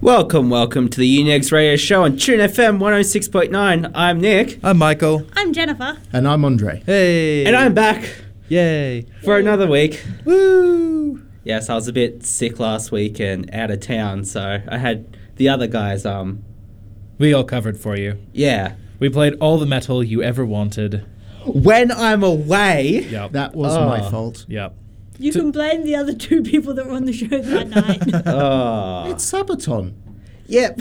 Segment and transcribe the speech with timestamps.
[0.00, 3.90] Welcome, welcome to the Unix Radio Show on Tune FM 106.9.
[3.94, 4.60] I'm Nick.
[4.62, 5.26] I'm Michael.
[5.34, 5.96] I'm Jennifer.
[6.12, 6.82] And I'm Andre.
[6.86, 7.44] Hey.
[7.46, 8.08] And I'm back
[8.48, 9.06] Yay.
[9.24, 10.04] for another week.
[10.24, 11.22] Woo.
[11.44, 15.16] Yes, I was a bit sick last week and out of town, so I had
[15.36, 16.44] the other guys, um,
[17.18, 18.18] We all covered for you.
[18.32, 18.74] yeah.
[18.98, 21.04] We played all the metal you ever wanted.
[21.44, 23.32] When I'm away, Yep.
[23.32, 23.86] That was Oh.
[23.86, 24.46] my fault.
[24.48, 24.74] Yep.
[25.18, 28.22] You To- can blame the other two people that were on the show that night.
[28.26, 29.94] oh, It's Sabaton.
[30.46, 30.80] yep.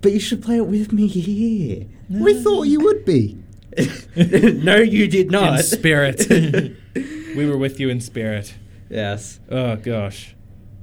[0.00, 1.86] But you should play it with me here.
[2.08, 3.36] We thought you would be.
[4.16, 5.58] no, you did not.
[5.58, 6.26] In spirit.
[6.28, 8.54] we were with you in spirit.
[8.88, 9.40] yes.
[9.50, 10.34] Oh gosh.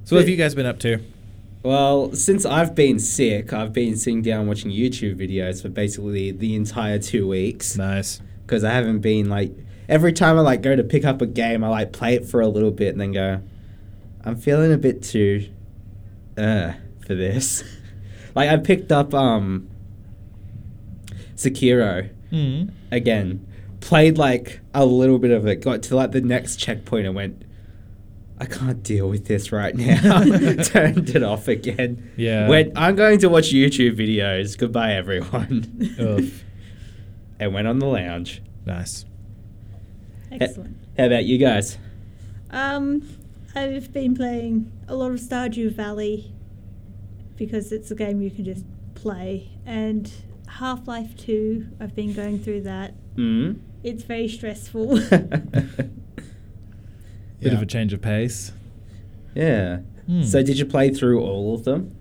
[0.03, 0.99] So what have you guys been up to?
[1.63, 6.55] Well, since I've been sick, I've been sitting down watching YouTube videos for basically the
[6.55, 7.75] entire two weeks.
[7.77, 8.21] Nice.
[8.45, 9.51] because I haven't been like
[9.87, 12.41] every time I like go to pick up a game, I like play it for
[12.41, 13.41] a little bit and then go,
[14.23, 15.49] I'm feeling a bit too,
[16.37, 16.73] uh,
[17.05, 17.63] for this.
[18.35, 19.69] like I picked up um,
[21.35, 22.71] Sekiro Mm.
[22.91, 23.45] again,
[23.81, 27.43] played like a little bit of it, got to like the next checkpoint and went.
[28.37, 30.19] I can't deal with this right now.
[30.63, 32.11] Turned it off again.
[32.17, 32.49] Yeah.
[32.49, 34.57] Went, I'm going to watch YouTube videos.
[34.57, 36.33] Goodbye, everyone.
[37.39, 38.41] And went on the lounge.
[38.65, 39.05] Nice.
[40.41, 40.77] Excellent.
[40.97, 41.77] How about you guys?
[42.51, 43.07] Um,
[43.55, 46.31] I've been playing a lot of Stardew Valley
[47.37, 50.11] because it's a game you can just play, and
[50.47, 52.93] Half Life 2, I've been going through that.
[53.15, 53.59] Mm.
[53.83, 54.99] It's very stressful.
[55.09, 55.89] Bit
[57.39, 57.53] Yeah.
[57.53, 58.51] of a change of pace.
[59.35, 59.79] yeah.
[60.07, 60.21] Hmm.
[60.23, 61.95] So did you play through all of them?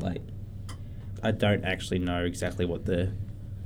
[0.00, 0.20] Like,
[1.22, 3.12] I don't actually know exactly what the.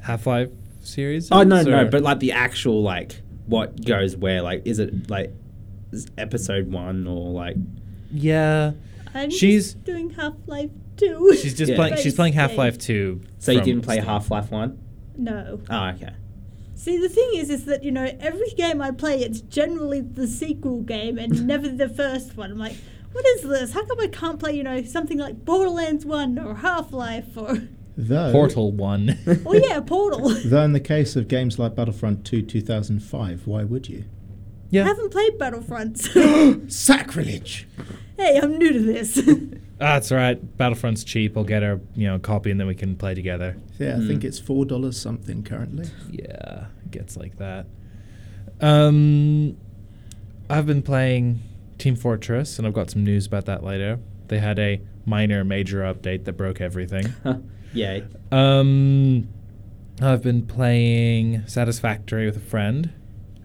[0.03, 1.28] Half Life series?
[1.32, 4.42] Oh no, is, no, but like the actual like what goes where?
[4.42, 5.32] Like, is it like
[5.92, 7.56] is episode one or like?
[8.12, 8.72] Yeah.
[9.14, 11.34] I'm She's- just doing Half Life 2.
[11.41, 11.76] She's just Yeah.
[11.76, 13.20] playing she's playing Half Life 2.
[13.38, 14.06] So you didn't play Steam.
[14.06, 14.78] Half Life one?
[15.16, 15.60] No.
[15.69, 16.12] Oh, okay.
[16.74, 20.28] See, the thing is, is that, you know, every game I play, it's generally the
[20.28, 22.53] sequel game and never the first one.
[22.53, 22.76] I'm like,
[23.12, 23.72] what is this?
[23.72, 27.62] How come I can't play, you know, something like Borderlands 1 or Half Life or.
[28.00, 29.19] Though, Portal 1.
[29.44, 30.28] Oh, yeah, Portal.
[30.44, 34.04] Though in the case of games like Battlefront 2 2005, why would you?
[34.70, 34.84] Yeah.
[34.84, 36.70] I haven't played Battlefronts.
[36.72, 37.66] Sacrilege!
[38.16, 39.19] hey, I'm new to this.
[39.81, 40.56] Ah, that's right.
[40.56, 41.36] Battlefront's cheap.
[41.36, 43.56] I'll get a you know copy and then we can play together.
[43.78, 44.06] Yeah, I Hmm.
[44.09, 45.86] think it's $4 something currently.
[46.10, 47.66] Yeah, it gets like that.
[48.60, 49.56] Um,
[50.50, 51.41] I've been playing
[51.78, 53.98] Team Fortress, and I've got some news about that later.
[54.28, 57.12] They had a minor, major update that broke everything.
[57.72, 58.04] Yay.
[58.32, 59.28] um,
[60.00, 62.90] I've been playing Satisfactory with a friend,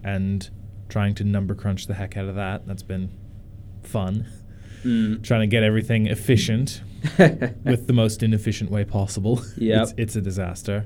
[0.03, 0.49] and
[0.89, 2.67] trying to number crunch the heck out of that.
[2.67, 3.09] That's been
[3.83, 4.25] fun.
[4.83, 5.23] Mm.
[5.23, 6.81] Trying to get everything efficient
[7.17, 9.41] with the most inefficient way possible.
[9.57, 9.81] Yep.
[9.81, 10.85] it's, it's a disaster.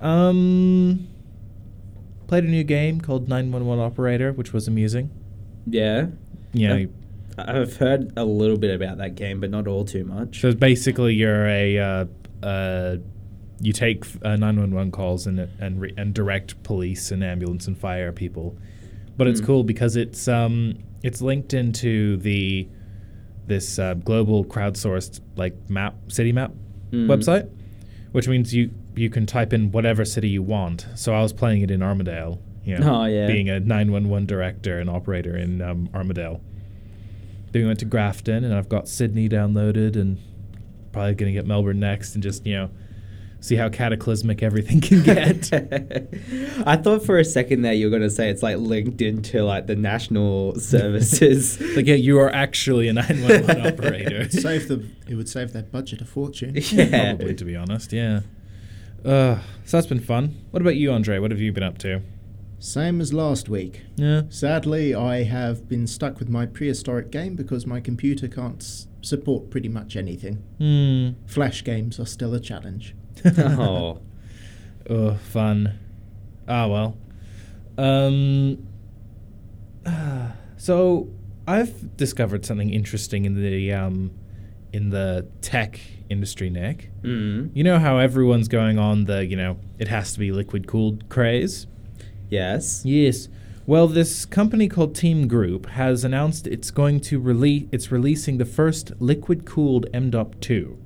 [0.00, 1.08] Um,
[2.26, 5.10] played a new game called 911 Operator, which was amusing.
[5.66, 6.06] yeah.
[6.52, 6.86] You know,
[7.38, 10.40] Uh, I've heard a little bit about that game, but not all too much.
[10.40, 12.04] so basically you're a uh,
[12.42, 12.96] uh,
[13.60, 18.10] you take uh, 911 calls and and re- and direct police and ambulance and fire
[18.12, 18.56] people.
[19.16, 19.46] But it's Hmm.
[19.46, 22.68] cool because it's um it's linked into the
[23.46, 26.52] this uh, global crowdsourced like map city map
[26.92, 27.06] Mm.
[27.06, 27.48] website,
[28.12, 30.86] which means you you can type in whatever city you want.
[30.96, 33.26] So I was playing it in Armidale, you know, Oh, yeah.
[33.28, 36.40] being a 911 director and operator in um, Armidale.
[37.52, 40.18] Then we went to Grafton, and I've got Sydney downloaded, and
[40.92, 42.70] probably gonna get Melbourne next, and just you know
[43.42, 45.50] see how cataclysmic everything can get.
[46.66, 49.42] I thought for a second there you were going to say it's like linked into
[49.42, 51.58] like the national services.
[51.76, 54.30] like yeah, you are actually a 911 operator.
[54.30, 56.52] Save the, it would save their budget a fortune.
[56.54, 57.14] yeah.
[57.14, 58.20] Probably, to be honest, yeah.
[59.04, 60.36] Uh, so that's been fun.
[60.50, 61.18] What about you, Andre?
[61.18, 62.02] What have you been up to?
[62.58, 63.80] Same as last week.
[63.96, 64.22] Yeah.
[64.28, 69.50] Sadly, I have been stuck with my prehistoric game because my computer can't s- support
[69.50, 70.42] pretty much anything.
[70.58, 71.26] Hmm.
[71.26, 72.94] Flash games are still a challenge.
[73.38, 74.00] oh.
[74.88, 75.78] Oh, fun.
[76.48, 76.96] Ah, well.
[77.78, 78.66] Um.
[80.56, 81.08] so
[81.46, 84.12] I've discovered something interesting in the um,
[84.72, 86.90] in the tech industry, Nick.
[87.02, 87.50] Mm.
[87.54, 91.08] You know how everyone's going on the you know it has to be liquid cooled
[91.08, 91.66] craze.
[92.28, 92.82] Yes.
[92.84, 93.28] Yes.
[93.70, 98.44] Well, this company called Team Group has announced it's going to release it's releasing the
[98.44, 100.76] first liquid cooled M.2.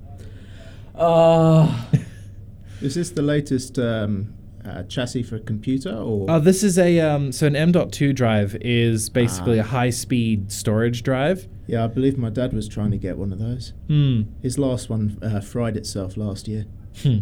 [0.95, 1.89] Oh.
[2.83, 4.35] Is this the latest um,
[4.67, 6.27] uh, chassis for a computer or?
[6.29, 9.63] Oh, this is a um, so an M.2 drive is basically Ah.
[9.63, 11.49] a high-speed storage drive.
[11.67, 13.73] yeah, I believe my dad was trying to get one of those.
[13.87, 14.25] Hmm.
[14.43, 16.67] His last one uh, fried itself last year,
[17.03, 17.21] Hmm.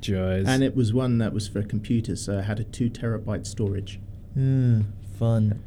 [0.00, 0.46] Joys.
[0.48, 3.46] and it was one that was for a computer, so it had a two terabyte
[3.46, 4.00] storage.
[4.36, 4.82] Hmm,
[5.18, 5.62] fun.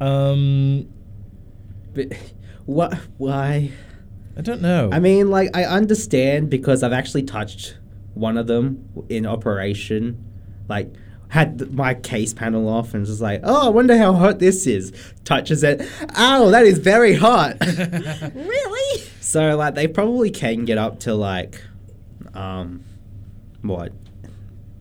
[0.00, 0.88] Um,
[1.92, 2.12] But
[2.64, 2.94] what?
[3.16, 3.72] Why?
[4.36, 4.88] I don't know.
[4.92, 7.76] I mean, like I understand because I've actually touched
[8.14, 10.24] one of them in operation.
[10.68, 10.94] Like
[11.30, 14.92] had my case panel off and just like, oh, I wonder how hot this is.
[15.24, 15.82] Touches it.
[16.16, 17.56] Ow, that is very hot.
[18.34, 19.02] Really?
[19.20, 21.60] so like they probably can get up to like,
[22.32, 22.84] um,
[23.62, 23.92] what,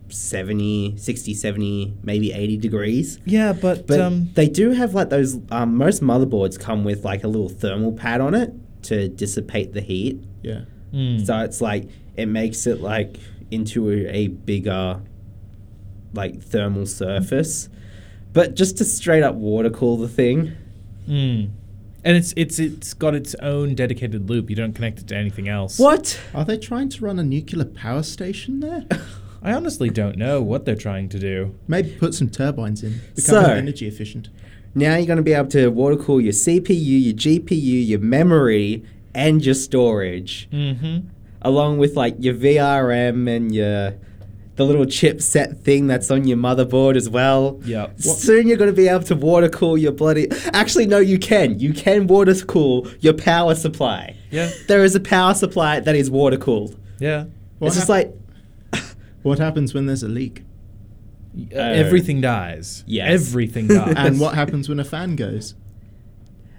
[0.09, 3.19] 70, 60, 70, maybe 80 degrees.
[3.25, 5.37] yeah, but, But um, they do have like those.
[5.51, 9.81] Um, most motherboards come with like a little thermal pad on it to dissipate the
[9.81, 10.23] heat.
[10.41, 10.61] Yeah.
[10.93, 13.17] mm, So it's like it makes it like
[13.51, 15.01] into a, a bigger
[16.13, 17.69] like thermal surface.
[18.33, 20.53] But just to straight up water cool the thing.
[21.07, 21.49] mm.
[22.03, 24.49] and it's it's it's got its own dedicated loop.
[24.49, 25.79] You don't connect it to anything else.
[25.79, 26.19] What?
[26.33, 28.85] Are they trying to run a nuclear power station there?
[29.47, 31.55] I honestly don't know what they're trying to do.
[31.67, 32.93] Maybe put some turbines in.
[33.15, 34.29] Become So- more energy efficient.
[34.75, 38.83] Now you're going to be able to water cool your CPU, your GPU, your memory,
[39.15, 41.07] and your storage, Mm-hmm.
[41.41, 43.95] along with like your VRM and your
[44.57, 47.59] the little chipset thing that's on your motherboard as well.
[47.63, 47.99] Yep.
[48.01, 50.27] Soon you're going to be able to water cool your bloody.
[50.51, 51.59] Actually, no, you can.
[51.59, 54.15] You can water cool your power supply.
[54.31, 54.49] Yeah.
[54.67, 56.75] There is a power supply that is water cooled.
[56.99, 57.25] Yeah.
[57.59, 58.11] What it's just like
[59.27, 60.43] What happens when there's a leak?
[61.53, 62.83] Uh, everything dies.
[62.87, 63.11] Yes.
[63.11, 63.93] Everything dies.
[63.97, 65.53] And what happens when a fan goes?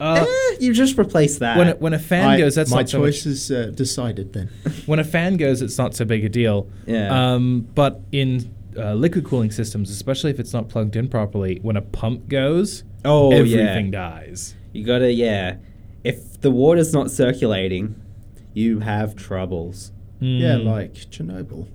[0.01, 1.57] Uh, eh, you just replace that.
[1.59, 3.73] when a, when a fan I- goes, that's my not so much- choice is uh,
[3.75, 4.49] decided then.
[4.87, 6.69] when a fan goes, it's not so big a deal.
[6.87, 7.33] Yeah.
[7.35, 11.77] Um, but in uh, liquid cooling systems, especially if it's not plugged in properly, when
[11.77, 14.55] a pump goes, oh everything yeah, dies.
[14.73, 15.57] you gotta yeah.
[16.05, 18.01] If the water's not circulating,
[18.55, 19.91] you have troubles.
[20.21, 20.65] Yeah, Mm.
[20.65, 21.67] like Chernobyl.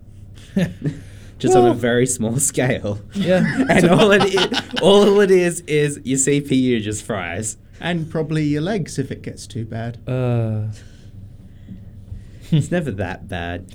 [1.40, 3.00] Just on a very small scale.
[3.13, 3.66] yeah.
[3.69, 7.57] and all it is, all it is is your CPU just fries.
[7.81, 9.98] And probably your legs if it gets too bad.
[10.07, 10.68] Uh,
[12.51, 13.66] It's never that bad.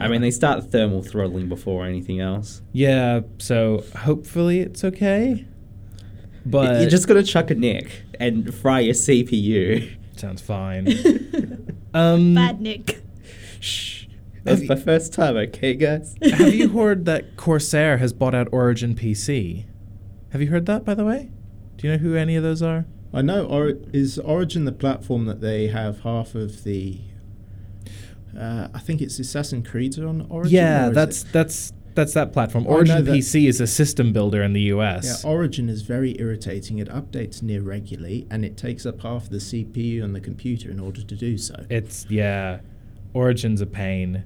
[0.00, 2.60] I mean, they start thermal throttling before anything else.
[2.72, 3.20] yeah.
[3.38, 5.46] So hopefully it's okay.
[6.44, 9.96] But you're just gonna chuck a nick and fry your CPU.
[10.16, 10.88] sounds fine.
[11.94, 13.00] um, Bad Nick.
[13.60, 14.03] Shh.
[14.44, 16.14] That's Have my first time, okay, guys?
[16.22, 19.64] have you heard that Corsair has bought out Origin PC?
[20.30, 21.30] Have you heard that, by the way?
[21.76, 22.84] Do you know who any of those are?
[23.12, 23.46] I know.
[23.46, 26.98] Or is Origin the platform that they have half of the?
[28.38, 30.54] Uh, I think it's Assassin's Creed on Origin.
[30.54, 32.66] yeah, or that's it- that's that's that platform.
[32.66, 35.22] Oh, I Origin PC is a system builder in the US.
[35.24, 36.78] Yeah, Origin is very irritating.
[36.78, 40.80] It updates near regularly, and it takes up half the CPU on the computer in
[40.80, 41.64] order to do so.
[41.70, 42.58] It's yeah,
[43.14, 44.24] Origin's a pain.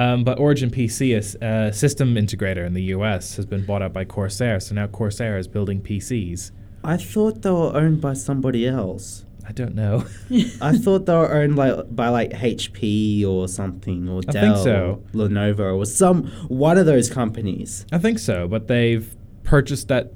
[0.00, 3.92] Um, but Origin PC, is a system integrator in the US, has been bought out
[3.92, 4.58] by Corsair.
[4.58, 6.52] So now Corsair is building PCs.
[6.82, 9.26] I thought they were owned by somebody else.
[9.46, 10.06] I don't know.
[10.62, 15.02] I thought they were owned like by like HP or something or I Dell so.
[15.14, 17.84] or Lenovo or some one of those companies.
[17.92, 19.14] I think so, but they've
[19.44, 20.14] purchased that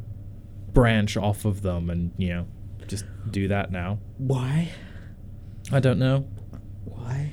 [0.72, 2.46] branch off of them, and you know,
[2.86, 3.98] just do that now.
[4.16, 4.70] Why?
[5.70, 6.26] I don't know.
[6.84, 7.32] Why?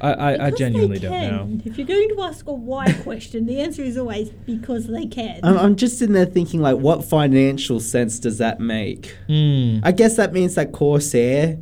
[0.00, 1.60] I I, I genuinely don't know.
[1.64, 5.40] If you're going to ask a why question, the answer is always because they can.
[5.42, 9.16] I'm, I'm just in there thinking like, what financial sense does that make?
[9.26, 9.78] Hmm.
[9.82, 11.58] I guess that means that Corsair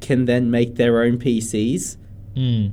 [0.00, 1.96] can then make their own PCs,
[2.34, 2.66] Hmm.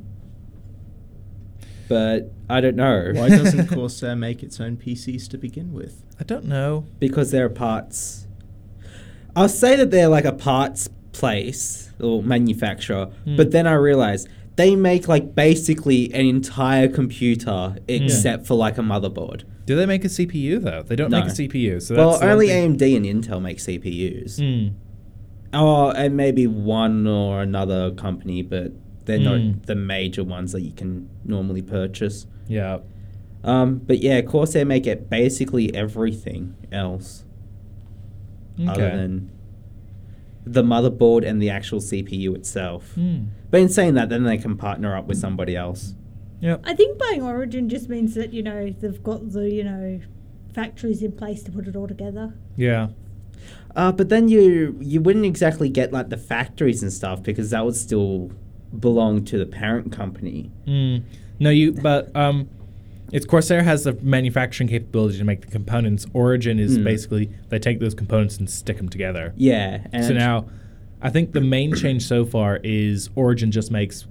[1.87, 3.11] but I don't know.
[3.13, 6.03] Why doesn't Corsair make its own PCs to begin with?
[6.19, 6.85] I don't know.
[6.99, 8.27] because they're parts.
[9.35, 13.35] I'll say that they're like a parts place or manufacturer, Hmm.
[13.35, 18.81] but then I realize they make like basically an entire computer except for like a
[18.81, 19.43] motherboard.
[19.65, 20.83] Do they make a CPU though?
[20.83, 21.21] They don't No.
[21.21, 21.79] make a CPU.
[21.81, 24.37] So well, that's the only thing- AMD and Intel make CPUs.
[24.39, 24.75] Hmm.
[25.53, 28.73] Oh, and maybe one or another company, but
[29.05, 29.23] they're Hmm.
[29.23, 32.27] not the major ones that you can normally purchase.
[32.47, 32.79] Yeah.
[33.43, 37.25] Um, but yeah, Corsair make it basically everything else.
[38.59, 38.69] Okay.
[38.69, 39.29] other than
[40.45, 42.93] the motherboard and the actual CPU itself.
[42.93, 43.23] Hmm.
[43.53, 45.93] But in saying that, then they can partner up with somebody else.
[46.41, 46.61] Yep.
[46.63, 49.99] I think buying Origin just means that, you know, they've got the, you know,
[50.55, 52.33] factories in place to put it all together.
[52.55, 52.87] Yeah.
[53.75, 57.63] Uh, but then you you wouldn't exactly get like the factories and stuff because that
[57.63, 58.31] would still
[58.79, 60.49] belong to the parent company.
[60.67, 61.03] Mm.
[61.39, 61.73] No, you.
[61.73, 62.49] But um,
[63.11, 66.07] It's Corsair has the manufacturing capability to make the components.
[66.13, 66.83] Origin is Mm.
[66.85, 69.31] basically they take those components and stick them together.
[69.37, 70.45] Yeah, and so now,
[71.03, 74.07] I think the main change so far is Origin just makes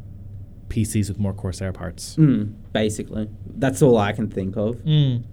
[0.68, 2.16] PCs with more Corsair parts.
[2.16, 4.76] Mm, basically, that's all I can think of.
[4.84, 5.24] Mm.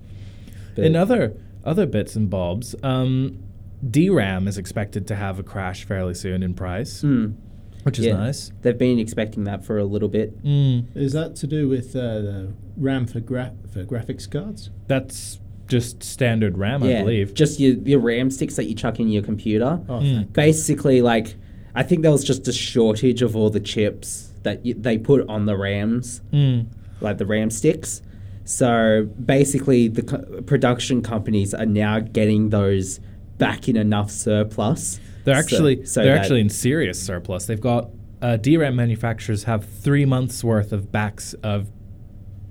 [0.77, 1.33] In other
[1.65, 3.39] other bits and bobs, um,
[3.87, 7.35] DRAM is expected to have a crash fairly soon in price, Mm,
[7.83, 8.15] which is yeah.
[8.17, 8.51] nice.
[8.61, 10.41] They've been expecting that for a little bit.
[10.43, 10.85] Mm.
[10.95, 14.69] Is that to do with uh, the RAM for gra- for graphics cards?
[14.87, 17.33] That's just standard RAM, yeah, I believe.
[17.33, 19.81] just your your RAM sticks that you chuck in your computer.
[19.89, 20.31] Oh, Mm.
[20.33, 21.35] Basically, like
[21.75, 25.27] I think there was just a shortage of all the chips that y- they put
[25.29, 26.21] on the RAMs.
[26.33, 26.67] Mm.
[27.01, 28.01] like the RAM sticks.
[28.45, 32.99] So basically, the co- production companies are now getting those
[33.37, 34.99] back in enough surplus.
[35.23, 37.45] They're actually so they're actually in serious surplus.
[37.45, 37.89] They've got
[38.21, 41.69] uh, DRAM manufacturers have three months worth of backs of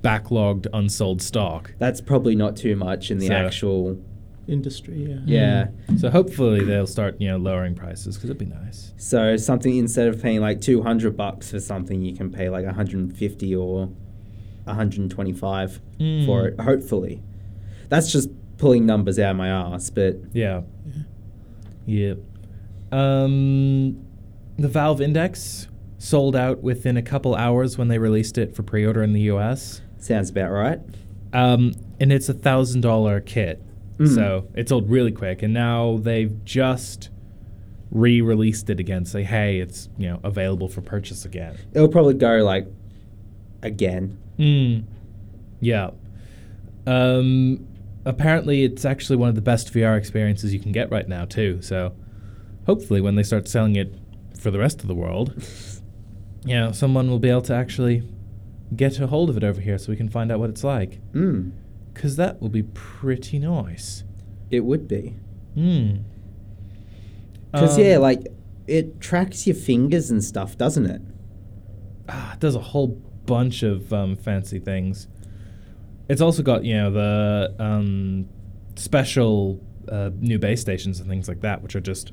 [0.03, 1.75] backlogged unsold stock.
[1.79, 4.01] That's probably not too much in the So- actual.
[4.49, 5.19] Industry, yeah.
[5.27, 5.97] Yeah.
[5.99, 8.93] So hopefully they'll start you know lowering prices because it'd be nice.
[8.97, 12.65] So something instead of paying like two hundred bucks for something, you can pay like
[12.65, 13.87] one hundred and fifty or
[14.65, 16.27] one hundred and twenty-five Mm.
[16.27, 16.61] for it.
[16.61, 17.23] Hopefully,
[17.89, 19.91] that's just pulling numbers out of my ass.
[19.91, 20.63] But Yeah.
[20.85, 21.03] Yeah.
[21.87, 22.19] Yep.
[22.93, 24.05] Um,
[24.59, 29.03] the Valve Index sold out within a couple hours when they released it for pre-order
[29.03, 29.81] in the U.S.
[29.99, 30.81] sounds about right.
[31.33, 33.63] Um, and it's a thousand dollar kit,
[33.99, 34.15] Mm.
[34.15, 35.43] so it sold really quick.
[35.43, 37.11] And now they've just
[37.91, 39.05] re-released it again.
[39.05, 41.59] Say, hey, it's you know available for purchase again.
[41.75, 42.67] It'll probably go like
[43.63, 44.19] again.
[44.39, 44.85] Mm.
[45.61, 45.91] Yeah.
[46.87, 47.67] Um,
[48.05, 51.61] apparently, it's actually one of the best VR experiences you can get right now too.
[51.63, 51.95] So,
[52.67, 53.95] hopefully, when they start selling it
[54.39, 55.35] for the rest of the world,
[56.45, 58.03] you know, someone will be able to actually
[58.75, 61.01] get a hold of it over here so we can find out what it's like.
[61.13, 61.53] Mm,
[61.99, 64.05] Because that will be pretty nice.
[64.53, 65.17] it would be.
[65.57, 66.05] Mm.
[67.51, 68.29] Because Um, yeah, like
[68.69, 71.03] it tracks your fingers and stuff, doesn't it?
[72.09, 72.87] ah, it does a whole
[73.27, 75.09] bunch of um, fancy things.
[76.09, 78.29] It's also got you know the um,
[78.77, 82.13] special uh, new base stations and things like that, which are just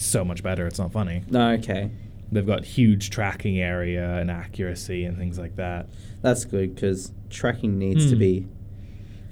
[0.00, 0.66] so much better.
[0.66, 1.22] It's not funny.
[1.30, 1.90] No, okay,
[2.32, 5.88] They've got huge tracking area and accuracy and things like that.
[6.22, 8.18] that's good because tracking needs to Hmm.
[8.18, 8.46] be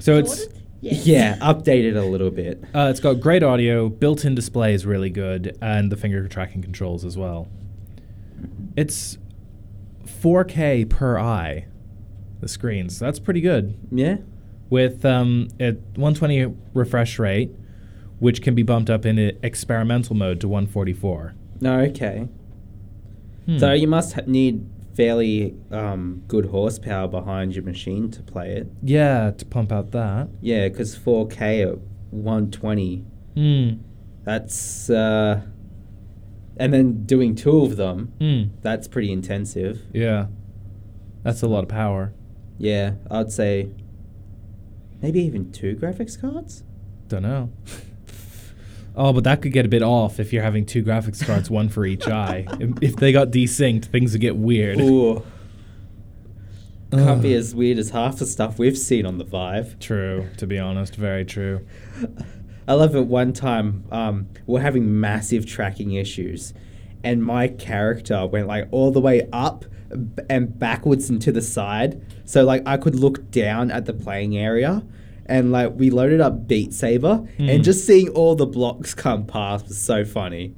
[0.03, 0.47] So it's
[0.81, 1.07] Yes.
[1.07, 2.63] yeah updated a little bit.
[2.75, 7.05] uh, it's got great audio, built-in display is really good, and the finger tracking controls
[7.05, 7.47] as well.
[8.77, 9.17] It's
[10.05, 11.67] 4K per eye,
[12.41, 12.97] the screens.
[12.99, 13.79] So that's pretty good.
[13.93, 14.17] Yeah,
[14.71, 17.53] with um, a 120 refresh rate,
[18.19, 21.35] which can be bumped up in experimental mode to 144.
[21.61, 22.27] no, okay.
[23.47, 23.59] Hmm.
[23.59, 28.67] So you must ha- need fairly um, good horsepower behind your machine to play it.
[28.83, 30.29] yeah, to pump out that.
[30.41, 31.79] Yeah, because 4K at
[32.11, 33.71] 120, Hmm.
[34.25, 35.41] that's uh,
[36.59, 38.55] and then doing two of them, Hmm.
[38.61, 39.83] that's pretty intensive.
[39.95, 40.27] Yeah,
[41.23, 42.13] that's a lot of power.
[42.59, 43.71] Yeah, I'd say
[45.01, 46.65] maybe even two graphics cards.
[47.09, 47.51] Don't know.
[48.97, 51.69] oh, but that could get a bit off if you're having two graphics cards, one
[51.69, 52.47] for each eye.
[52.61, 54.81] If, if they got desynced, things would get weird.
[54.81, 55.23] Ooh,
[56.91, 59.79] can't be as weird as half the stuff we've seen on the Vive.
[59.79, 61.67] True, to be honest, very true.
[62.69, 63.07] I love it.
[63.07, 66.55] One time, um, we're having massive tracking issues,
[67.03, 69.65] and my character went like all the way up
[70.29, 72.01] and backwards and to the side.
[72.25, 74.85] So like I could look down at the playing area,
[75.27, 77.49] and like we loaded up Beat Saber, Hmm.
[77.49, 80.55] and just seeing all the blocks come past was so funny.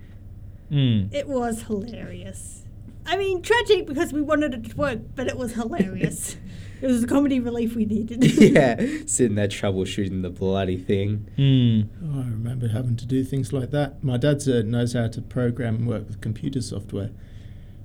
[0.71, 1.06] Hmm.
[1.12, 2.62] It was hilarious.
[3.06, 6.37] I mean, tragic because we wanted it to work, but it was hilarious.
[6.80, 8.25] it was the comedy relief we needed.
[8.40, 11.28] yeah, sitting there troubleshooting the bloody thing.
[11.37, 11.83] Hmm.
[12.02, 14.02] Oh, I remember having to do things like that.
[14.02, 17.11] My dad uh, knows how to program and work with computer software.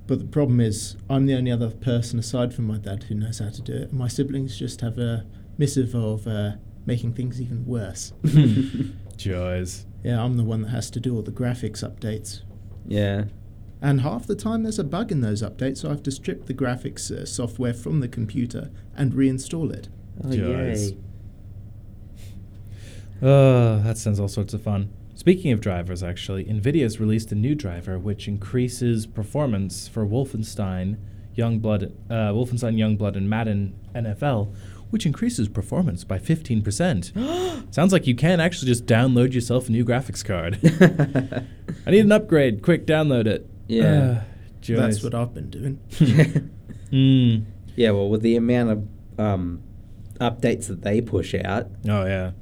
[0.06, 3.38] But the problem is, I'm the only other person aside from my dad who knows
[3.38, 3.92] how to do it.
[3.92, 5.24] My siblings just have a
[5.58, 6.52] missive of uh,
[6.86, 8.12] making things even worse.
[9.16, 9.86] Joys.
[10.02, 12.40] Yeah, I'm the one that has to do all the graphics updates.
[12.86, 13.24] Yeah.
[13.82, 16.46] And half the time there's a bug in those updates, so I have to strip
[16.46, 19.88] the graphics uh, software from the computer and reinstall it.
[20.22, 20.90] Oh, Joys.
[20.90, 20.98] yay.
[23.22, 24.90] Oh, that sounds all sorts of fun.
[25.14, 30.96] Speaking of drivers, actually, NVIDIA's released a new driver which increases performance for Wolfenstein,
[31.36, 34.54] Youngblood, uh, Wolfenstein Youngblood, and Madden NFL,
[34.90, 37.74] which increases performance by 15%.
[37.74, 40.58] Sounds like you can actually just download yourself a new graphics card.
[41.86, 42.62] I need an upgrade.
[42.62, 43.48] Quick, download it.
[43.68, 44.22] Yeah.
[44.68, 45.80] Uh, That's what I've been doing.
[46.92, 47.44] mm.
[47.76, 49.62] Yeah, well, with the amount of um,
[50.20, 51.68] updates that they push out.
[51.88, 52.32] Oh, yeah.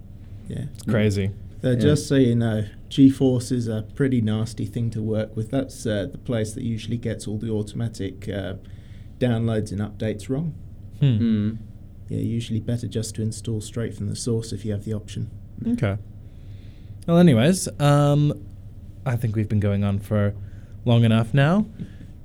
[0.49, 0.65] Yeah.
[0.75, 1.31] It's crazy.
[1.63, 1.75] Uh, yeah.
[1.77, 5.51] Just so you know, GeForce is a pretty nasty thing to work with.
[5.51, 8.55] That's uh, the place that usually gets all the automatic uh,
[9.19, 10.55] downloads and updates wrong.
[11.01, 11.05] Hmm.
[11.05, 11.59] Mm
[12.09, 15.31] yeah, usually better just to install straight from the source if you have the option.
[15.67, 15.99] Okay.
[17.07, 18.33] Well, anyways, um,
[19.05, 20.35] I think we've been going on for
[20.85, 21.67] long enough now.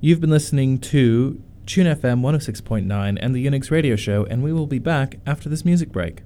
[0.00, 4.66] You've been listening to Tune FM 106.9 and the Unix Radio Show, and we will
[4.66, 6.22] be back after this music break.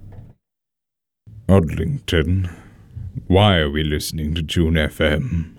[1.49, 2.53] Odlington,
[3.27, 5.58] why are we listening to Tune FM?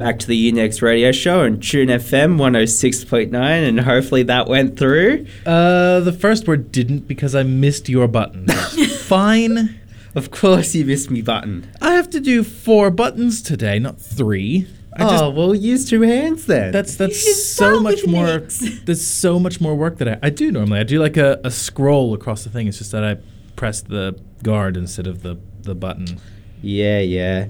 [0.00, 5.26] Back to the Unix Radio Show on Tune FM 106.9, and hopefully that went through.
[5.44, 8.46] Uh, the first word didn't because I missed your button.
[9.00, 9.78] Fine.
[10.14, 11.70] Of course, you missed me button.
[11.82, 14.66] I have to do four buttons today, not three.
[14.96, 16.72] I oh, just well, use two hands then.
[16.72, 18.38] that's that's so much more.
[18.86, 20.80] There's so much more work that I, I do normally.
[20.80, 22.66] I do like a, a scroll across the thing.
[22.66, 23.18] It's just that I
[23.54, 26.18] press the guard instead of the the button.
[26.62, 27.48] yeah, yeah.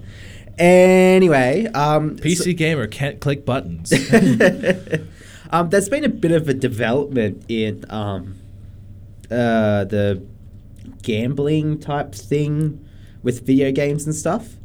[0.58, 3.92] Anyway, um, PC gamer can't click buttons.
[5.50, 8.36] um, there's been a bit of a development in um,
[9.30, 10.22] uh, the
[11.02, 12.84] gambling type thing
[13.22, 14.56] with video games and stuff.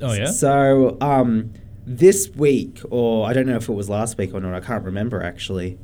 [0.00, 0.26] oh yeah.
[0.26, 1.52] So, um,
[1.86, 4.84] this week, or I don't know if it was last week or not, I can't
[4.84, 5.78] remember actually.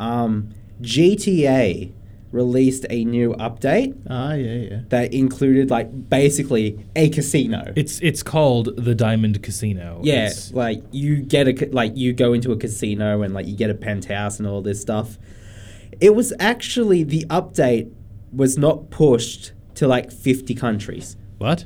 [0.00, 1.92] Um, GTA
[2.34, 4.80] released a new update Ah, yeah, yeah.
[4.88, 7.72] that included like basically a casino.
[7.76, 10.00] It's it's called the Diamond Casino.
[10.02, 13.56] yeah, It's- like you get a like you go into a casino and like you
[13.56, 15.18] get a penthouse and all this stuff.
[16.00, 17.90] It was actually the update
[18.32, 21.16] was not pushed to like 50 countries.
[21.38, 21.64] what?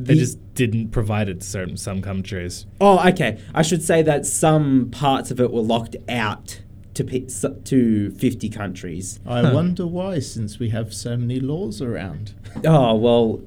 [0.00, 2.66] They just didn't provide it to certain some countries.
[2.80, 3.40] Oh, okay.
[3.52, 6.60] I should say that some parts of it were locked out
[6.98, 9.20] to to 50 countries.
[9.26, 9.50] I Huh.
[9.54, 12.32] wonder why, since we have so many laws around.
[12.64, 13.40] Oh, well,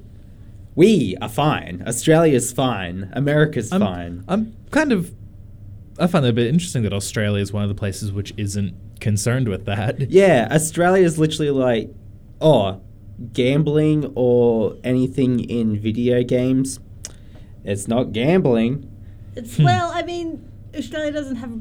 [0.74, 1.82] we are fine.
[1.86, 3.10] Australia's fine.
[3.12, 4.24] America's I'm, fine.
[4.28, 5.12] I'm kind of.
[5.98, 8.74] I find it a bit interesting that Australia is one of the places which isn't
[9.00, 10.00] concerned with that.
[10.10, 11.90] Yeah, Australia's literally like,
[12.40, 12.80] oh,
[13.34, 16.80] gambling or anything in video games.
[17.64, 18.88] It's not gambling.
[19.36, 19.64] It's Hmm.
[19.64, 21.52] well, I mean, Australia doesn't have.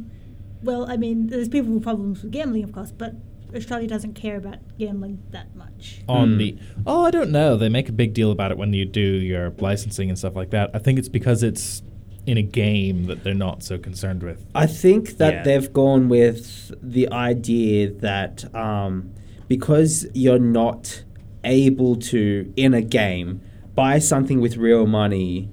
[0.63, 3.15] Well, I mean, there's people with problems with gambling, of course, but
[3.55, 6.01] Australia doesn't care about gambling that much.
[6.07, 6.37] On Hmm.
[6.37, 7.57] the oh, I don't know.
[7.57, 10.51] They make a big deal about it when you do your licensing and stuff like
[10.51, 10.69] that.
[10.73, 11.81] I think it's because it's
[12.27, 14.45] in a game that they're not so concerned with.
[14.53, 15.43] I think that Yeah.
[15.43, 19.09] they've gone with the idea that um,
[19.47, 21.03] because you're not
[21.43, 23.41] able to, in a game,
[23.73, 25.49] buy something with real money,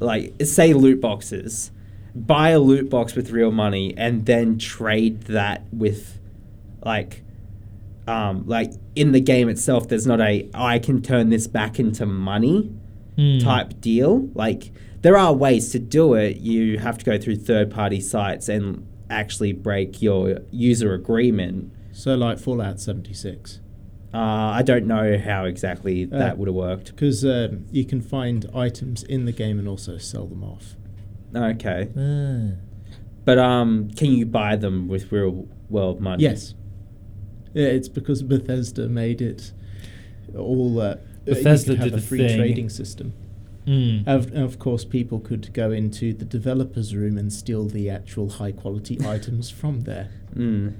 [0.00, 1.70] like, say, loot boxes,
[2.14, 6.18] buy a loot box with real money and then trade that with,
[6.84, 7.22] like,
[8.06, 12.06] um, like in the game itself, there's not a I can turn this back into
[12.06, 12.70] money
[13.16, 13.38] Hmm.
[13.38, 14.28] type deal.
[14.34, 16.38] Like there are ways to do it.
[16.38, 21.72] You have to go through third party sites and actually break your user agreement.
[21.92, 23.60] So, like Fallout 76.
[24.14, 26.86] Uh, I don't know how exactly Uh, that would have worked.
[26.92, 30.76] Because um, you can find items in the game and also sell them off.
[31.34, 32.56] Okay, Ah.
[33.24, 36.22] but um, can you buy them with real world money?
[36.24, 36.54] Yes.
[37.54, 39.52] Yeah, it's because Bethesda made it
[40.36, 40.80] all.
[40.80, 42.38] Uh, Bethesda you could have did a the free thing.
[42.38, 43.12] trading system.
[43.66, 44.06] Mm.
[44.08, 48.52] Of, of course, people could go into the developer's room and steal the actual high
[48.52, 50.08] quality items from there.
[50.34, 50.74] Mm.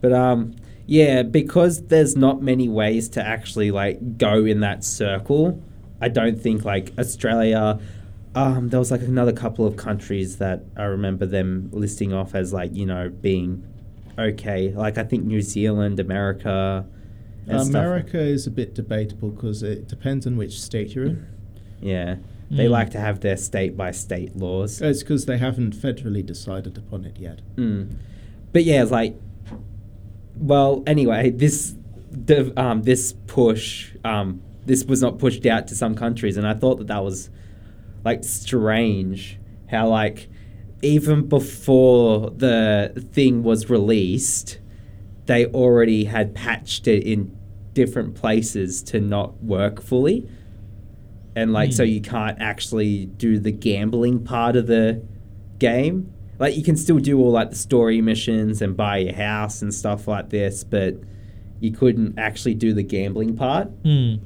[0.00, 0.54] But um,
[0.86, 5.62] yeah, because there's not many ways to actually like go in that circle.
[6.00, 7.78] I don't think like Australia.
[8.34, 12.52] Um, there was like another couple of countries that I remember them listing off as
[12.52, 13.62] like you know being
[14.18, 14.70] okay.
[14.72, 16.86] Like I think New Zealand, America.
[17.46, 17.68] and stuff.
[17.70, 21.26] America is a bit debatable because it depends on which state you're in.
[21.80, 22.16] Yeah,
[22.50, 22.70] they Mm.
[22.70, 24.80] like to have their state by state laws.
[24.80, 27.40] It's because they haven't federally decided upon it yet.
[27.56, 27.96] Mm.
[28.52, 29.16] But yeah, it's like,
[30.36, 31.74] well, anyway, this
[32.10, 36.54] the, um, this push, um, this was not pushed out to some countries, and I
[36.54, 37.30] thought that that was
[38.04, 39.38] like strange.
[39.70, 40.28] How like
[40.82, 44.58] even before the thing was released,
[45.26, 47.36] they already had patched it in
[47.74, 50.28] different places to not work fully.
[51.34, 51.90] And like, so Hmm.
[51.90, 55.02] you can't actually do the gambling part of the
[55.58, 56.12] game.
[56.38, 59.72] Like, you can still do all like the story missions and buy your house and
[59.72, 60.96] stuff like this, but
[61.60, 63.68] you couldn't actually do the gambling part.
[63.84, 64.16] Hmm.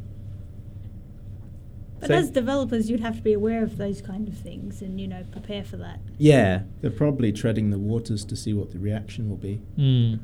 [1.99, 5.01] But So- as developers, you'd have to be aware of those kind of things and
[5.01, 6.01] you know prepare for that.
[6.19, 6.63] Yeah.
[6.83, 9.61] They're probably treading the waters to see what the reaction will be.
[9.77, 10.15] Hmm.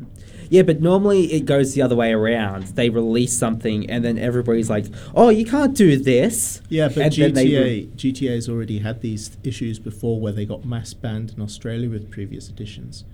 [0.50, 2.64] Yeah, but normally it goes the other way around.
[2.74, 6.60] They release something and then everybody's like, oh, you can't do this.
[6.68, 10.92] Yeah, but And GTA re- GTA's already had these issues before where they got mass
[10.92, 13.04] banned in Australia with previous editions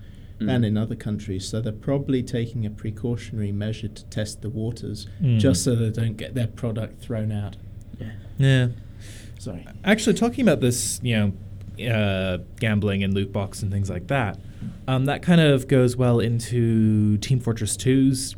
[0.41, 0.51] Mm.
[0.55, 1.45] and in other countries.
[1.49, 5.41] So they're probably taking a precautionary measure to test the waters Mm.
[5.41, 7.57] just so they don't get their product thrown out.
[8.01, 8.11] Yeah.
[9.39, 9.67] Sorry.
[9.85, 11.17] Actually, talking about this, you
[11.79, 14.39] know, uh, gambling and loot box and things like that,
[14.87, 18.37] um, that kind of goes well into Team Fortress 2's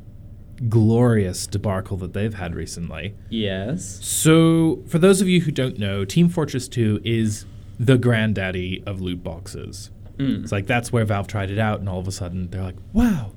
[0.68, 3.14] glorious debacle that they've had recently.
[3.30, 3.98] Yes.
[4.02, 7.46] So, for those of you who don't know, Team Fortress 2 is
[7.78, 9.90] the granddaddy of loot boxes.
[10.18, 10.42] Mm.
[10.42, 12.76] It's like that's where Valve tried it out, and all of a sudden they're like,
[12.92, 13.32] "Wow,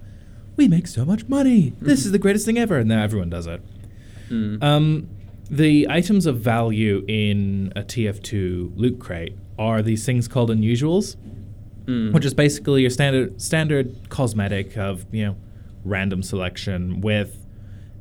[0.57, 1.73] we make so much money!
[1.79, 3.61] This is the greatest thing ever!" And now everyone does it.
[4.29, 4.61] Mm.
[4.61, 5.09] Um,
[5.55, 11.15] the items of value in a TF2 loot crate are these things called unusuals,
[11.85, 12.13] Mm.
[12.13, 15.35] which is basically your standard standard cosmetic of you know
[15.83, 17.45] random selection with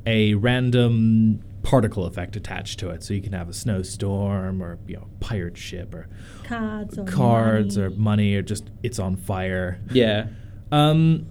[0.05, 3.03] a random particle effect attached to it.
[3.03, 6.07] So you can have a snowstorm or you know pirate ship or
[6.45, 7.87] Cards or cards money.
[7.87, 9.79] or money or just it's on fire.
[9.91, 10.27] yeah.
[10.71, 11.25] Um,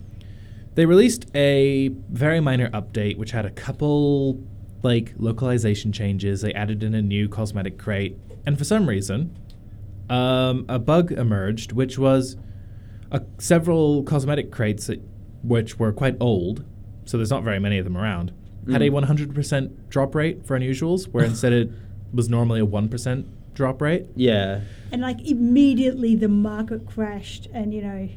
[0.74, 4.34] they released a very minor update which had a couple
[4.82, 6.40] like localization changes.
[6.42, 8.16] They added in a new cosmetic crate,
[8.46, 9.36] and for some reason,
[10.10, 12.36] um, a bug emerged, which was
[13.10, 15.00] a, several cosmetic crates that,
[15.42, 16.64] which were quite old,
[17.04, 18.32] so there's not very many of them around.
[18.70, 19.04] Had a Mm.
[19.06, 21.70] 100% drop rate for unusuals, where instead it
[22.12, 24.06] was normally a 1% drop rate.
[24.14, 24.60] Yeah.
[24.90, 28.08] And like immediately the market crashed, and you know,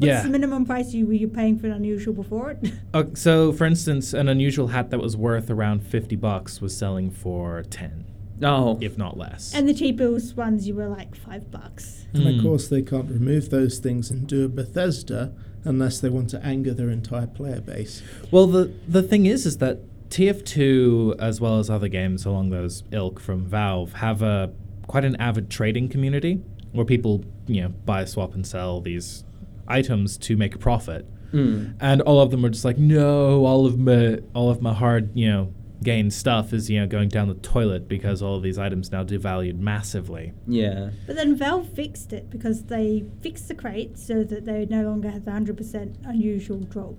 [0.00, 0.22] what's Yeah.
[0.22, 2.72] the minimum price you were you paying for an unusual before it?
[2.94, 7.08] Uh, so, for instance, an unusual hat that was worth around 50 bucks was selling
[7.10, 8.04] for 10,
[8.42, 8.78] Oh.
[8.80, 9.54] if not less.
[9.54, 12.06] and the cheapest ones you were like five bucks.
[12.12, 12.36] And Mm.
[12.38, 15.32] of course, they can't remove those things and do a Bethesda
[15.64, 18.02] unless they want to anger their entire player base.
[18.32, 22.82] well, the the thing is, is that TF2, as well as other games along those
[22.92, 24.50] ilk from Valve, have a
[24.86, 26.40] quite an avid trading community
[26.72, 29.22] where people, you know, buy, swap, and sell these
[29.70, 31.06] items to make a profit.
[31.32, 31.76] Mm.
[31.80, 35.10] And all of them are just like, no, all of my all of my hard,
[35.14, 35.52] you know,
[35.82, 39.04] gained stuff is you know going down the toilet because all of these items now
[39.04, 40.32] devalued massively.
[40.46, 40.90] Yeah.
[41.06, 45.10] But then Valve fixed it because they fixed the crate so that they no longer
[45.10, 46.94] had the 100% unusual drop.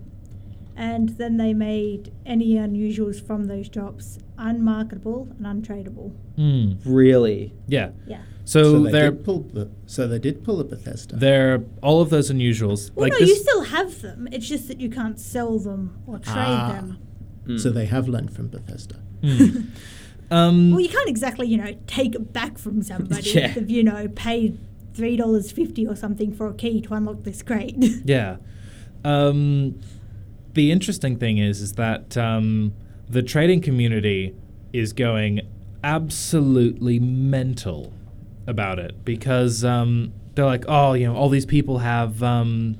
[0.75, 6.15] And then they made any unusuals from those drops unmarketable and untradeable.
[6.37, 6.79] Mm.
[6.85, 7.53] Really.
[7.67, 7.91] Yeah.
[8.07, 8.21] Yeah.
[8.51, 11.15] So, they they're did pull so they did pull a Bethesda.
[11.15, 12.91] they're all of those unusuals.
[12.93, 14.27] Well, like no, this, you still have them.
[14.31, 16.71] It's just that you can't sell them or trade Ah.
[16.73, 16.97] them.
[17.45, 17.59] Mm.
[17.61, 18.95] So they have learned from Bethesda.
[19.23, 19.67] Mm.
[20.31, 23.53] um, Well, you can't exactly, you know, take it back from somebody Yeah.
[23.55, 24.59] if you know paid
[24.93, 27.75] three dollars fifty or something for a key to unlock this crate.
[28.03, 28.35] yeah.
[29.05, 29.79] Um,
[30.53, 32.73] the interesting thing is, is that um,
[33.09, 34.35] the trading community
[34.73, 35.39] is going
[35.83, 37.93] absolutely mental
[38.47, 42.77] about it because um, they're like, oh, you know, all these people have, um,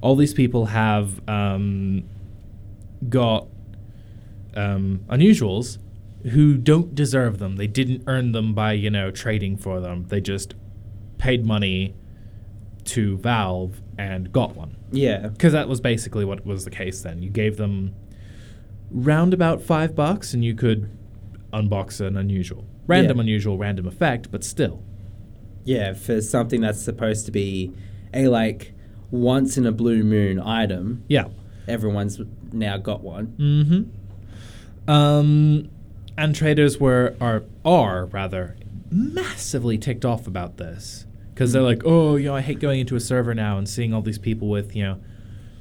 [0.00, 2.04] all these people have um,
[3.08, 3.46] got
[4.54, 5.78] um, unusuals
[6.30, 7.56] who don't deserve them.
[7.56, 10.06] They didn't earn them by you know trading for them.
[10.08, 10.54] They just
[11.18, 11.94] paid money
[12.84, 14.76] to Valve and got one.
[14.90, 15.28] Yeah.
[15.28, 17.22] Because that was basically what was the case then.
[17.22, 17.94] You gave them
[18.90, 20.90] round about five bucks and you could
[21.52, 22.64] unbox an unusual.
[22.88, 23.22] Random Yeah.
[23.22, 24.82] unusual, random effect, but still.
[25.64, 27.72] Yeah, for something that's supposed to be
[28.12, 28.72] a like
[29.12, 31.26] once in a blue moon item, Yeah.
[31.68, 32.20] everyone's
[32.52, 33.34] now got one.
[33.38, 34.90] Mm-hmm.
[34.90, 35.68] Um,
[36.16, 38.56] and traders were are are rather
[38.90, 42.96] massively ticked off about this because they're like, oh, you know, I hate going into
[42.96, 45.00] a server now and seeing all these people with you know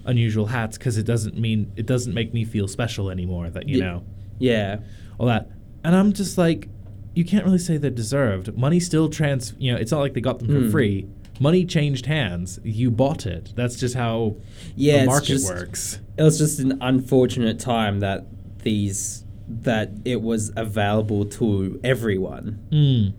[0.06, 3.50] unusual hats because it doesn't mean it doesn't make me feel special anymore.
[3.50, 4.04] That you know
[4.40, 4.78] Yeah.
[5.18, 5.50] all that,
[5.84, 6.70] and I'm just like,
[7.18, 8.56] you can't really say they're deserved.
[8.58, 10.72] Money still trans, you know, it's not like they got them for Mm.
[10.72, 11.06] free.
[11.40, 12.60] Money changed hands.
[12.64, 13.54] You bought it.
[13.56, 14.36] That's just how
[14.76, 16.00] Yeah, the market just- works.
[16.18, 18.28] It was just an unfortunate time that
[18.64, 22.60] these that it was available to everyone.
[22.72, 23.14] Mm.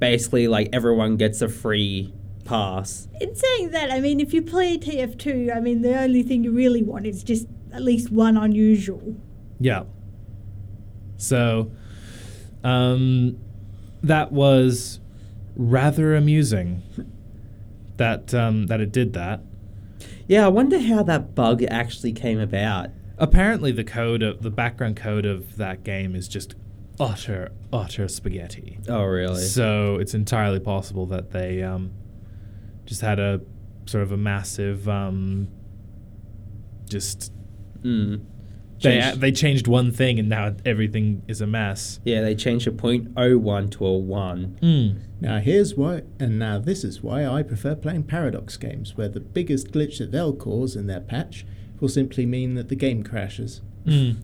[0.00, 2.12] Basically, like everyone gets a free
[2.44, 3.06] pass.
[3.20, 6.52] In saying that, I mean, if you play TF2, I mean, the only thing you
[6.52, 9.14] really want is just at least one unusual.
[9.60, 9.82] Yeah.
[11.18, 11.70] So,
[12.64, 13.38] um,
[14.02, 15.00] that was
[15.56, 16.82] rather amusing.
[17.96, 19.40] That um, that it did that.
[20.28, 22.90] Yeah, I wonder how that bug actually came about.
[23.16, 26.54] Apparently, the code of the background code of that game is just
[27.00, 28.78] utter utter spaghetti.
[28.88, 29.42] Oh, really?
[29.42, 31.90] So it's entirely possible that they um,
[32.86, 33.40] just had a
[33.86, 35.48] sort of a massive um,
[36.88, 37.32] just
[37.82, 38.20] Mm.
[38.80, 42.00] They Changed- they changed one thing and now everything is a mess.
[42.04, 44.56] Yeah, they changed a point oh one to a one.
[44.62, 44.96] Mm.
[45.20, 49.20] Now here's why, and now this is why I prefer playing Paradox games, where the
[49.20, 51.44] biggest glitch that they'll cause in their patch
[51.80, 53.60] will simply mean that the game crashes.
[53.84, 54.16] Mm.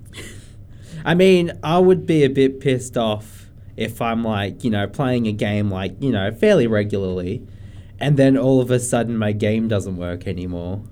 [1.04, 5.26] I mean, I would be a bit pissed off if I'm like, you know, playing
[5.26, 7.42] a game like, you know, fairly regularly,
[7.98, 10.82] and then all of a sudden my game doesn't work anymore.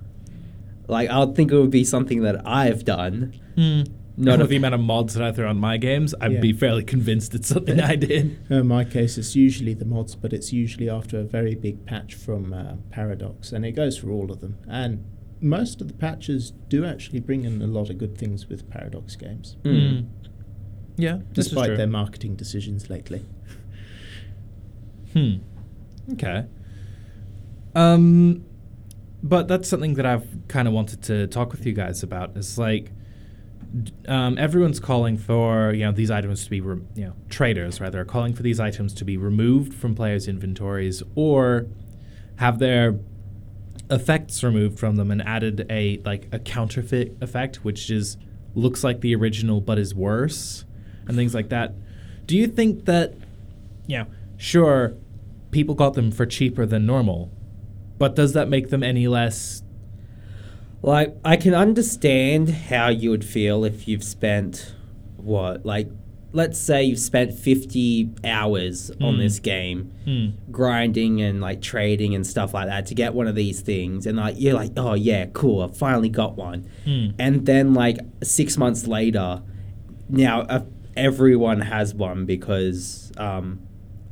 [0.89, 3.89] Like, I would think it would be something that I've done, Mm.
[4.17, 6.41] Not with a- the amount of mods that I throw on my games, I'd Yeah.
[6.41, 8.39] be fairly convinced it's something I did.
[8.51, 12.15] In my case, it's usually the mods, but it's usually after a very big patch
[12.15, 14.59] from uh, Paradox, and it goes for all of them.
[14.69, 15.05] And
[15.41, 19.17] most of the patches do actually bring in a lot of good things with Paradox
[19.17, 20.09] games, Mm.
[20.99, 21.77] Yeah, this is despite true.
[21.79, 23.25] their marketing decisions lately.
[25.15, 25.37] Hmm.
[26.13, 26.45] Okay.
[27.75, 28.45] Um,
[29.23, 32.37] but that's something that I've kind of wanted to talk with you guys about.
[32.37, 32.93] Is like, d-
[34.07, 38.01] um, everyone's calling for you know these items to be re- you know traders rather
[38.01, 41.67] are calling for these items to be removed from players' inventories or
[42.37, 42.99] have their
[43.91, 48.17] effects removed from them and added a like a counterfeit effect, which is
[48.55, 50.65] looks like the original but is worse,
[51.07, 51.75] and things like that.
[52.27, 53.15] Do you think that
[53.87, 54.07] you know,
[54.37, 54.95] sure,
[55.51, 57.31] people got them for cheaper than normal,
[57.99, 59.63] but does that make them any less?
[60.83, 64.75] Like, I can understand how you would feel if you've spent
[65.17, 65.89] what, like,
[66.33, 69.19] let's say you've spent 50 hours on Mm.
[69.19, 70.27] this game Hmm.
[70.51, 74.17] grinding and like trading and stuff like that to get one of these things and
[74.17, 77.09] like you're like oh yeah cool i finally got one Hmm.
[77.19, 79.43] and then like six months later
[80.09, 80.63] now uh,
[80.97, 83.61] everyone has one because um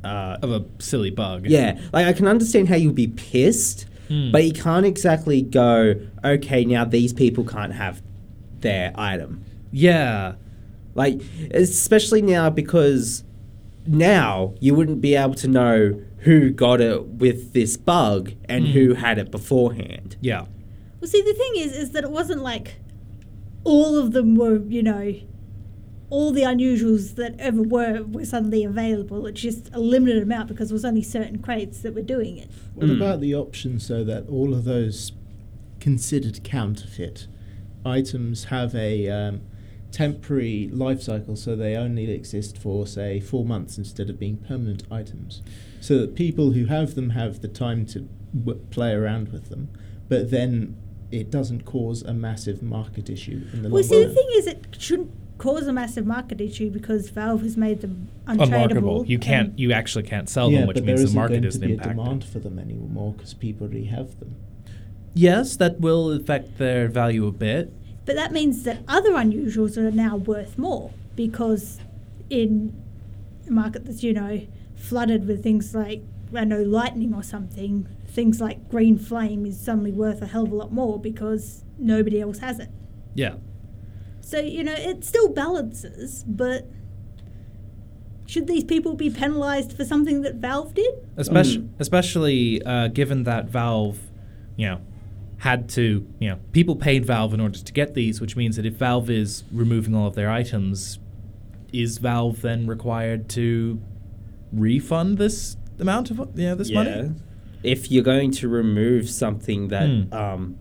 [0.03, 1.47] uh Of a silly bug.
[1.47, 4.31] yeah like i can understand how you'd be pissed Hmm.
[4.31, 5.95] but you can't exactly go
[6.25, 8.01] okay now these people can't have
[8.59, 10.33] their item Yeah.
[10.95, 11.21] like,
[11.53, 13.23] especially now because
[13.87, 18.93] now you wouldn't be able to know who got it with this bug and who
[18.95, 20.17] had it beforehand.
[20.21, 20.45] Yeah.
[20.99, 22.75] Well, see, the thing is, is that it wasn't like
[23.63, 25.15] all of them were, you know,
[26.11, 29.25] all the unusuals that ever were were suddenly available.
[29.25, 32.49] It's just a limited amount because there was only certain crates that were doing it.
[32.75, 32.97] What Mm.
[32.97, 35.13] about the option so that all of those
[35.79, 37.27] considered counterfeit
[37.85, 39.41] items have a um,
[39.91, 44.83] temporary life cycle, so they only exist for, say, four months instead of being permanent
[44.91, 45.41] items?
[45.79, 49.69] So that people who have them have the time to w- play around with them,
[50.09, 50.75] but then
[51.11, 54.15] it doesn't cause a massive market issue in the Well, long see, the run.
[54.15, 58.43] thing is, it shouldn't cause a massive market issue because Valve has made them untradeable.
[58.43, 59.05] Unmarketable.
[59.07, 59.57] You can't.
[59.57, 61.73] You actually can't sell yeah, them, which means the isn't market going isn't to be
[61.73, 61.97] impacted.
[61.97, 64.35] a demand for them anymore because people already have them.
[65.15, 67.73] Yes, that will affect their value a bit.
[68.05, 71.79] But that means that other unusuals are now worth more because
[72.29, 72.79] in
[73.47, 74.45] a market that's, you know,
[74.75, 76.03] flooded with things like,
[76.35, 80.51] I know, lightning or something, things like green flame is suddenly worth a hell of
[80.51, 82.69] a lot more because nobody else has it.
[83.15, 83.35] Yeah.
[84.31, 86.65] So, you know, it still balances, but
[88.25, 90.93] should these people be penalized for something that Valve did?
[91.17, 91.69] Especially, Mm.
[91.79, 93.99] especially uh, given that Valve,
[94.55, 94.79] you know,
[95.39, 98.65] had to, you know, people paid Valve in order to get these, which means that
[98.65, 100.97] if Valve is removing all of their items,
[101.73, 103.81] is Valve then required to
[104.53, 107.11] refund this amount of, you know, this money?
[107.63, 110.13] If you're going to remove something that Hmm.
[110.13, 110.55] um,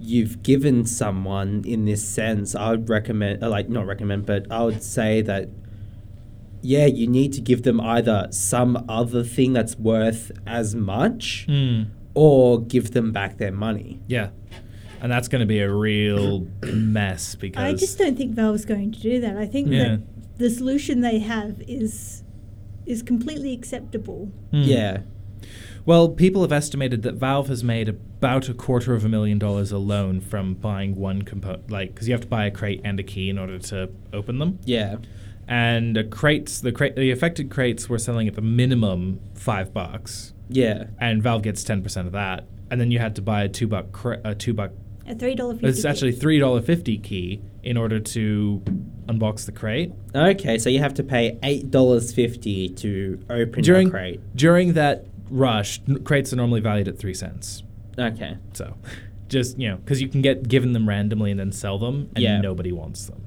[0.00, 4.64] you've given someone in this sense, I would recommend, uh, like, not recommend, but I
[4.64, 5.48] would say that,
[6.62, 11.82] yeah, you need to give them either some other thing that's worth as much Hmm.
[12.14, 14.00] or give them back their money.
[14.08, 14.30] Yeah.
[15.02, 18.90] And that's going to be a real mess because I just don't think Valve's going
[18.92, 19.36] to do that.
[19.36, 19.82] I think Yeah.
[19.96, 20.00] that
[20.38, 22.22] the solution they have is
[22.86, 24.30] is completely acceptable.
[24.52, 24.62] Hmm.
[24.62, 24.98] Yeah.
[25.86, 29.70] Well, people have estimated that Valve has made about a quarter of a million dollars
[29.70, 33.04] alone from buying one component, like because you have to buy a crate and a
[33.04, 34.58] key in order to open them.
[34.64, 34.96] Yeah.
[35.46, 40.32] And the crates, the crate, the affected crates were selling at the minimum five bucks,
[40.48, 40.86] Yeah.
[41.00, 42.46] and Valve gets ten percent of that.
[42.68, 44.72] And then you had to buy a two buck, cra- a two buck.
[45.06, 45.68] A three dollar fifty.
[45.68, 48.60] It's actually three dollar fifty key in order to
[49.06, 49.92] unbox the crate.
[50.16, 54.20] Okay, so you have to pay eight dollars fifty to open During your crate.
[54.34, 57.62] during that rush, crates are normally valued at three cents.
[57.98, 58.36] Okay.
[58.52, 58.76] So,
[59.28, 62.22] just you know, because you can get given them randomly and then sell them, and
[62.22, 62.40] Yeah.
[62.40, 63.22] nobody wants them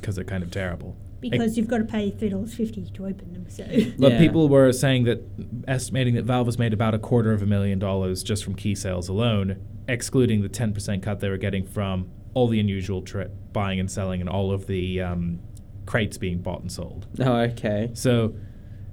[0.00, 0.96] because they're kind of terrible.
[1.20, 3.46] because you've got to pay three dollars fifty to open them.
[3.48, 3.64] So
[3.96, 4.18] But Yeah.
[4.18, 5.22] people were saying that
[5.68, 8.74] estimating that Valve has made about a quarter of a million dollars just from key
[8.74, 13.28] sales alone, excluding the ten percent cut they were getting from all the unusual tri-
[13.52, 15.38] buying and selling and all of the um,
[15.86, 17.06] crates being bought and sold.
[17.20, 17.90] Oh, okay.
[17.94, 18.34] So,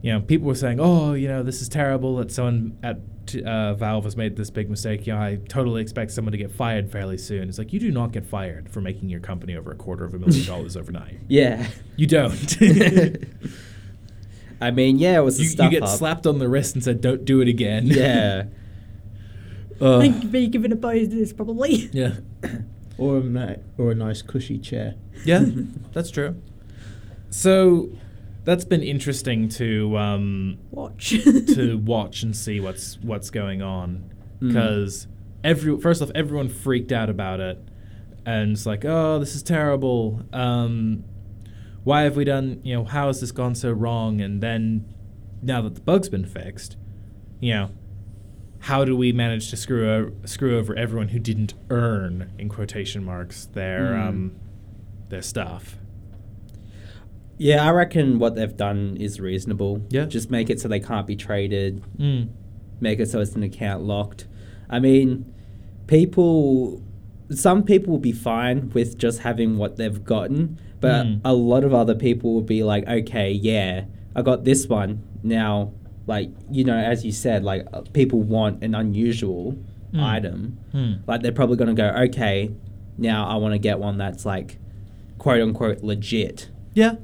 [0.01, 2.99] you know, people were saying, "Oh, you know, this is terrible that someone at
[3.45, 6.51] uh, Valve has made this big mistake." You know, I totally expect someone to get
[6.51, 7.49] fired fairly soon.
[7.49, 10.13] It's like you do not get fired for making your company over a quarter of
[10.13, 11.19] a million dollars overnight.
[11.27, 11.67] Yeah.
[11.95, 12.57] You don't.
[14.61, 15.89] I mean, yeah, it was a you, you get up.
[15.89, 18.45] slapped on the wrist and said, "Don't do it again." Yeah.
[19.81, 21.89] I think be given a bonus probably.
[21.93, 22.15] yeah.
[22.97, 24.95] or a ni- or a nice cushy chair.
[25.23, 25.45] Yeah,
[25.93, 26.41] that's true.
[27.29, 27.89] So
[28.49, 31.09] that's been interesting to um, Watch.
[31.55, 34.47] to watch and see what's what's going on Mm.
[34.47, 35.07] because
[35.43, 37.57] every first off everyone freaked out about it
[38.25, 41.03] and it's like oh this is terrible um,
[41.83, 44.85] why have we done you know how has this gone so wrong and then
[45.41, 46.77] now that the bug's been fixed
[47.41, 47.69] you know
[48.59, 53.03] how do we manage to screw o- screw over everyone who didn't earn in quotation
[53.03, 54.07] marks their Mm.
[54.07, 54.31] um,
[55.09, 55.75] their stuff
[57.39, 59.81] Yeah, I reckon what they've done is reasonable.
[59.89, 60.05] Yeah.
[60.05, 61.81] Just make it so they can't be traded.
[61.97, 62.27] mm.
[62.81, 64.27] Make it so it's an account locked.
[64.69, 65.33] I mean,
[65.87, 66.81] people.
[67.31, 71.21] Some people will be fine with just having what they've gotten, but Mm.
[71.23, 73.83] a lot of other people will be like, okay, yeah,
[74.15, 75.03] I got this one.
[75.21, 75.71] Now,
[76.07, 79.55] like, you know, as you said, like, uh, people want an unusual
[79.93, 80.03] Mm.
[80.03, 80.57] item.
[80.71, 80.91] Hmm.
[81.05, 82.49] Like, they're probably going to go, okay,
[82.97, 84.57] now I want to get one that's, like,
[85.19, 86.49] quote unquote legit.
[86.73, 86.95] yeah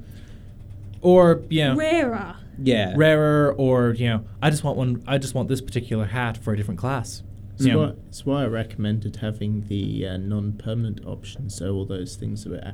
[1.06, 2.36] or you know Rarer.
[2.58, 2.94] Yeah.
[2.96, 6.54] rarer or you know i just want one i just want this particular hat for
[6.54, 11.06] a different class That's You know, why, that's why I recommended having the uh, non-permanent
[11.06, 12.74] option, so all those things that were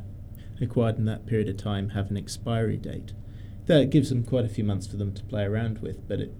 [0.59, 3.13] acquired in that period of time have an expiry date.
[3.67, 6.33] That gives them quite a few months for them to play around with, but it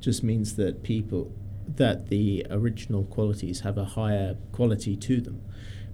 [0.00, 1.32] just means that people
[1.76, 5.42] that the original qualities have a higher quality to them.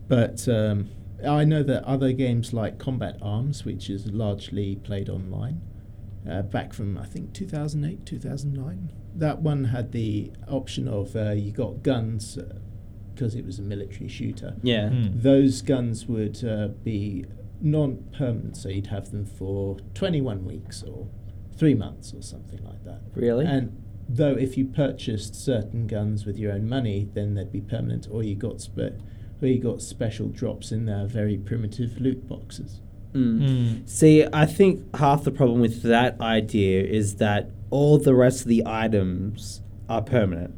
[0.08, 0.90] But um,
[1.26, 5.60] I know that other games like Combat Arms, which is largely played online,
[6.28, 8.92] uh, back from I think 2008, 2009.
[9.16, 12.38] That one had the option of uh, you got guns
[13.14, 14.56] because it was a military shooter.
[14.62, 14.88] Yeah.
[14.88, 15.20] Hmm.
[15.20, 17.24] Those guns would uh, be
[17.60, 21.06] non-permanent, so you'd have them for 21 weeks or
[21.56, 23.00] three months or something like that.
[23.14, 23.46] Really?
[23.46, 28.08] And though if you purchased certain guns with your own money, then they'd be permanent,
[28.10, 29.00] or you got spe-
[29.44, 32.80] or you got special drops in their very primitive loot boxes.
[33.12, 33.40] Mm.
[33.40, 33.88] Mm.
[33.88, 38.48] See, I think half the problem with that idea is that all the rest of
[38.48, 40.54] the items are permanent.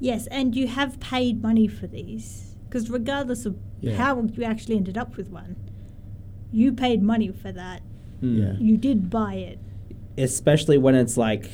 [0.00, 2.56] Yes, and you have paid money for these.
[2.68, 3.94] Because regardless of Yeah.
[3.96, 5.56] how you actually ended up with one,
[6.50, 7.82] you paid money for that.
[8.22, 8.38] Mm.
[8.38, 8.52] Yeah.
[8.58, 9.58] You did buy it.
[10.18, 11.48] Especially when it's like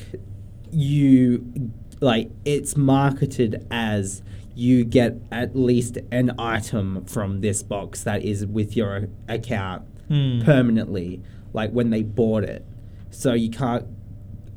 [0.71, 1.71] you
[2.01, 4.21] like it's marketed as
[4.59, 10.41] you get at least an item from this box that is with your account Hmm.
[10.41, 11.21] permanently,
[11.53, 12.65] like when they bought it.
[13.11, 13.85] So you can't.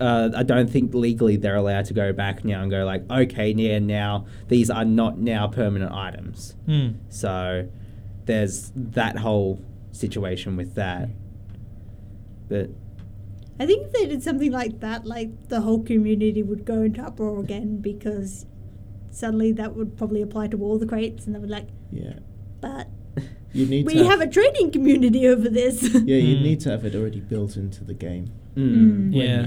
[0.01, 3.51] Uh, I don't think legally they're allowed to go back now and go like, okay,
[3.53, 6.57] yeah, now these are not now permanent items.
[6.67, 6.89] Hmm.
[7.11, 7.69] So
[8.25, 11.11] there's that whole situation with that.
[12.49, 12.71] But
[13.61, 17.03] I think if they did something like that, like the whole community would go into
[17.03, 18.47] uproar again because
[19.13, 22.15] suddenly that would probably apply to all the crates and they would like, Yeah,
[22.61, 22.89] but
[23.53, 25.83] you need we to have a trading community over this.
[25.95, 26.43] yeah, you Hmm.
[26.43, 28.33] need to have it already built into the game.
[28.57, 29.15] mm, Mm.
[29.15, 29.47] yeah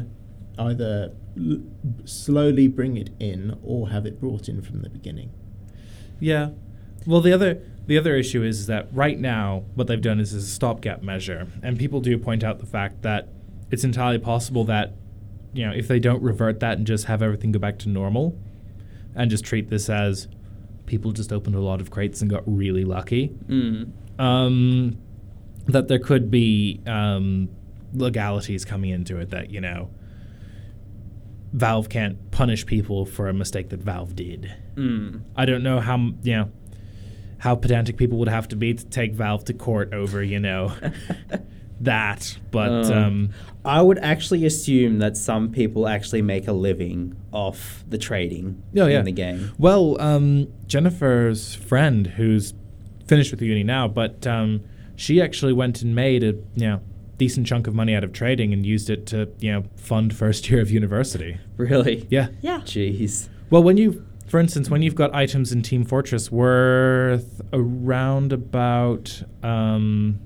[0.58, 1.64] Either l-
[2.06, 5.32] slowly bring it in or have it brought in from the beginning.
[6.20, 6.52] Yeah.
[7.06, 10.46] Well, the other the other issue is that right now what they've done is, is
[10.46, 13.28] a stopgap measure, and people do point out the fact that
[13.70, 14.94] it's entirely possible that
[15.54, 18.40] you know if they don't revert that and just have everything go back to normal,
[19.16, 20.28] and just treat this as
[20.86, 24.98] people just opened a lot of crates and got really lucky, mm, um,
[25.68, 27.50] that there could be um,
[27.94, 29.90] legalities coming into it that you know
[31.54, 34.54] Valve can't punish people for a mistake that Valve did.
[34.76, 35.22] mm.
[35.36, 36.52] I don't know how you know
[37.38, 40.74] how pedantic people would have to be to take Valve to court over you know
[41.82, 43.30] that, but Uh, um,
[43.66, 48.86] I would actually assume that some people actually make a living off the trading Oh,
[48.88, 49.00] yeah.
[49.00, 49.52] in the game.
[49.58, 52.54] well, um, Jennifer's friend who's
[53.08, 54.62] finished with the uni now, but um,
[54.96, 56.80] she actually went and made a you know
[57.18, 60.50] decent chunk of money out of trading and used it to you know fund first
[60.50, 61.38] year of university.
[61.58, 62.08] Really?
[62.10, 62.28] Yeah.
[62.42, 62.60] yeah.
[62.66, 63.30] Jeez.
[63.50, 69.22] Well, when you, for instance, when you've got items in Team Fortress worth around about,
[69.44, 70.20] um,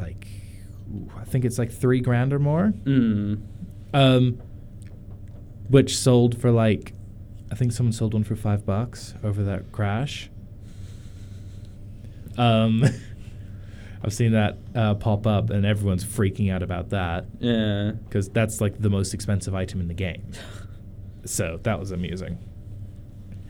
[0.00, 0.26] like,
[0.92, 3.40] ooh, I think it's like three grand or more, Mm.
[3.94, 4.40] um,
[5.68, 6.92] which sold for like,
[7.52, 10.30] I think someone sold one for five bucks over that crash.
[12.38, 12.84] Um,
[14.02, 17.92] I've seen that uh, pop up, and everyone's freaking out about that Yeah.
[18.04, 20.22] because that's like the most expensive item in the game.
[21.26, 22.38] So that was amusing.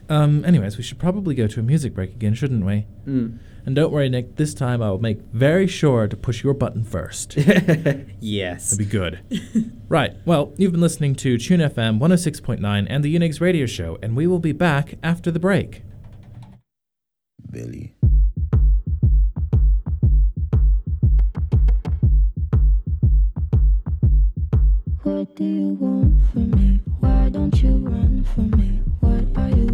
[0.09, 2.85] Um, anyways, we should probably go to a music break again, shouldn't we?
[3.07, 3.39] Mm.
[3.65, 6.83] And don't worry, Nick, this time I will make very sure to push your button
[6.83, 7.37] first.
[8.19, 8.73] yes.
[8.73, 9.19] It'd be good.
[9.87, 14.15] right, well, you've been listening to Tune FM 106.9 and the Unix Radio Show, and
[14.15, 15.83] we will be back after the break.
[17.51, 17.93] Billy.
[25.03, 26.79] What do you want from me?
[26.99, 28.81] Why don't you run from me?
[29.01, 29.71] What are you?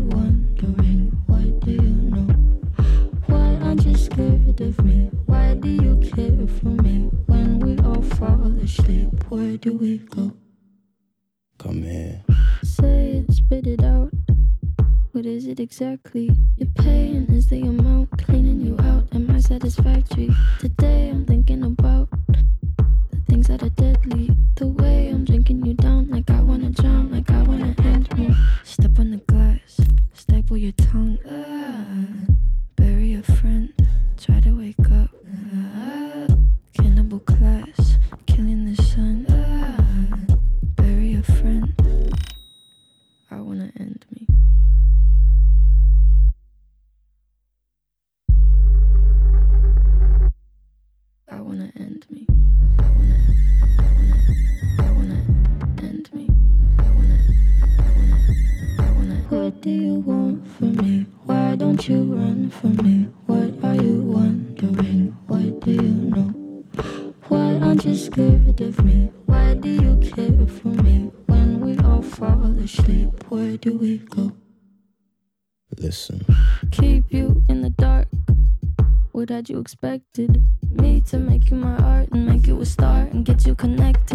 [4.61, 5.09] of me?
[5.25, 7.09] Why do you care for me?
[7.27, 10.31] When we all fall asleep, where do we go?
[11.57, 12.23] Come here.
[12.63, 14.09] Say it, spit it out.
[15.11, 16.31] What is it exactly?
[16.57, 19.07] Your pain is the amount cleaning you out.
[19.13, 20.29] Am I satisfactory?
[20.59, 23.96] Today I'm thinking about the things that I did.
[79.49, 80.41] you expected
[80.71, 84.06] me to make you my art and make you a star and get you connected.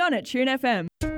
[0.00, 1.09] on at Tune FM.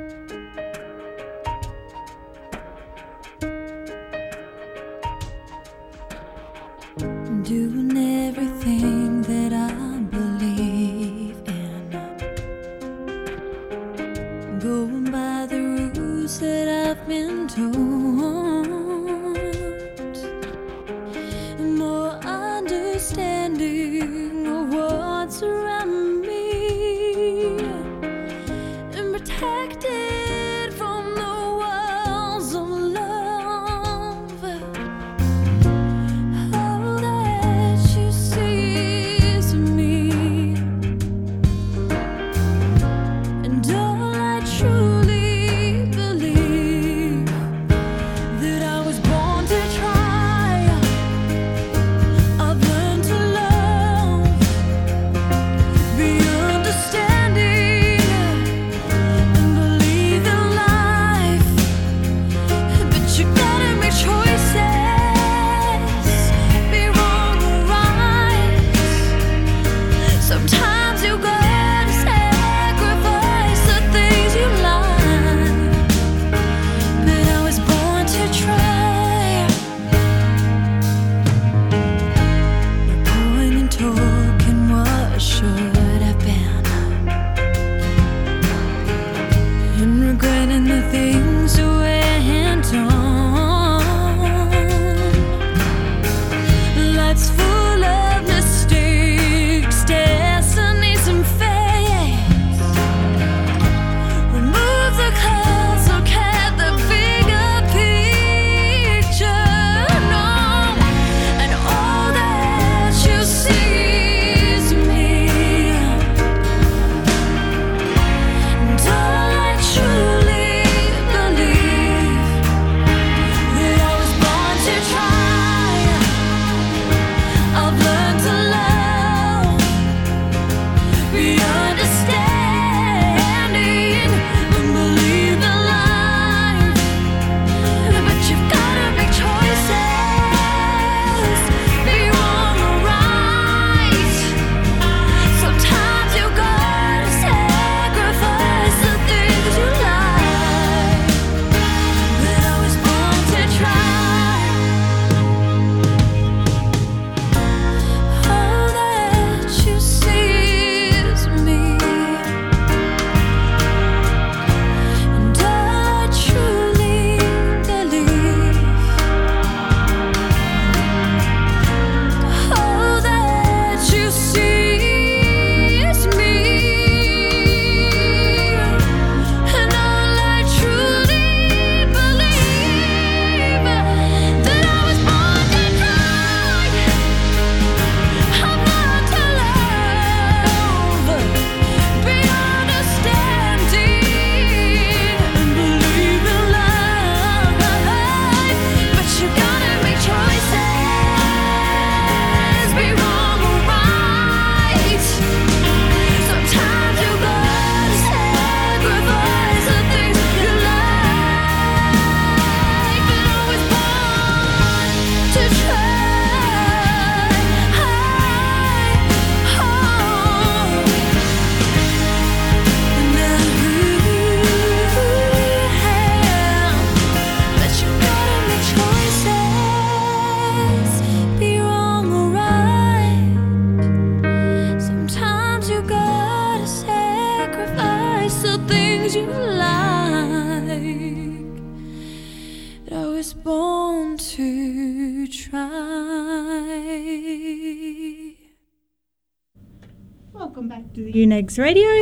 [251.33, 251.89] Back to the Unegs Radio.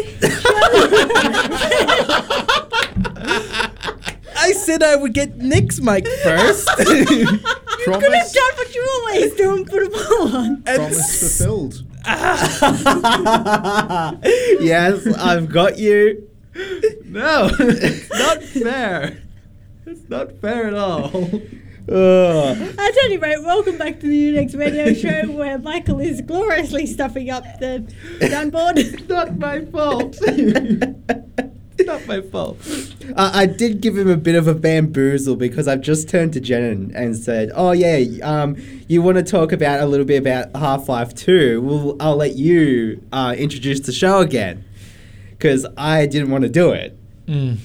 [4.37, 6.68] I said I would get Nick's mic first.
[6.78, 7.43] you could have
[7.85, 10.62] Promise, done what you always do and put a ball on.
[10.62, 11.83] promise fulfilled.
[14.62, 16.26] yes, I've got you.
[17.05, 19.18] No, it's not fair.
[19.87, 21.11] It's not fair at all.
[21.91, 22.57] Ugh.
[22.78, 27.30] At any rate, welcome back to the Unex Radio Show where Michael is gloriously stuffing
[27.30, 27.84] up the
[28.20, 28.76] soundboard.
[28.78, 30.16] It's not my fault.
[30.20, 32.59] it's not my fault.
[33.16, 36.41] Uh, I did give him a bit of a bamboozle because I've just turned to
[36.41, 40.18] Jen and, and said, "Oh yeah, um, you want to talk about a little bit
[40.18, 41.61] about Half Life Two?
[41.62, 44.64] Well, I'll let you uh, introduce the show again
[45.30, 47.59] because I didn't want to do it, Mm,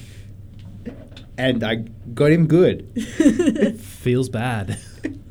[1.38, 1.84] and I
[2.16, 2.90] got him good.
[3.80, 4.78] feels bad.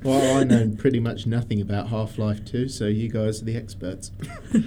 [0.03, 3.57] Well, I know pretty much nothing about Half Life 2, so you guys are the
[3.57, 4.11] experts.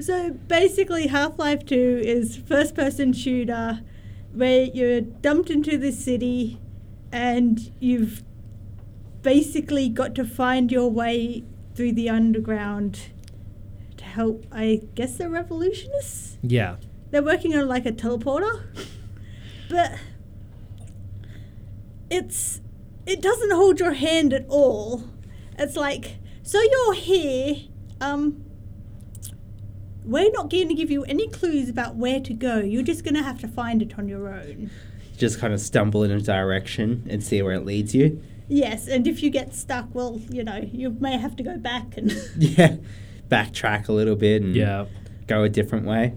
[0.00, 3.80] So basically, Half Life 2 is first person shooter
[4.32, 6.60] where you're dumped into the city
[7.10, 8.22] and you've
[9.22, 11.42] basically got to find your way
[11.74, 13.06] through the underground
[13.96, 16.38] to help, I guess, the revolutionists?
[16.42, 16.76] yeah.
[17.10, 18.66] They're working on like a teleporter.
[19.68, 19.94] But
[22.10, 22.60] it's
[23.06, 25.04] it doesn't hold your hand at all.
[25.58, 27.56] It's like, so you're here,
[28.00, 28.44] um
[30.04, 32.60] we're not going to give you any clues about where to go.
[32.60, 34.70] You're just going to have to find it on your own.
[35.18, 38.22] Just kind of stumble in a direction and see where it leads you.
[38.48, 41.98] Yes, and if you get stuck, well, you know, you may have to go back
[41.98, 42.76] and Yeah,
[43.28, 44.86] backtrack a little bit and Yeah.
[45.26, 46.14] go a different way.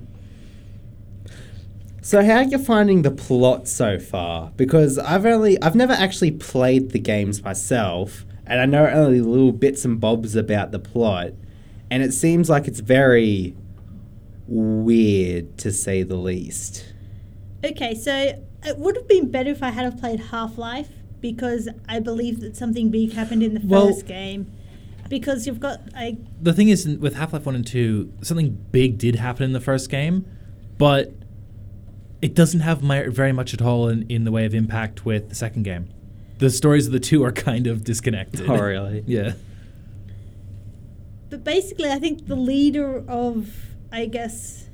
[2.01, 4.51] So how are you finding the plot so far?
[4.57, 9.51] Because I've only I've never actually played the games myself, and I know only little
[9.51, 11.31] bits and bobs about the plot,
[11.91, 13.55] and it seems like it's very
[14.47, 16.91] weird to say the least.
[17.63, 20.89] Okay, so it would have been better if I had have played Half Life
[21.21, 24.47] because I believe that something big happened in the Well- first game.
[25.07, 28.97] Because you've got a The thing is, with Half Life 1 and 2, something big
[28.97, 30.25] did happen in the first game,
[30.77, 31.13] but
[32.21, 35.29] it doesn't have my, very much at all in, in the way of impact with
[35.29, 35.89] the second game.
[36.37, 38.49] The stories of the two are kind of disconnected.
[38.49, 39.03] Oh, really?
[39.07, 39.33] yeah.
[41.29, 43.49] But basically, I think the leader of,
[43.91, 44.67] I guess,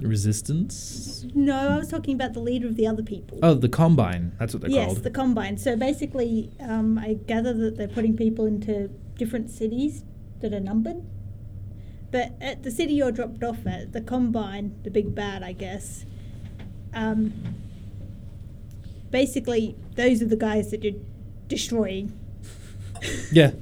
[0.00, 1.24] Resistance?
[1.34, 3.38] no, I was talking about the leader of the other people.
[3.42, 4.36] Oh, the Combine.
[4.38, 4.98] That's what they're yes, called.
[4.98, 5.56] Yes, the Combine.
[5.56, 10.04] So basically, um, I gather that they're putting people into different cities
[10.40, 11.02] that are numbered.
[12.16, 16.06] But at the city you're dropped off at, the Combine, the big bad, I guess,
[16.94, 17.34] um,
[19.10, 20.98] basically, those are the guys that you're
[21.46, 22.18] destroying.
[23.30, 23.50] yeah.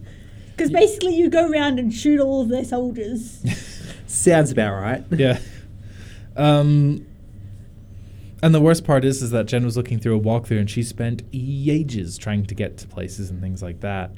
[0.57, 3.44] Because basically, you go around and shoot all of their soldiers.
[4.07, 5.05] Sounds about right.
[5.11, 5.40] yeah.
[6.36, 7.05] Um,
[8.40, 10.84] and the worst part is, is that Jen was looking through a walkthrough and she
[10.84, 14.12] spent ages trying to get to places and things like that.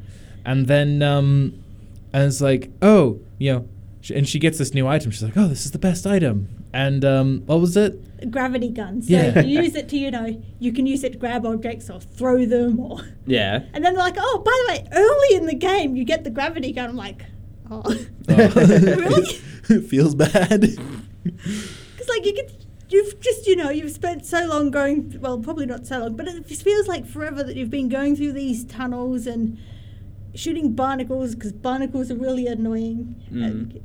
[0.44, 1.64] And then, um,
[2.12, 3.68] and it's like, oh, you know,
[4.06, 5.10] sh- and she gets this new item.
[5.10, 6.48] She's like, oh, this is the best item.
[6.72, 8.30] And um, what was it?
[8.30, 9.02] Gravity gun.
[9.02, 9.40] So Yeah.
[9.40, 12.44] you use it to, you know, you can use it to grab objects or throw
[12.46, 13.00] them or.
[13.26, 13.64] Yeah.
[13.74, 16.30] And then they're like, oh, by the way, early in the game, you get the
[16.30, 16.90] gravity gun.
[16.90, 17.24] I'm like,
[17.70, 17.82] oh.
[18.28, 19.40] really?
[19.68, 20.60] it feels bad.
[20.60, 22.52] Because, like, you get.
[22.88, 26.28] You've just, you know, you've spent so long going, well, probably not so long, but
[26.28, 29.58] it feels like forever that you've been going through these tunnels and
[30.36, 33.16] shooting barnacles because barnacles are really annoying.
[33.32, 33.82] Mm.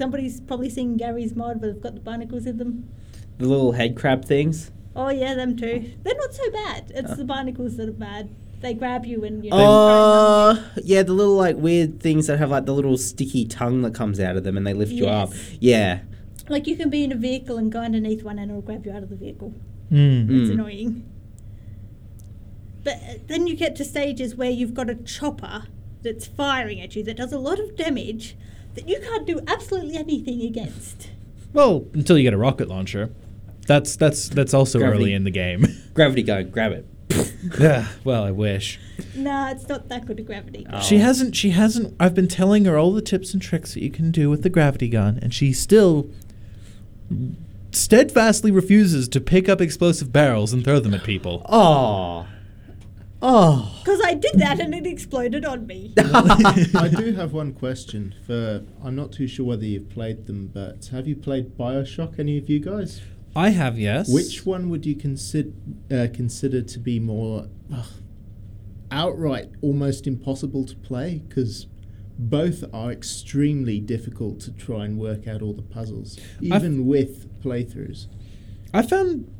[0.00, 2.88] And somebody's probably seen Garry's Mod, but they've got the barnacles in them.
[3.36, 4.70] The little head crab things.
[4.96, 5.92] Oh, yeah, them too.
[6.02, 6.90] They're not so bad.
[6.94, 8.30] It's the barnacles that are bad.
[8.62, 12.64] They grab you and you Oh, yeah, the little like weird things that have like
[12.64, 15.32] the little sticky tongue that comes out of them and they lift you up.
[15.60, 16.00] Yeah.
[16.48, 18.92] Like you can be in a vehicle and go underneath one and it'll grab you
[18.92, 19.52] out of the vehicle.
[19.92, 20.30] Mm.
[20.30, 20.52] It's Mm.
[20.52, 21.10] annoying.
[22.84, 25.64] But uh, then you get to stages where you've got a chopper
[26.02, 28.34] that's firing at you that does a lot of damage
[28.74, 31.10] that you can't do absolutely anything against.
[31.52, 33.10] Well, until you get a rocket launcher.
[33.66, 34.98] That's that's that's also Gravity.
[35.02, 35.66] early in the game.
[35.94, 36.86] Gravity gun, grab it.
[37.60, 38.78] yeah, well, I wish.
[39.14, 40.66] Nah, it's not that good a gravity.
[40.72, 40.80] Oh.
[40.80, 41.36] She hasn't.
[41.36, 41.94] She hasn't.
[41.98, 44.48] I've been telling her all the tips and tricks that you can do with the
[44.50, 46.08] gravity gun, and she still
[47.72, 51.44] steadfastly refuses to pick up explosive barrels and throw them at people.
[51.48, 52.26] Oh.
[53.22, 53.74] Oh.
[53.84, 55.92] Because I did that and it exploded on me.
[55.98, 58.64] I do have one question for.
[58.82, 62.18] I'm not too sure whether you've played them, but have you played Bioshock?
[62.18, 63.02] Any of you guys?
[63.36, 64.12] I have, yes.
[64.12, 65.52] Which one would you consider
[65.90, 67.86] uh, consider to be more ugh,
[68.90, 71.22] outright almost impossible to play?
[71.28, 71.66] Because
[72.18, 78.08] both are extremely difficult to try and work out all the puzzles, even with playthroughs.
[78.74, 79.32] I found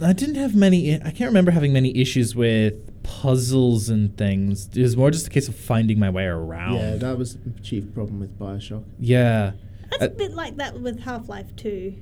[0.00, 0.94] I didn't have many.
[0.94, 4.68] I can't remember having many issues with puzzles and things.
[4.74, 6.74] It was more just a case of finding my way around.
[6.74, 8.84] Yeah, that was the chief problem with Bioshock.
[8.98, 9.52] Yeah.
[9.90, 11.94] That's Uh, a bit like that with Half Life 2.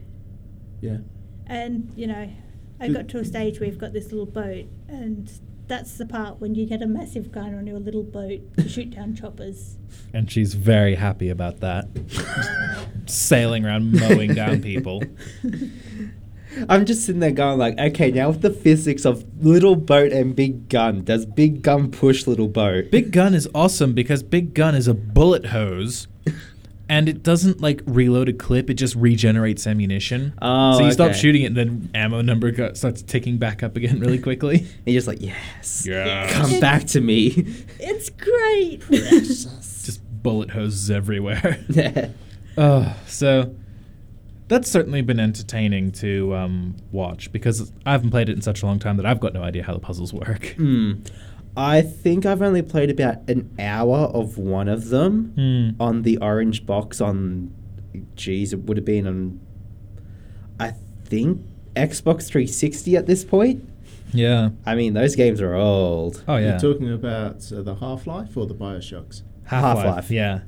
[0.81, 0.99] Yeah.
[1.47, 2.31] And, you know,
[2.79, 5.31] I got to a stage where you've got this little boat, and
[5.67, 8.91] that's the part when you get a massive gun on your little boat to shoot
[8.97, 9.77] down choppers.
[10.15, 11.89] And she's very happy about that.
[13.07, 15.03] Sailing around mowing down people.
[16.69, 20.35] I'm just sitting there going like, okay, now with the physics of little boat and
[20.35, 22.91] big gun, does big gun push little boat?
[22.91, 26.09] Big Gun is awesome because Big Gun is a bullet hose.
[26.89, 30.35] And it doesn't like reload a clip; it just regenerates ammunition.
[30.43, 31.19] Oh, so you stop okay.
[31.21, 34.57] shooting it, and then ammo number go- starts ticking back up again really quickly.
[34.59, 36.33] And you're just like, yes, Yes.
[36.33, 37.29] come back to me.
[37.79, 38.81] It's great!
[38.81, 39.45] Precious.
[39.85, 41.65] just bullet hoses everywhere.
[41.69, 42.09] Yeah.
[42.59, 43.55] Oh, so
[44.51, 48.67] that's certainly been entertaining to um, watch because I haven't played it in such a
[48.67, 50.55] long time that I've got no idea how the puzzles work.
[50.59, 50.93] Hmm.
[51.57, 55.83] I think I've only played about an hour of one of them Hmm.
[55.83, 57.53] on the orange box on,
[58.15, 59.41] geez, it would have been on,
[60.59, 60.75] I
[61.05, 61.41] think,
[61.75, 63.67] Xbox 360 at this point.
[64.13, 64.51] Yeah.
[64.67, 66.23] I mean, those games are old.
[66.29, 66.51] Oh yeah.
[66.61, 69.23] You're talking about uh, the Half Life or the Bioshocks?
[69.45, 69.85] Half-Life.
[69.85, 70.11] Half-Life.
[70.11, 70.41] Yeah.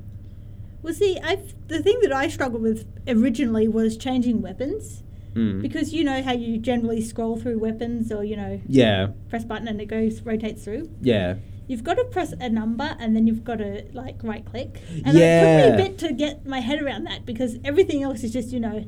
[0.83, 5.01] Well, see, I've, the thing that I struggled with originally was changing weapons.
[5.33, 5.61] Mm.
[5.63, 9.67] Because you know how you generally scroll through weapons or, you know, Yeah, press button
[9.67, 10.89] and it goes, rotates through.
[11.01, 11.35] yeah.
[11.65, 14.81] You've got to press a number and then you've got to like right click.
[15.05, 18.21] And it took me a bit to get my head around that because everything else
[18.23, 18.85] is just, you know,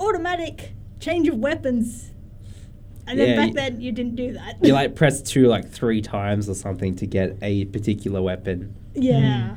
[0.00, 2.10] automatic change of weapons.
[3.06, 4.56] And then back you- then you didn't do that.
[4.62, 8.74] You like press two like three times or something to get a particular weapon.
[8.94, 9.18] yeah.
[9.20, 9.56] Yeah,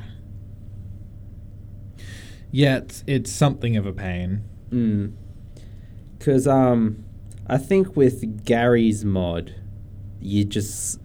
[2.58, 4.42] it's, it's something of a pain.
[4.70, 5.12] Mm.
[6.20, 7.04] Cause um,
[7.46, 9.54] I think with Garry's Mod,
[10.20, 11.00] you just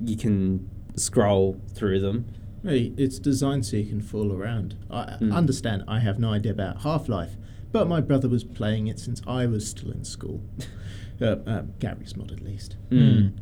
[0.00, 2.26] you can scroll through them.
[2.64, 4.74] Hey, it's designed so you can fool around.
[4.90, 5.32] I Mm.
[5.32, 5.84] understand.
[5.86, 7.36] I have no idea about Half Life,
[7.72, 10.42] but my brother was playing it since I was still in school.
[11.20, 12.76] uh, uh, Garry's Mod, at least.
[12.90, 13.32] Mm.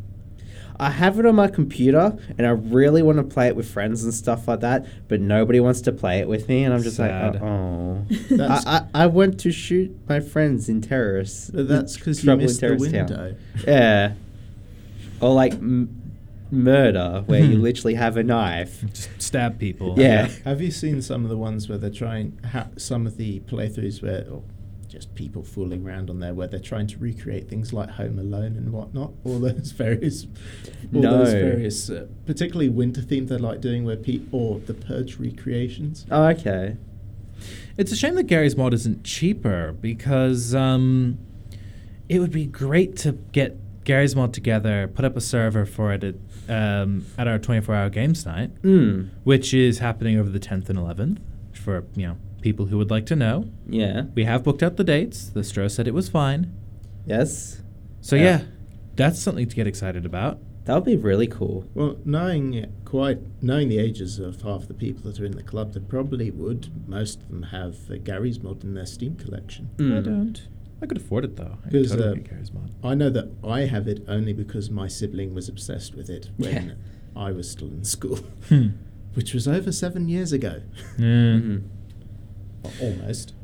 [0.78, 4.04] I have it on my computer, and I really want to play it with friends
[4.04, 6.96] and stuff like that, but nobody wants to play it with me, and I'm just
[6.96, 7.34] Sad.
[7.34, 8.04] like, oh.
[8.30, 11.50] That's- I, I, I went to shoot my friends in terrorists.
[11.50, 13.06] But that's because you Trouble in missed the Terrorist Town.
[13.06, 13.36] window.
[13.66, 14.12] Yeah.
[15.20, 16.02] Or like m-
[16.50, 17.62] murder, where you Mhm.
[17.62, 18.84] literally have a knife.
[18.92, 19.94] Just stab people.
[19.98, 20.28] Yeah.
[20.44, 24.02] Have you seen some of the ones where they're trying, ha- some of the playthroughs
[24.02, 24.42] where, or
[24.96, 28.56] just people fooling around on there where they're trying to recreate things like Home Alone
[28.56, 29.12] and whatnot.
[29.24, 30.26] All those various,
[30.94, 35.16] all those various, uh, particularly winter themed they like doing where people or the Purge
[35.18, 36.06] recreations.
[36.10, 36.76] Oh, okay.
[37.76, 41.18] It's a shame that Garry's Mod isn't cheaper because um,
[42.08, 46.02] it would be great to get Garry's Mod together, put up a server for it
[46.02, 46.14] at,
[46.48, 49.08] um, at our 24-hour games night, Hmm.
[49.24, 51.18] which is happening over the 10th and 11th
[51.52, 52.16] for you know
[52.46, 53.36] people who would like to know.
[53.68, 54.02] Yeah.
[54.14, 55.28] We have booked out the dates.
[55.30, 56.52] The Stro said it was fine.
[57.04, 57.60] Yes.
[58.00, 58.22] So Yeah.
[58.22, 58.40] yeah,
[58.94, 60.38] that's something to get excited about.
[60.64, 61.64] That would be really cool.
[61.74, 65.72] Well, knowing quite knowing the ages of half the people that are in the club,
[65.74, 66.68] they probably would.
[66.88, 69.70] Most of them have uh, Garry's Mod in their Steam collection.
[69.78, 70.04] I Mm.
[70.04, 70.48] don't.
[70.82, 71.54] I could afford it though.
[71.64, 72.70] I could Because totally uh, get Garry's Mod.
[72.84, 76.52] I know that I have it only because my sibling was obsessed with it when
[76.68, 76.74] Yeah.
[77.16, 78.18] I was still in school,
[78.48, 78.68] Hmm.
[79.14, 80.54] which was over seven years ago.
[80.98, 81.62] Mm.
[82.80, 83.34] Or Almost.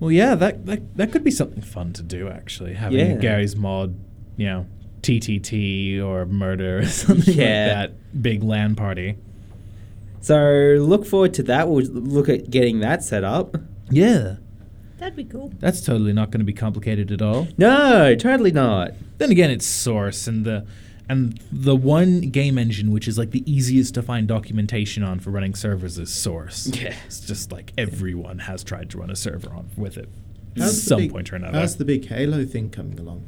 [0.00, 2.74] Well, yeah, that, that that could be something fun to do actually.
[2.74, 3.16] Having Yeah.
[3.16, 3.96] Garry's Mod,
[4.36, 4.66] you know,
[5.02, 7.44] TTT or murder or something Yeah.
[7.80, 8.22] like that.
[8.22, 9.16] Big LAN party.
[10.20, 11.68] So look forward to that.
[11.68, 13.56] We'll look at getting that set up.
[13.90, 14.36] Yeah,
[14.98, 15.52] That'd be cool.
[15.60, 17.46] that's totally not going to be complicated at all.
[17.56, 18.92] No, totally not.
[19.18, 20.66] Then again, it's Source and the
[21.08, 25.30] and the one game engine which is like the easiest to find documentation on for
[25.30, 26.66] running servers is Source.
[26.68, 26.94] Yeah.
[27.06, 30.08] it's just like everyone has tried to run a server on with it
[30.56, 31.58] at some big- point or another.
[31.58, 33.26] How's the big Halo thing coming along?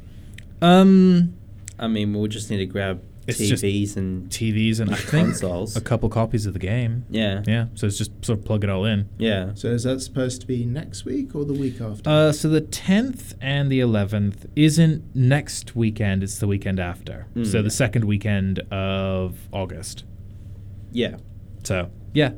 [0.61, 1.33] um,
[1.79, 3.01] I mean, we'll just need to grab
[3.39, 5.75] It's just TVs and TVs and I think consoles.
[5.75, 7.05] a couple copies of the game.
[7.09, 7.43] yeah.
[7.47, 9.09] Yeah, so it's just sort of plug it all in.
[9.17, 9.51] Yeah.
[9.55, 12.09] So is that supposed to be next week or the week after?
[12.09, 17.27] Uh, so the 10th and the 11th isn't next weekend, it's the weekend after.
[17.35, 17.45] Mm.
[17.45, 20.03] So the second weekend of August.
[20.91, 21.17] Yeah.
[21.63, 22.31] So, yeah.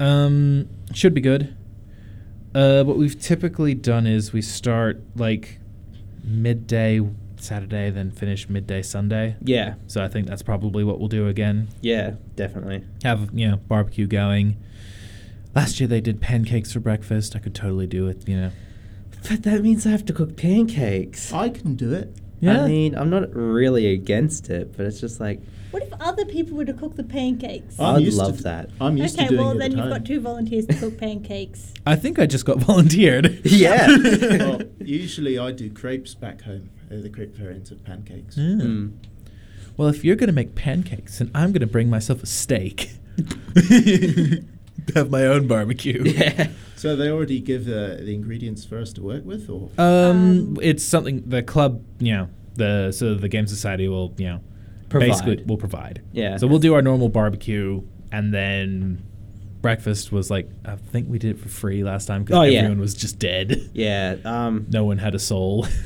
[0.00, 1.56] Um, should be good.
[2.54, 5.60] Uh, what we've typically done is we start like
[6.24, 7.00] midday
[7.46, 9.36] Saturday, then finish midday Sunday.
[9.42, 9.74] Yeah.
[9.86, 11.68] So I think that's probably what we'll do again.
[11.80, 12.12] Yeah.
[12.34, 12.84] Definitely.
[13.04, 14.56] Have, you know, barbecue going.
[15.54, 17.34] Last year they did pancakes for breakfast.
[17.34, 18.50] I could totally do it, you know.
[19.28, 21.32] But that means I have to cook pancakes.
[21.32, 22.14] I can do it.
[22.40, 22.64] Yeah.
[22.64, 25.40] I mean, I'm not really against it, but it's just like
[25.70, 27.80] What if other people were to cook the pancakes?
[27.80, 28.68] I'm I'd used to love that.
[28.80, 30.02] I'm used okay, to doing well it Okay, well, then at you've home.
[30.02, 31.72] got two volunteers to cook pancakes.
[31.86, 33.40] I think I just got volunteered.
[33.44, 33.86] Yeah.
[33.88, 36.68] well, usually I do crepes back home.
[36.88, 38.36] They're the crepe variant of pancakes.
[38.36, 38.60] Mm.
[38.60, 38.92] Mm.
[39.76, 42.90] Well, if you're going to make pancakes, then I'm going to bring myself a steak.
[44.94, 46.02] Have my own barbecue.
[46.04, 46.48] Yeah.
[46.76, 50.58] So they already give uh, the ingredients for us to work with, or Um, Um,
[50.62, 54.40] it's something the club, you know, the so the game society will, you know,
[54.88, 55.08] Provide.
[55.08, 56.02] basically will provide.
[56.12, 56.36] Yeah.
[56.36, 57.82] So we'll do our normal barbecue,
[58.12, 59.02] and then
[59.62, 62.58] breakfast was like I think we did it for free last time because Oh, yeah.
[62.60, 63.70] everyone was just dead.
[63.74, 64.16] Yeah.
[64.24, 64.66] Um.
[64.70, 65.66] no one had a soul.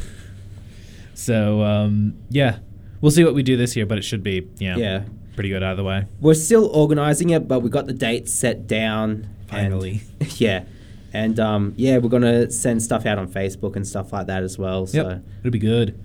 [1.20, 2.58] so um, yeah,
[3.00, 5.02] we'll see what we do this year, but it should be you know, Yeah.
[5.34, 6.06] pretty good either way.
[6.20, 9.10] We're still organizing it, but we got the dates set down.
[9.10, 10.02] and- Finally.
[10.36, 10.64] yeah.
[11.12, 14.56] And um, yeah, we're gonna send stuff out on Facebook and stuff like that as
[14.58, 14.86] well.
[14.86, 15.98] So Yep, it'll be good.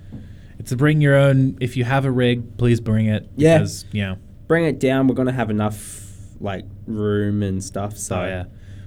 [0.57, 1.57] It's a bring your own.
[1.61, 3.29] If you have a rig, please bring it.
[3.35, 3.59] Yeah.
[3.59, 5.07] Because, you know, bring it down.
[5.07, 6.01] We're gonna have enough
[6.39, 7.97] like room and stuff.
[7.97, 8.43] So oh yeah,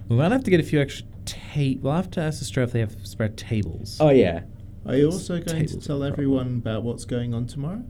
[0.09, 1.83] we might have to get a few extra tape.
[1.83, 3.97] We'll have to ask the store if they have spare tables.
[4.01, 4.41] Oh yeah.
[4.87, 7.85] Are you also going to tell everyone about what's going on tomorrow?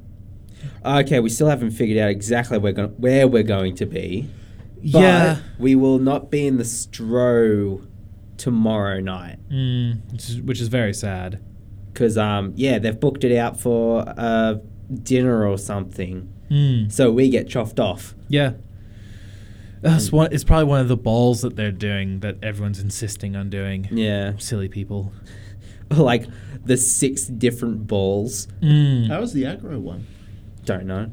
[0.85, 4.29] Okay, we still haven't figured out exactly where, go- where we're going to be.
[4.77, 5.39] But yeah.
[5.59, 7.87] we will not be in the Stro
[8.37, 9.39] tomorrow night.
[9.49, 11.43] Mm, which, is, which is very sad.
[11.93, 14.57] Because, um, yeah, they've booked it out for uh,
[15.03, 16.33] dinner or something.
[16.51, 16.93] Mm.
[16.93, 18.15] So we get chuffed off.
[18.29, 18.53] Yeah.
[19.81, 20.33] That's one.
[20.33, 23.89] It's probably one of the balls that they're doing that everyone's insisting on doing.
[23.93, 24.33] Yeah.
[24.39, 25.13] Silly people.
[25.97, 26.27] like
[26.65, 28.47] the six different balls.
[28.63, 29.09] Mm.
[29.09, 30.07] How was the aggro one?
[30.65, 31.11] Don't know.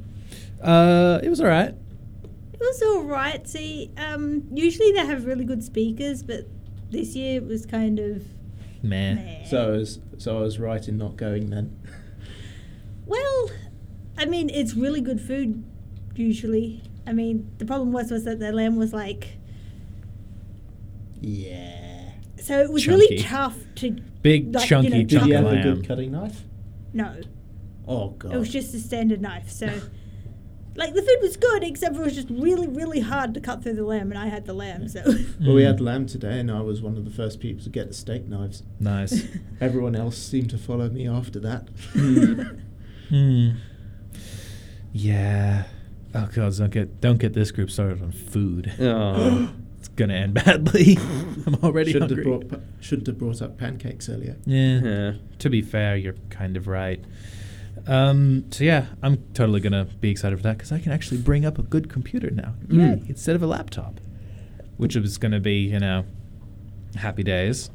[0.62, 1.74] Uh, it was all right.
[2.54, 3.48] It was all right.
[3.48, 6.48] See, um, usually they have really good speakers, but
[6.90, 8.24] this year it was kind of
[8.82, 9.16] Meh.
[9.16, 9.46] meh.
[9.46, 11.78] So I was so I was right in not going then.
[13.06, 13.50] well,
[14.18, 15.64] I mean, it's really good food
[16.16, 16.82] usually.
[17.08, 19.38] I mean, the problem was was that the lamb was like
[21.22, 22.12] Yeah.
[22.38, 25.44] so it was really tough to Big Like, you chunky know, Did chunk you of
[25.44, 25.64] have a lamb.
[25.76, 26.42] good cutting knife?
[26.94, 27.16] no.
[27.88, 28.34] Oh god.
[28.34, 29.52] It was just a standard knife.
[29.52, 29.68] So,
[30.76, 33.62] like the food was good, except for it was just really, really hard to cut
[33.62, 34.88] through the lamb, and I had the lamb.
[34.88, 35.04] So,
[35.40, 37.88] well, we had lamb today, and I was one of the first people to get
[37.90, 38.64] the steak knives.
[38.80, 39.28] Nice.
[39.62, 41.70] Everyone else seemed to follow me after that.
[43.10, 43.50] Hmm.
[44.92, 45.66] Yeah.
[46.16, 48.74] Oh god, don't get don't get this group started on food.
[48.80, 49.54] Oh.
[49.96, 50.98] It's gonna end badly.
[51.48, 54.36] I'm already Shouldn't have, brought, shouldn't have brought up pancakes earlier.
[54.46, 54.82] Yeah.
[54.82, 55.12] Yeah.
[55.40, 57.02] To be fair, you're kind of right.
[57.88, 61.46] Um, so yeah, I'm totally gonna be excited for that because I can actually bring
[61.46, 63.04] up a good computer now, Mm.
[63.04, 64.02] Yay, instead of a laptop,
[64.76, 66.04] which is gonna be you know,
[66.98, 67.70] happy days.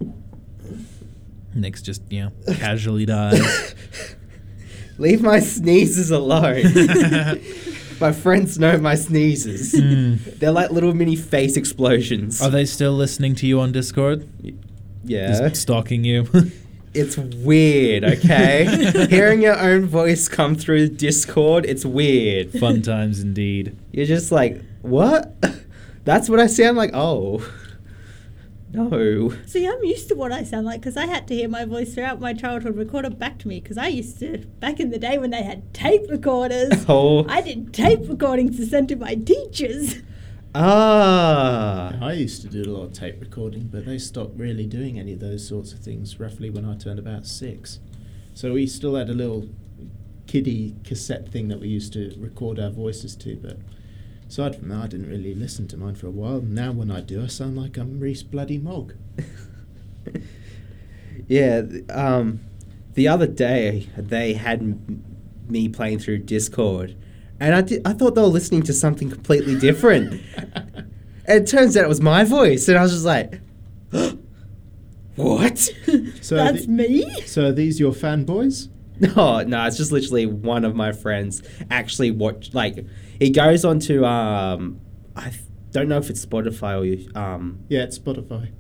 [1.55, 3.75] Nick's just you know casually dies.
[4.99, 6.65] Leave my sneezes alone.
[8.01, 9.75] my friends know my sneezes.
[9.75, 10.39] Mm.
[10.39, 12.41] They're like little mini face explosions.
[12.43, 14.29] Are they still listening to you on Discord?
[15.05, 15.29] yeah.
[15.29, 16.27] Just stalking you.
[16.93, 19.07] It's weird, okay?
[19.11, 22.51] Hearing your own voice come through Discord, it's weird.
[22.59, 23.77] Fun times indeed.
[23.93, 25.33] You're just like, what?
[26.05, 26.91] That's what I sound like?
[26.93, 27.49] Oh.
[28.73, 29.35] No.
[29.47, 31.93] See, I'm used to what I sound like because I had to hear my voice
[31.95, 35.19] throughout my childhood recorded back to me because I used to, back in the day
[35.19, 37.27] when they had tape recorders, Oh.
[37.29, 40.03] I did tape recordings to send to my teachers.
[40.55, 41.97] Ah.
[42.01, 45.13] I used to do a lot of tape recording, but they stopped really doing any
[45.15, 47.81] of those sorts of things roughly when I turned about six.
[48.35, 49.49] So we still had a little
[50.27, 53.59] kiddie cassette thing that we used to record our voices to, but
[54.31, 56.41] aside from that, I didn't really listen to mine for a while.
[56.41, 58.95] Now when I do, I sound like I'm Rees Bloody Mogg.
[61.29, 62.41] Yeah, um,
[62.95, 65.05] the other day they had m-
[65.49, 66.97] me playing through Discord,
[67.39, 70.21] and I, did, I thought they were listening to something completely different.
[70.37, 70.91] and
[71.43, 73.41] it turns out it was my voice, and I was just like,
[75.15, 75.59] "What?"
[76.21, 77.21] So That's the- me?
[77.27, 78.69] So are these your fanboys?
[78.99, 82.53] No, no, it's just literally one of my friends actually watch.
[82.55, 82.85] Like,
[83.21, 84.81] he goes on to um,
[85.15, 85.33] I
[85.71, 86.75] don't know if it's Spotify
[87.15, 87.61] or um.
[87.69, 88.51] Yeah, it's Spotify.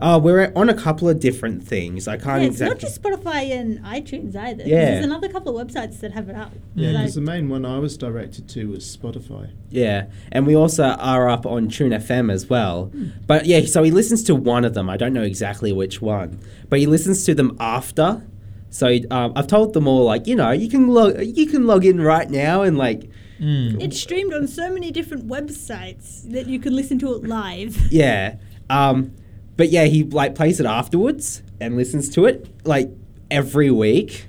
[0.00, 2.06] Uh, we're on a couple of different things.
[2.06, 4.62] I can't yeah, it's not just Spotify and iTunes either.
[4.64, 4.92] Yeah.
[4.92, 6.52] There's another couple of websites that have it up.
[6.76, 9.50] Yeah, Like- because the main one I was directed to was Spotify.
[9.70, 12.92] Yeah, and we also are up on Tune FM as well.
[13.26, 14.88] But yeah, so he listens to one of them.
[14.88, 16.38] I don't know exactly which one,
[16.68, 18.24] but he listens to them after.
[18.70, 21.84] So um, I've told them all, like you know, you can log, you can log
[21.84, 23.80] in right now and like, Mm.
[23.82, 27.76] It's streamed on so many different websites that you can listen to it live.
[27.90, 28.36] yeah.
[28.68, 29.14] Um,
[29.56, 32.90] but yeah, he like plays it afterwards and listens to it like
[33.30, 34.26] every week.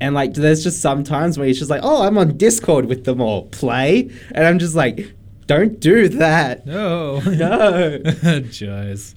[0.00, 3.04] And like, there's just some times where he's just like, "Oh, I'm on Discord with
[3.04, 3.46] them all.
[3.46, 5.14] Play," and I'm just like,
[5.46, 7.20] "Don't do that." No.
[7.24, 7.98] No.
[8.50, 9.14] Joys.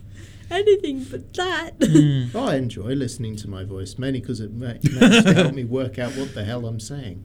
[0.50, 1.78] Anything but that.
[1.80, 2.34] Mm.
[2.34, 6.00] I enjoy listening to my voice, mainly because it ma- managed to help me work
[6.00, 7.24] out what the hell I'm saying.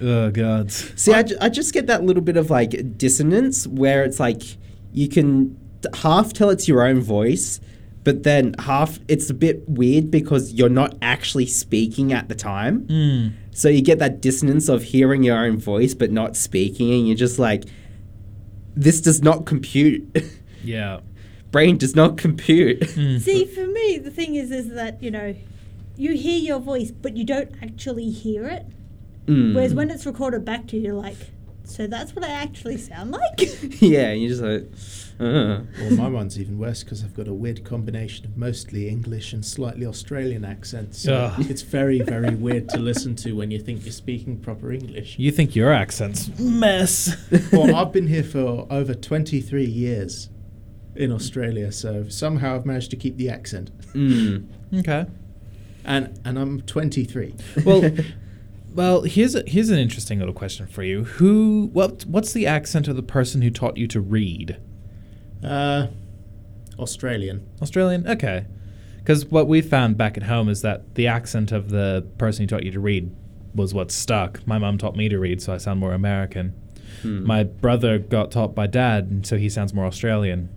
[0.00, 0.70] Oh god.
[0.72, 4.42] See, I, I just get that little bit of like dissonance where it's like
[4.92, 5.58] you can
[5.94, 7.60] half tell it's your own voice,
[8.04, 12.86] but then half it's a bit weird because you're not actually speaking at the time.
[12.86, 13.32] Mm.
[13.52, 17.16] So you get that dissonance of hearing your own voice but not speaking, and you're
[17.16, 17.64] just like,
[18.74, 20.16] this does not compute.
[20.64, 21.00] Yeah.
[21.52, 22.80] Brain does not compute.
[22.80, 23.20] Mm.
[23.22, 25.34] See, for me, the thing is, is that you know,
[25.96, 28.66] you hear your voice, but you don't actually hear it.
[29.28, 29.54] Mm.
[29.54, 31.16] Whereas when it's recorded back to you, you're like,
[31.64, 33.38] so that's what I actually sound like.
[33.80, 34.62] yeah, you're just like,
[35.20, 35.60] uh.
[35.80, 39.44] Well, my one's even worse because I've got a weird combination of mostly English and
[39.44, 41.02] slightly Australian accents.
[41.02, 41.46] So Ugh.
[41.50, 45.18] it's very, very weird to listen to when you think you're speaking proper English.
[45.18, 47.16] You think your accent's mess.
[47.52, 50.30] well, I've been here for over 23 years
[50.96, 53.76] in Australia, so somehow I've managed to keep the accent.
[53.92, 54.46] Mm.
[54.78, 55.06] okay.
[55.84, 57.34] And and I'm 23.
[57.64, 57.90] Well,
[58.74, 61.04] well, here's a, here's an interesting little question for you.
[61.04, 64.58] Who what what's the accent of the person who taught you to read?
[65.44, 65.86] uh,
[66.78, 67.46] Australian.
[67.60, 68.06] Australian?
[68.08, 68.46] Okay.
[68.98, 72.46] Because what we found back at home is that the accent of the person who
[72.46, 73.14] taught you to read
[73.54, 74.46] was what stuck.
[74.46, 76.54] My mum taught me to read, so I sound more American.
[77.02, 77.24] Hmm.
[77.24, 80.50] My brother got taught by dad, and so he sounds more Australian.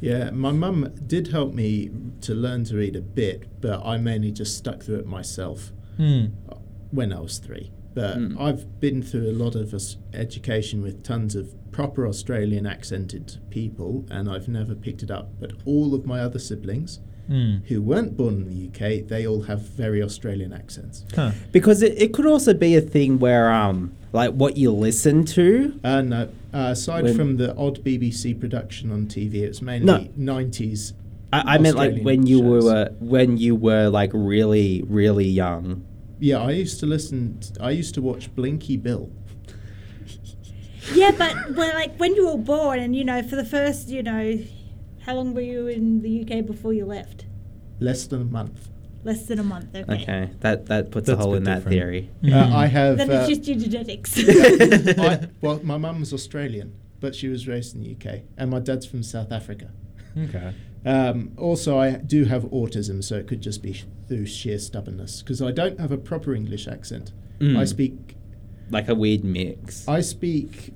[0.00, 1.90] Yeah, my mum did help me
[2.22, 6.26] to learn to read a bit, but I mainly just stuck through it myself Hmm.
[6.94, 7.70] When I was three.
[7.94, 8.40] But Mm.
[8.40, 9.72] I've been through a lot of
[10.12, 15.32] education with tons of proper Australian accented people, and I've never picked it up.
[15.40, 17.56] But all of my other siblings Hmm.
[17.68, 21.04] who weren't born in the UK, they all have very Australian accents.
[21.14, 21.30] Huh.
[21.52, 25.72] Because it, it could also be a thing where, um, like what you listen to.
[25.82, 26.22] Uh, no,
[26.52, 30.92] uh, aside When- from the odd BBC production on TV, it's mainly 90s.
[31.32, 32.64] I, I meant like when you shows.
[32.64, 35.82] were when you were like really really young.
[36.18, 37.40] Yeah, I used to listen.
[37.60, 39.10] I used to watch Blinky Bill.
[40.94, 44.02] yeah, but well, like when you were born, and you know, for the first, you
[44.02, 44.38] know,
[45.04, 47.26] how long were you in the UK before you left?
[47.80, 48.68] Less than a month.
[49.02, 49.74] Less than a month.
[49.74, 50.02] Okay.
[50.02, 51.74] Okay, that that puts That's a a hole bit in that different.
[51.76, 52.10] theory.
[52.32, 52.96] Uh, I have.
[52.96, 54.14] Then uh, it's just your genetics.
[54.98, 58.60] I, well, my mum was Australian, but she was raised in the UK, and my
[58.60, 59.70] dad's from South Africa.
[60.16, 60.54] Okay.
[60.84, 65.22] Um, also, I do have autism, so it could just be sh- through sheer stubbornness
[65.22, 67.12] because I don't have a proper English accent.
[67.38, 67.56] Mm.
[67.58, 68.16] I speak
[68.70, 69.88] Like a weird mix.
[69.88, 70.74] I speak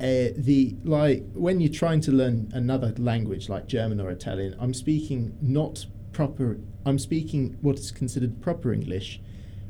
[0.00, 4.54] uh, the like when you're trying to learn another language like German or Italian.
[4.60, 6.58] I'm speaking not proper.
[6.84, 9.20] I'm speaking what is considered proper English,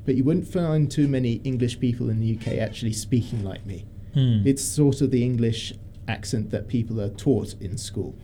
[0.04, 3.86] but you wouldn't find too many English people in the UK actually speaking like me.
[4.14, 4.42] Hmm.
[4.44, 5.72] It's sort of the English
[6.08, 8.16] accent that people are taught in school,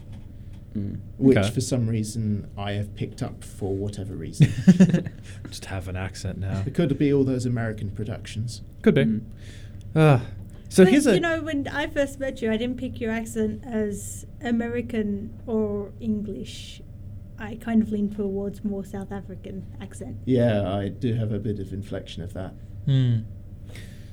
[0.75, 1.01] Mm.
[1.19, 1.51] which Okay.
[1.51, 4.51] for some reason I have picked up for whatever reason.
[5.49, 6.63] Just have an accent now.
[6.67, 8.63] it could be all those American productions.
[8.83, 9.05] Could be.
[9.05, 9.23] Mm.
[9.95, 10.21] Uh,
[10.69, 13.11] so but, here's a you know, when I first met you, I didn't pick your
[13.11, 16.81] accent as American or English.
[17.39, 20.17] I kind of lean towards more South African accent.
[20.25, 22.55] Yeah, I do have a bit of inflection of that.
[22.87, 23.21] Hmm.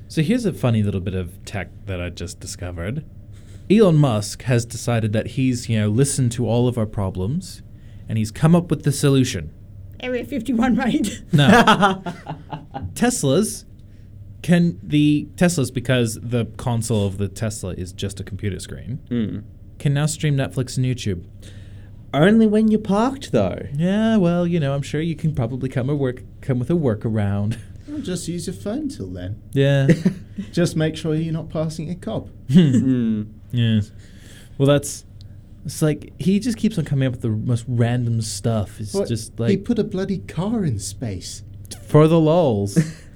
[0.07, 3.05] So here's a funny little bit of tech that I just discovered.
[3.71, 7.61] Elon Musk has decided that he's, you know, listened to all of our problems
[8.07, 9.53] and he's come up with the solution.
[9.99, 11.21] Area 51 right?
[11.33, 11.47] No.
[12.93, 13.65] Teslas
[14.41, 19.43] can the Teslas because the console of the Tesla is just a computer screen Mm.
[19.77, 21.25] can now stream Netflix and YouTube.
[22.11, 23.67] Only when you're parked, though.
[23.75, 26.73] Yeah, well, you know, I'm sure you can probably come a work come with a
[26.73, 27.57] workaround.
[27.89, 29.41] Well, just use your phone till then.
[29.51, 29.87] Yeah.
[30.51, 32.29] Just make sure you're not passing a cop.
[32.47, 33.31] Mm.
[33.51, 33.91] Yes.
[34.57, 35.05] Well, that's.
[35.65, 38.79] It's like he just keeps on coming up with the most random stuff.
[38.79, 39.07] It's What?
[39.09, 41.43] just he put a bloody car in space.
[41.85, 42.75] for the lulls.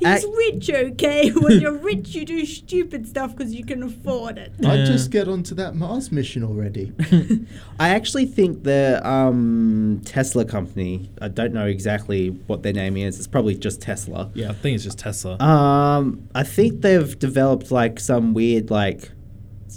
[0.00, 1.30] He's I- rich, okay?
[1.34, 4.52] when you're rich, you do stupid stuff because you can afford it.
[4.60, 4.74] Yeah.
[4.74, 6.92] I'd just get onto that Mars mission already.
[7.80, 13.18] I actually think the um, Tesla company, I don't know exactly what their name is,
[13.18, 14.30] it's probably just Tesla.
[14.34, 15.36] yeah, I think it's just Tesla.
[15.40, 19.10] Um, I think they've developed like some weird like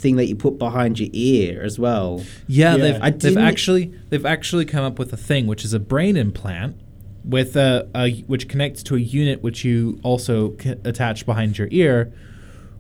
[0.02, 2.23] thing that you put behind your ear as well.
[2.48, 2.98] yeah, yeah.
[2.99, 6.76] they've they've actually they've actually come up with a thing which is a brain implant
[7.23, 11.68] with a, a which connects to a unit which you also c- attach behind your
[11.72, 12.11] ear,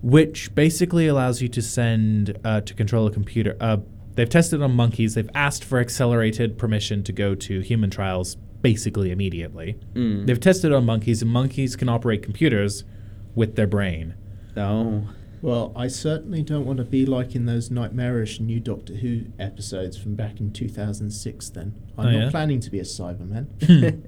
[0.01, 3.55] which basically allows you to send uh, to control a computer.
[3.61, 3.77] Uh,
[4.15, 5.13] they've tested on monkeys.
[5.13, 9.77] They've asked for accelerated permission to go to human trials basically immediately.
[9.93, 10.25] Mm.
[10.27, 12.83] They've tested on monkeys, and monkeys can operate computers
[13.35, 14.15] with their brain.
[14.57, 15.07] Oh.
[15.41, 19.97] Well, I certainly don't want to be like in those nightmarish new Doctor Who episodes
[19.97, 21.73] from back in 2006 then.
[21.97, 22.29] I'm Oh, not yeah?
[22.29, 23.47] planning to be a Cyberman.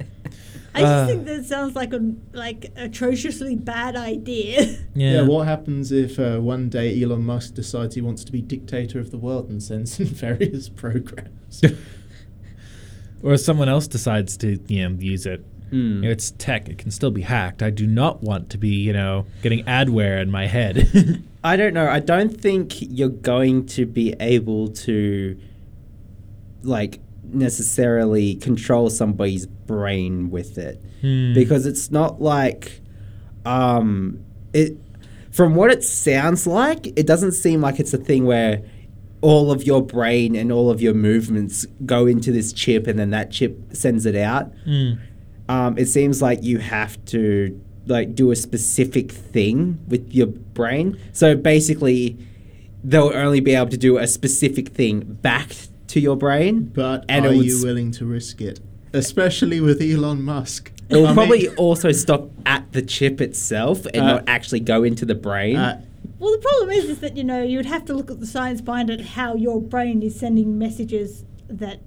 [0.76, 1.06] I just Uh.
[1.08, 4.78] think that sounds like a like atrociously bad idea.
[4.96, 5.12] Yeah.
[5.14, 9.00] yeah, what happens if uh, one day Elon Musk decides he wants to be dictator
[9.00, 11.64] of the world and sends in various programs?
[13.24, 15.44] or if someone else decides to you know use it.
[15.74, 15.96] Mm.
[15.96, 17.64] You know, it's tech; it can still be hacked.
[17.64, 21.24] I do not want to be you know getting adware in my head.
[21.44, 21.88] I don't know.
[21.90, 25.38] I don't think you're going to be able to
[26.64, 31.34] like necessarily control somebody's brain with it Hmm.
[31.34, 32.80] because it's not like
[33.46, 34.24] um
[34.54, 34.78] it
[35.32, 38.62] from what it sounds like it doesn't seem like it's a thing where
[39.22, 43.10] all of your brain and all of your movements go into this chip and then
[43.10, 44.94] that chip sends it out Hmm.
[45.50, 50.98] Um, it seems like you have to like do a specific thing with your brain.
[51.12, 52.18] So basically,
[52.84, 55.52] they'll only be able to do a specific thing back
[55.88, 56.72] to your brain.
[56.74, 58.60] But And are you s- willing to risk it?
[58.94, 60.72] Especially with Elon Musk.
[60.90, 64.60] It will I mean, probably also stop at the chip itself and Uh, not actually
[64.60, 65.58] go into the brain.
[65.58, 65.82] uh,
[66.20, 68.26] well, the problem is, is that you know you would have to look at the
[68.28, 71.80] science behind it, how your brain is sending messages that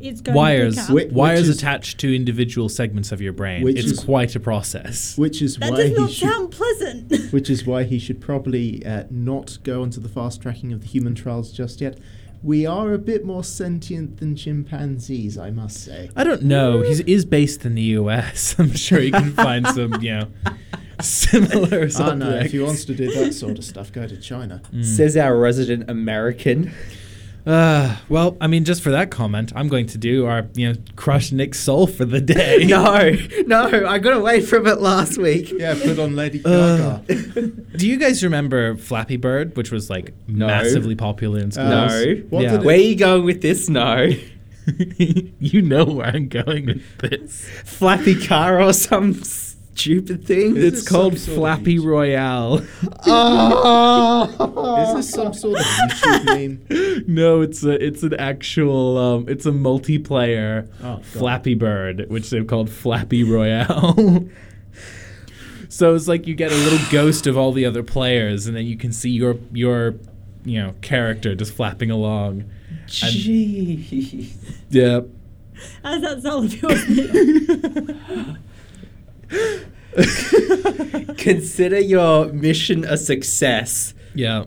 [0.00, 0.94] it's going wires to pick up.
[0.94, 3.62] Whi- wires is- attached to individual segments of your brain.
[3.62, 5.16] Which It's is- quite a process.
[5.18, 7.12] which is that why does he not should, sound pleasant.
[7.32, 10.86] which is why he should probably uh, not go onto the fast tracking of the
[10.86, 11.98] human trials just yet.
[12.40, 16.08] We are a bit more sentient than chimpanzees, I must say.
[16.14, 16.82] I don't know.
[16.82, 18.54] He is based in the U.S.
[18.58, 20.28] I'm sure you can find some, you know,
[21.00, 22.18] similar Ah, subjects.
[22.18, 24.62] no, if he wants to do that sort of stuff, go to China.
[24.82, 26.72] Says our resident American.
[27.48, 30.78] Uh, well, I mean, just for that comment, I'm going to do our, you know,
[30.96, 32.64] crush Nick's Soul for the day.
[32.68, 33.10] no,
[33.46, 35.50] no, I got away from it last week.
[35.56, 37.42] Yeah, put on Lady Uh, Gaga.
[37.78, 40.46] Do you guys remember Flappy Bird, which was like No.
[40.46, 41.68] massively popular in schools?
[41.70, 42.14] No.
[42.28, 42.54] What Yeah.
[42.56, 43.70] it- Where are you going with this?
[43.70, 44.10] No.
[45.38, 47.48] you know where I'm going with this.
[47.64, 49.14] Flappy car or some
[49.78, 50.56] stupid thing?
[50.56, 52.66] It's is called sort of Flappy YouTube- Royale.
[53.06, 54.84] oh!
[54.88, 57.04] Is this some sort of YouTube meme?
[57.14, 61.04] no, it's a it's an actual um, it's a multiplayer Oh, God.
[61.04, 64.26] Flappy Bird, which they've called Flappy Royale.
[65.70, 68.64] So it's like you get a little ghost of all the other players, and then
[68.64, 69.96] you can see your your
[70.44, 72.50] you know character just flapping along.
[72.86, 74.32] Jeez.
[74.70, 75.00] yeah.
[75.84, 78.38] How's that soul of yours?
[79.30, 79.60] Neil?
[81.16, 83.94] Consider your mission a success.
[84.14, 84.44] Yeah.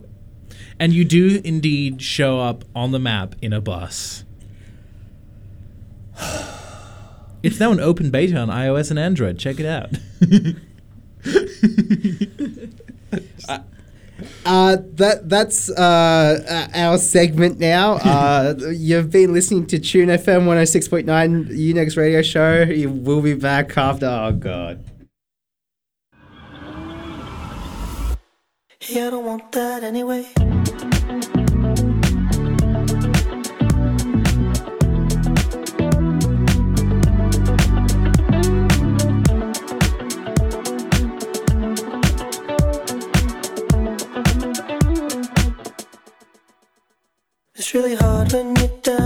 [0.80, 4.24] And you do indeed show up on the map in a bus.
[7.44, 9.40] It's now an open beta on iOS and Android.
[9.40, 9.98] Check it out.
[14.46, 18.00] Uh, that that's uh, uh, our segment now.
[18.22, 21.06] Uh, you've been listening to Tune FM 106.9
[21.50, 22.64] Unix radio show.
[22.64, 24.06] You will be back after.
[24.06, 24.84] Oh, God.
[28.80, 30.28] Hey, I don't want that anyway.
[47.74, 49.01] Really hard when you're down.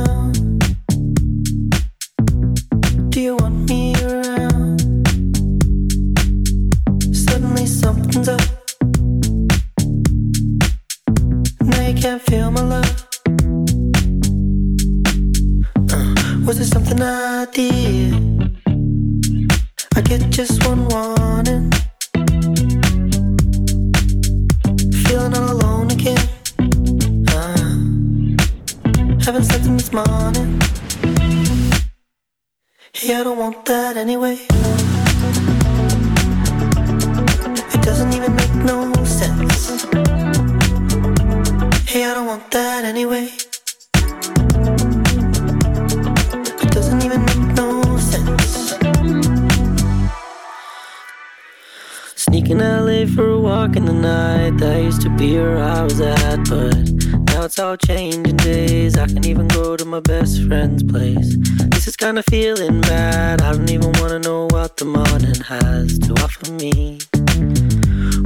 [57.56, 58.98] It's all changing days.
[58.98, 61.38] I can even go to my best friend's place.
[61.72, 63.42] This is kinda feeling bad.
[63.42, 67.00] I don't even wanna know what the morning has to offer me.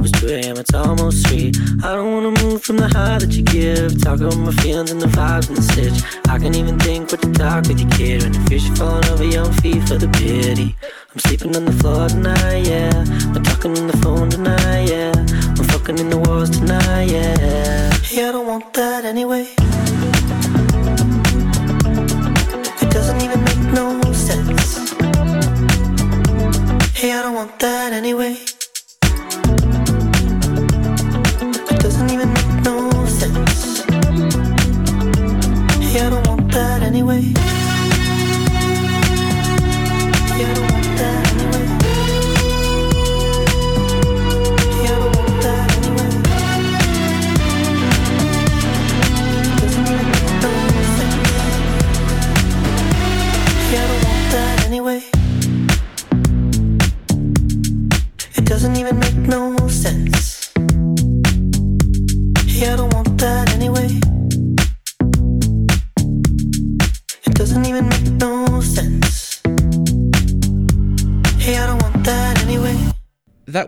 [0.00, 1.52] Was 2 a.m., it's almost 3.
[1.84, 4.02] I don't wanna move from the high that you give.
[4.02, 5.98] Talk about my feelings and the vibes and the stitch.
[6.28, 8.24] I can't even think what to talk with your kid.
[8.24, 10.74] And the fish are falling over your feet for the pity.
[11.12, 13.04] I'm sleeping on the floor tonight, yeah.
[13.34, 15.12] I'm talking on the phone tonight, yeah.
[15.14, 17.89] I'm fucking in the walls tonight, yeah.
[18.22, 19.46] I don't want that anyway.
[22.82, 24.90] It doesn't even make no sense.
[26.98, 28.36] Hey, I don't want that anyway.
[31.70, 33.84] It doesn't even make no sense.
[35.90, 37.59] Hey, I don't want that anyway.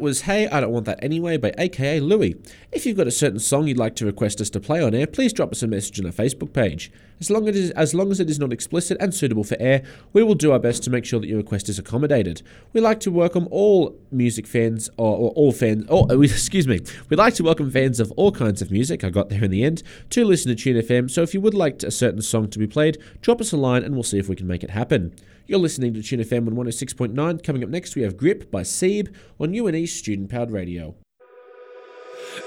[0.03, 2.35] Was Hey, I Don't Want That Anyway by AKA Louie.
[2.73, 5.07] If you've got a certain song you'd like to request us to play on air,
[5.07, 6.91] please drop us a message on our Facebook page.
[7.20, 9.57] As long as, it is, as long as it is not explicit and suitable for
[9.61, 12.43] air, we will do our best to make sure that your request is accommodated.
[12.73, 17.19] We like to welcome all music fans, or, or all fans, or, excuse me, we'd
[17.19, 19.85] like to welcome fans of all kinds of music, I got there in the end,
[20.11, 22.66] to listen to Tune FM, so if you would like a certain song to be
[22.66, 25.15] played, drop us a line and we'll see if we can make it happen.
[25.47, 27.43] You're listening to Tune FM on 106.9.
[27.43, 30.94] Coming up next, we have Grip by Seeb on UNE Student Powered Radio.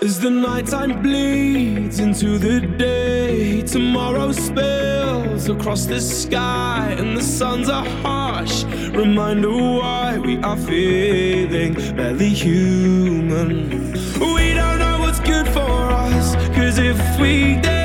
[0.01, 7.69] As the nighttime bleeds into the day, tomorrow spills across the sky, and the suns
[7.69, 8.63] are harsh.
[8.93, 13.91] Reminder why we are feeling barely human.
[14.19, 17.84] We don't know what's good for us, cause if we did,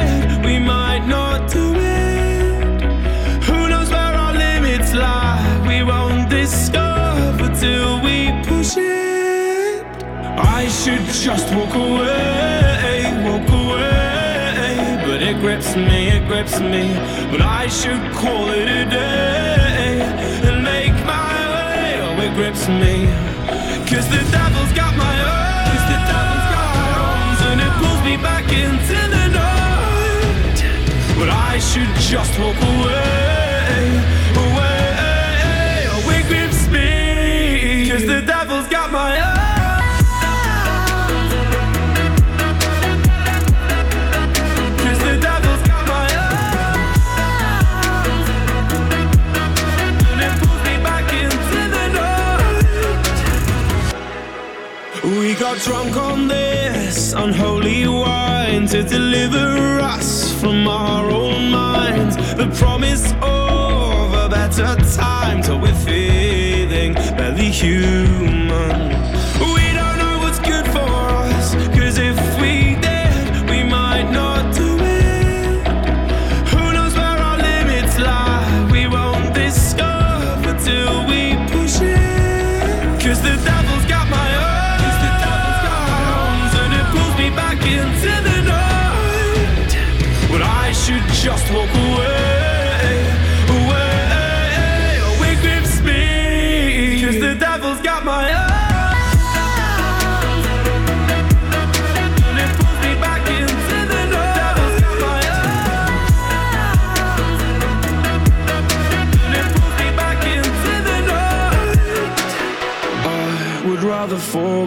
[10.42, 15.02] I should just walk away, walk away.
[15.04, 16.94] But it grips me, it grips me.
[17.30, 20.00] But I should call it a day
[20.48, 22.00] and make my way.
[22.04, 23.06] Oh, it grips me.
[23.90, 28.16] Cause the devil's got my arms, the devil's got my arms, and it pulls me
[28.16, 30.58] back into the night.
[31.18, 33.19] But I should just walk away,
[55.64, 62.16] drunk on this unholy wine to deliver us from our own minds.
[62.34, 68.99] The promise of a better time till we're feeling barely human.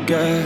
[0.04, 0.46] Forget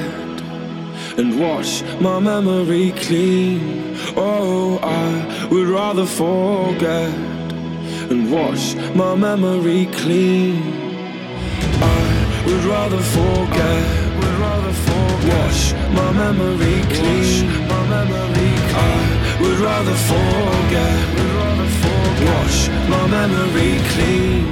[1.17, 3.95] and wash my memory clean.
[4.15, 7.13] Oh, I would rather forget
[8.11, 10.61] and wash my memory clean.
[11.81, 13.83] I would rather forget,
[14.17, 17.47] would rather forget, wash my memory clean.
[17.67, 24.45] My memory I would rather forget, would rather forget, wash my memory clean.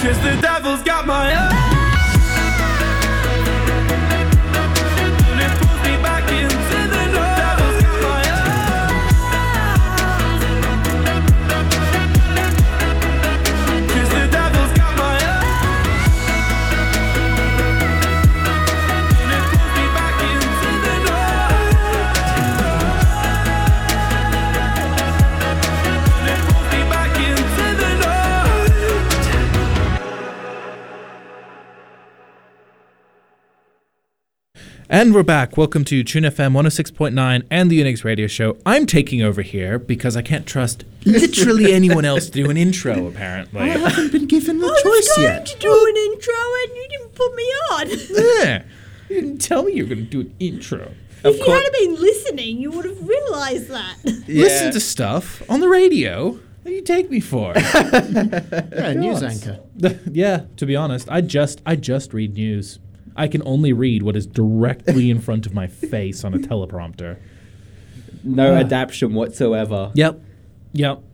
[0.00, 1.73] Cause the devil's got my And
[34.94, 35.56] And we're back.
[35.56, 38.56] Welcome to Tune FM 106.9 and the Unix Radio Show.
[38.64, 43.08] I'm taking over here because I can't trust literally anyone else to do an intro,
[43.08, 43.62] apparently.
[43.62, 45.46] I haven't been given the I was choice going yet.
[45.46, 47.88] to do an intro and you didn't put me on.
[48.46, 48.62] Yeah.
[49.08, 50.92] You didn't tell me you were going to do an intro.
[51.24, 53.96] if you had been listening, you would have realised that.
[54.28, 56.30] Listen to stuff on the radio.
[56.30, 57.52] What do you take me for?
[57.64, 59.58] Yeah, news anchor.
[60.12, 62.78] yeah, to be honest, I just I just read news.
[63.16, 67.18] I can only read what is directly in front of my face on a teleprompter.
[68.22, 69.92] No adaptation whatsoever.
[69.94, 70.20] Yep.
[70.72, 71.02] Yep.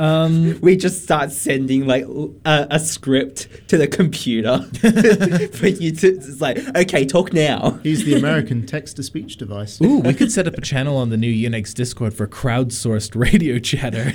[0.00, 2.04] Um, we just start sending like
[2.44, 4.58] a script to the computer
[5.52, 6.08] for you to.
[6.08, 7.78] It's like, okay, talk now.
[7.84, 9.80] He's the American text to speech device.
[9.80, 13.60] Ooh, we could set up a channel on the new Unix Discord for crowdsourced radio
[13.60, 14.10] chatter.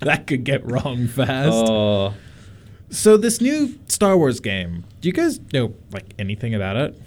[0.00, 1.50] that could get wrong fast.
[1.52, 2.14] Oh,
[2.94, 7.00] So this new Star Wars game, do you guys know like anything about it?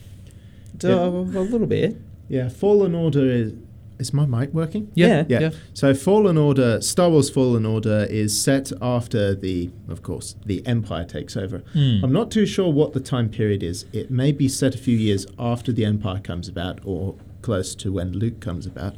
[0.84, 1.97] uh, a little bit.
[2.27, 3.53] Yeah, Fallen Order is.
[3.99, 4.91] Is my mic working?
[4.93, 5.26] Yeah.
[5.27, 5.39] Yeah.
[5.39, 5.49] Yeah.
[5.73, 11.03] So Fallen Order, Star Wars Fallen Order is set after the, of course, the Empire
[11.03, 11.64] takes over.
[11.73, 12.01] Hmm.
[12.03, 13.85] I'm not too sure what the time period is.
[13.93, 17.91] It may be set a few years after the Empire comes about or close to
[17.91, 18.97] when Luke comes about.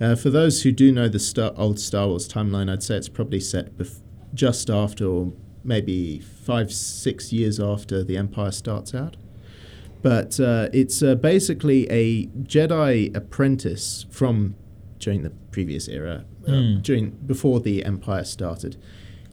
[0.00, 3.10] Uh, for those who do know the Star, old Star Wars timeline, I'd say it's
[3.10, 4.00] probably set bef-
[4.32, 5.34] just after or
[5.64, 9.16] maybe five, six years after the Empire starts out.
[10.02, 14.54] But uh, it's uh, basically a Jedi apprentice from
[14.98, 16.82] during the previous era, uh, Mm.
[16.82, 18.76] during before the Empire started.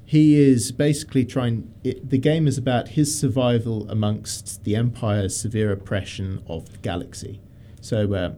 [0.07, 1.71] He is basically trying.
[1.83, 7.41] It, the game is about his survival amongst the Empire's severe oppression of the galaxy.
[7.81, 8.33] So, uh,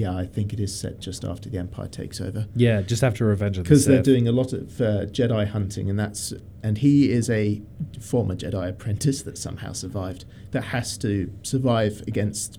[0.00, 3.26] yeah, I think it is set just after the Empire takes over Yeah, just after
[3.26, 3.70] Revenge of the Sith.
[3.70, 6.32] because they're doing a lot of uh, Jedi hunting, and that's
[6.62, 7.62] and he is a
[8.00, 10.24] former Jedi apprentice that somehow survived.
[10.52, 12.58] That has to survive against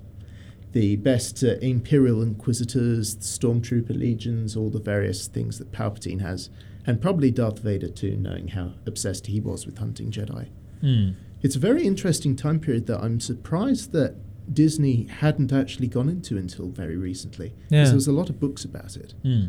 [0.72, 6.50] the best uh, Imperial Inquisitors, Stormtrooper legions, all the various things that Palpatine has,
[6.86, 10.48] and probably Darth Vader too, knowing how obsessed he was with hunting Jedi.
[10.80, 11.10] Hmm.
[11.42, 14.16] It's a very interesting time period that I'm surprised that
[14.52, 17.50] Disney hadn't actually gone into until very recently.
[17.50, 17.86] 'cause Yeah.
[17.86, 19.14] There was a lot of books about it.
[19.24, 19.46] Hmm.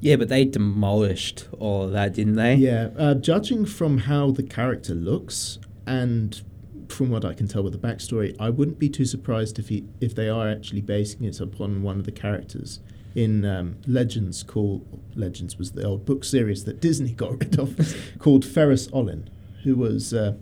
[0.00, 2.54] Yeah, but they demolished all of that, didn't they?
[2.56, 6.40] Yeah, uh, judging from how the character looks and
[6.88, 9.84] from what I can tell with the backstory, I wouldn't be too surprised if he
[10.00, 12.80] if they are actually basing it upon one of the characters
[13.14, 14.84] in um, Legends called
[15.14, 17.76] Legends was the old book series that Disney got rid of
[18.18, 19.28] called Ferus Olin,
[19.64, 20.34] who was uh,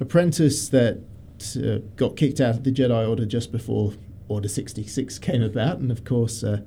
[0.00, 0.98] apprentice that
[1.56, 3.92] uh, got kicked out of the Jedi Order just before
[4.28, 6.60] Order 66 came about, and of course uh,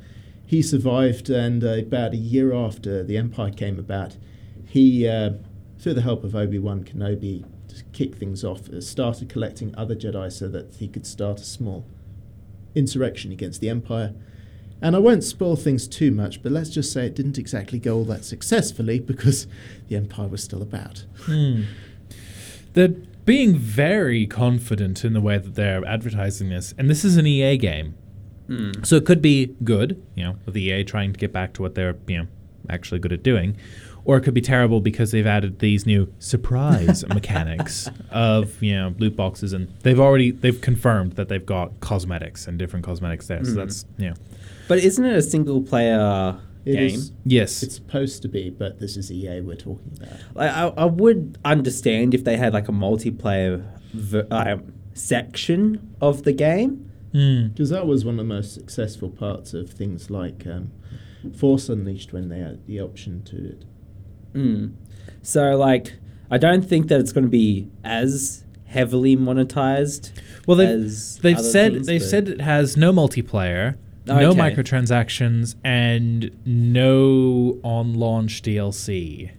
[0.45, 1.29] he survived.
[1.29, 4.17] And uh, about a year after the Empire came about,
[4.65, 5.31] he, uh,
[5.79, 9.95] through the help of Obi Wan Kenobi, to kick things off, uh, started collecting other
[9.95, 11.85] Jedi so that he could start a small
[12.75, 14.13] insurrection against the Empire.
[14.81, 17.97] And I won't spoil things too much, but let's just say it didn't exactly go
[17.97, 19.47] all that successfully because
[19.87, 21.05] the Empire was still about.
[21.21, 21.63] Hmm.
[22.73, 22.95] They're
[23.27, 27.57] being very confident in the way that they're advertising this, and this is an EA
[27.57, 27.93] game,
[28.47, 28.71] Hmm.
[28.83, 31.75] so it could be good, you know, with EA trying to get back to what
[31.75, 32.27] they're, you know,
[32.69, 33.55] actually good at doing,
[34.05, 38.95] or it could be terrible because they've added these new surprise mechanics of you know
[38.97, 43.43] loot boxes, and they've already they've confirmed that they've got cosmetics and different cosmetics there,
[43.43, 43.55] so Mhm.
[43.55, 44.15] that's you know.
[44.69, 46.35] But isn't it a single player
[46.67, 46.95] It game?
[46.95, 47.63] is- Yes.
[47.63, 50.17] It's supposed to be, but this is EA we're talking about.
[50.35, 53.63] Like, I, I would understand if they had like a multiplayer
[53.93, 54.57] ver- uh,
[54.93, 56.91] section of the game.
[57.13, 57.47] Hmm.
[57.47, 60.71] Because that was one of the most successful parts of things like um,
[61.35, 63.65] Force Unleashed when they had the option to it.
[64.33, 64.73] Mm.
[65.21, 65.93] So like,
[66.29, 70.11] I don't think that it's going to be as heavily monetized.
[70.45, 73.77] Well, they've, as they've other said things, they've but- said it has no multiplayer,
[74.07, 74.39] no Okay.
[74.39, 79.31] microtransactions, and no on launch DLC.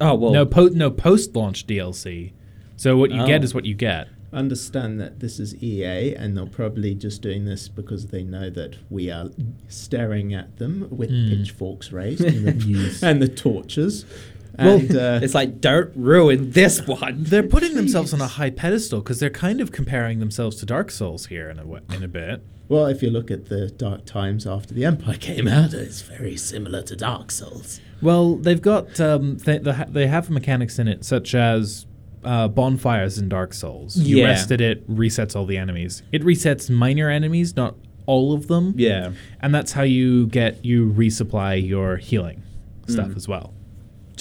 [0.00, 2.32] Oh well, no po- no post launch DLC.
[2.76, 3.44] So what you get Oh.
[3.44, 4.08] is what you get.
[4.32, 8.76] Understand that this is EA, and they're probably just doing this because they know that
[8.88, 9.28] we are
[9.68, 11.28] staring at them with Mm.
[11.28, 13.02] pitchforks raised and, the, Yes.
[13.02, 14.06] and the torches.
[14.58, 17.24] Well, And, uh, it's like don't ruin this one.
[17.24, 20.90] They're putting themselves on a high pedestal because they're kind of comparing themselves to Dark
[20.90, 22.42] Souls here in a in a bit.
[22.68, 26.36] well, if you look at the Dark Times after the Empire came out, it's very
[26.36, 27.80] similar to Dark Souls.
[28.02, 31.86] Well, they've got um, th- they ha- they have mechanics in it such as
[32.24, 33.96] uh, bonfires in Dark Souls.
[33.96, 34.26] You Yeah.
[34.26, 36.02] rest at it, resets all the enemies.
[36.12, 37.74] It resets minor enemies, not
[38.06, 38.74] all of them.
[38.76, 39.12] Yeah.
[39.40, 42.42] and that's how you get you resupply your healing
[42.86, 43.16] stuff Mm.
[43.16, 43.54] as well.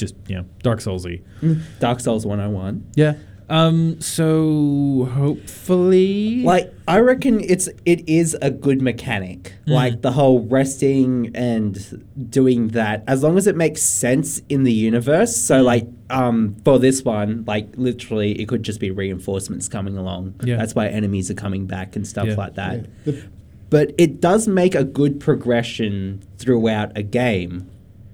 [0.02, 1.22] Just you know, Dark Soulsy.
[1.80, 2.92] Dark Souls 101.
[2.96, 3.14] Yeah.
[3.50, 4.00] Um.
[4.02, 9.54] So hopefully, Like I reckon it's it is a good mechanic.
[9.68, 9.74] Mm.
[9.74, 11.74] Like the whole resting and
[12.30, 15.34] doing that as long as it makes sense in the universe.
[15.34, 15.48] Mm.
[15.48, 20.36] So like um for this one, like literally it could just be reinforcements coming along.
[20.44, 20.58] Yeah.
[20.58, 22.36] That's why enemies are coming back and stuff Yeah.
[22.36, 22.88] like that.
[23.06, 23.22] Yeah.
[23.70, 27.70] But it does make a good progression throughout a game,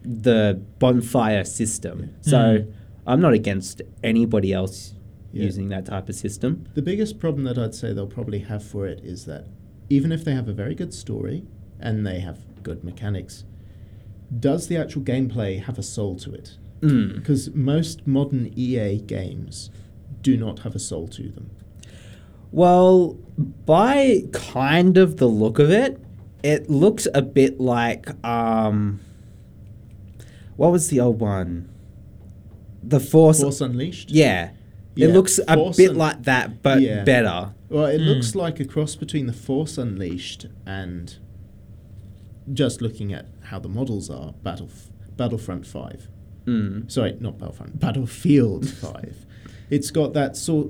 [0.07, 2.11] the bonfire system.
[2.21, 2.71] So Mm.
[3.05, 4.93] I'm not against anybody else
[5.33, 5.43] Yeah.
[5.43, 6.65] using that type of system.
[6.73, 9.45] The biggest problem that I'd say they'll probably have for it is that
[9.89, 11.43] even if they have a very good story
[11.79, 13.43] and they have good mechanics,
[14.39, 16.57] does the actual gameplay have a soul to it?
[16.81, 17.15] Mm.
[17.15, 19.69] Because most modern EA games
[20.21, 21.49] do not have a soul to them.
[22.51, 23.17] Well,
[23.65, 25.99] by kind of the look of it,
[26.43, 28.99] it looks a bit like um
[30.57, 31.69] what was the old one?
[32.83, 34.11] The Force, Force Unleashed?
[34.11, 34.51] Yeah.
[34.95, 37.03] Yeah, it looks a bit Un- like that but Yeah.
[37.03, 37.53] better.
[37.69, 38.05] Well, it Hmm.
[38.07, 41.15] looks like a cross between the Force Unleashed and
[42.51, 44.69] just looking at how the models are, Battle
[45.17, 46.07] Battlefront 5.
[46.45, 46.89] Mm.
[46.91, 49.25] Sorry, not Battlefront, Battlefield 5.
[49.69, 50.69] It's got that sort.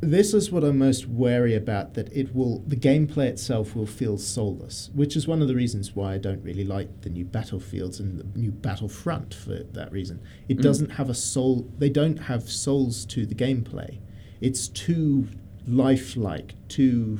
[0.00, 4.16] This is what I'm most wary about that it will, the gameplay itself will feel
[4.16, 7.98] soulless, which is one of the reasons why I don't really like the new Battlefields
[7.98, 10.20] and the new Battlefront for that reason.
[10.48, 10.62] It Mm.
[10.62, 13.98] doesn't have a soul, they don't have souls to the gameplay.
[14.40, 15.26] It's too
[15.66, 17.18] lifelike, too.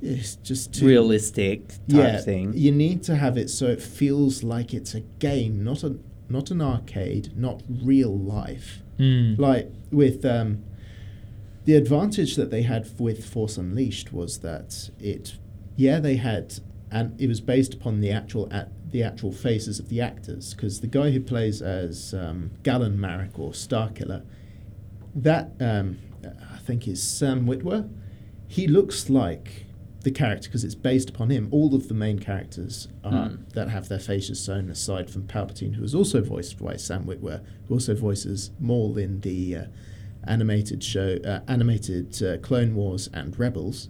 [0.00, 2.52] It's just too Realistic type yeah, thing.
[2.54, 5.96] You need to have it so it feels like it's a game, not a
[6.30, 8.80] not an arcade, not real life.
[8.98, 9.38] Mm.
[9.38, 10.62] Like with um,
[11.68, 15.36] the advantage that they had with Force Unleashed was that it,
[15.76, 19.90] yeah, they had, and it was based upon the actual at the actual faces of
[19.90, 20.54] the actors.
[20.54, 24.24] Because the guy who plays as um, Galen Marek or Starkiller,
[25.14, 27.86] that um, I think is Sam Witwer.
[28.46, 29.66] He looks like
[30.04, 31.48] the character because it's based upon him.
[31.50, 33.52] All of the main characters are, Mm.
[33.52, 37.42] that have their faces sewn aside from Palpatine, who is also voiced by Sam Witwer,
[37.66, 39.64] who also voices Maul in the uh,
[40.26, 43.88] animated show, uh, animated uh, Clone Wars and Rebels.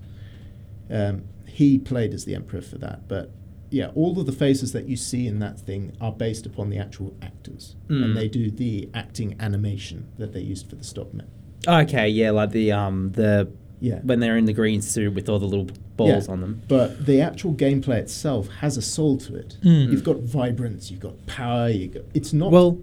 [0.90, 3.30] Um, he played as the Emperor for that, but
[3.70, 6.78] yeah, all of the faces that you see in that thing are based upon the
[6.78, 8.04] actual actors, Mm.
[8.04, 11.24] and they do the acting animation that they used for the stop mo-
[11.66, 13.48] Okay, yeah, like the um the
[13.80, 14.00] Yeah.
[14.02, 16.62] when they're in the green suit with all the little balls Yeah, on them.
[16.68, 19.56] But the actual gameplay itself has a soul to it.
[19.62, 19.90] Mm.
[19.90, 21.68] You've got vibrance, you've got power.
[21.68, 22.78] You got it's not Well-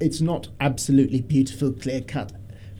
[0.00, 2.32] it's not absolutely beautiful, clear cut,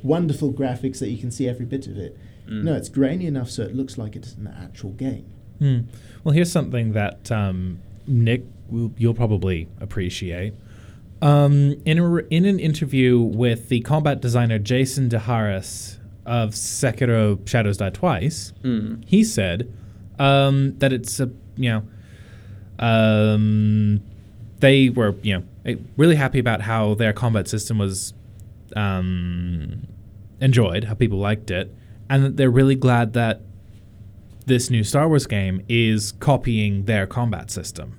[0.03, 2.17] wonderful graphics that you can see every bit of it.
[2.49, 2.65] Mm.
[2.65, 5.27] No, it's grainy enough so it looks like it's an actual game.
[5.59, 5.81] Hmm.
[6.25, 8.43] Well, here's something that um, Nick,
[8.97, 10.55] you'll probably appreciate.
[11.21, 17.47] Um, in, a, in an interview with the combat designer Jason de Heras of Sekiro
[17.49, 19.03] Shadows Die Twice, Mm.
[19.05, 19.73] he said
[20.21, 21.83] um, that it's a you know
[22.79, 24.01] um,
[24.61, 28.13] they were you know eh, really happy about how their combat system was
[28.77, 29.87] um,
[30.41, 31.75] enjoyed, how people liked it,
[32.09, 33.43] and that they're really glad that
[34.47, 37.99] this new Star Wars game is copying their combat system.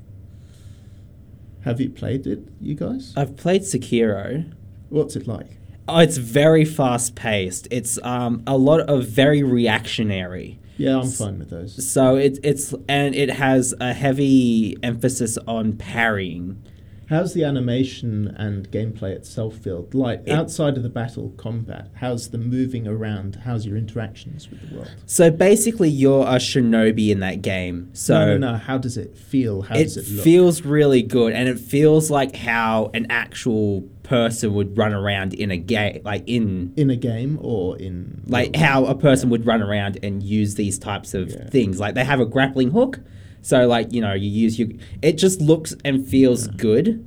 [1.66, 3.14] Have you played it, you guys?
[3.16, 4.52] I've played Sekiro.
[4.90, 5.58] What's it like?
[5.88, 7.68] Oh, it's very fast paced.
[7.72, 10.60] It's um, a lot of very reactionary.
[10.78, 11.92] Yeah, I'm fine with those.
[11.92, 16.64] So it's it's and it has a heavy emphasis on parrying.
[17.10, 19.88] How's the animation and gameplay itself feel?
[19.94, 23.40] Like It- outside of the battle combat, how's the moving around?
[23.46, 24.92] How's your interactions with the world?
[25.08, 27.90] So basically, you're a shinobi in that game.
[27.94, 28.58] So no, no, no.
[28.58, 29.64] How does it feel?
[29.64, 30.24] How it, does it look?
[30.24, 35.50] feels really good, and it feels like how an actual person would run around in
[35.52, 39.62] a game, like in in a game or in like how a person would run
[39.64, 41.80] around and use these types of things.
[41.80, 43.00] Like they have a grappling hook,
[43.42, 44.70] so like you know you use your.
[45.02, 47.06] It just looks and feels good.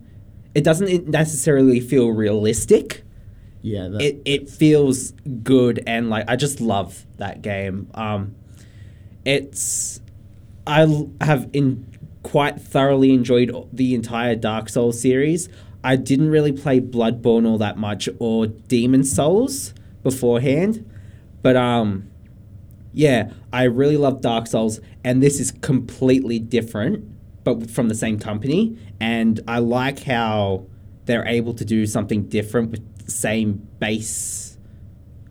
[0.55, 3.05] It doesn't necessarily feel realistic.
[3.63, 7.89] Yeah, that, It it feels good and like I just love that game.
[7.95, 8.35] Um,
[9.25, 10.01] it's
[10.67, 11.87] I l- have in
[12.23, 15.49] quite thoroughly enjoyed the entire Dark Souls series.
[15.85, 20.89] I didn't really play Bloodborne all that much or Demon Souls beforehand,
[21.43, 22.09] but um,
[22.93, 27.05] yeah, I really love Dark Souls, and this is completely different,
[27.45, 28.79] but from the same company.
[29.01, 30.67] And I like how
[31.07, 34.59] they're able to do something different with the same base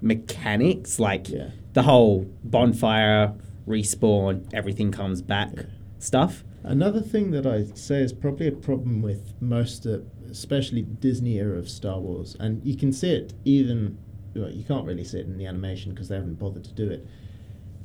[0.01, 1.27] mechanics, like
[1.73, 3.33] the whole bonfire
[3.67, 5.51] respawn, everything comes back
[5.99, 6.43] stuff.
[6.63, 11.37] Another thing that I say is probably a problem with most, of, especially the Disney
[11.37, 13.97] era of Star Wars, and you can see it even.
[14.35, 16.89] Well, you can't really see it in the animation because they haven't bothered to do
[16.89, 17.05] it.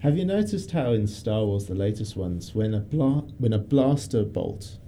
[0.01, 3.59] Have you noticed how in Star Wars, the latest ones, when a bla- when a
[3.59, 4.78] blaster bolt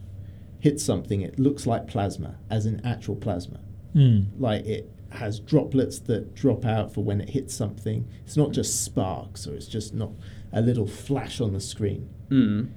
[0.61, 3.61] hits something, it looks like plasma, as in actual plasma.
[3.93, 4.23] Hmm.
[4.39, 8.07] Like it has droplets that drop out for when it hits something.
[8.25, 10.11] It's not just sparks, or it's just not
[10.53, 12.11] a little flash on the screen.
[12.29, 12.71] Mm.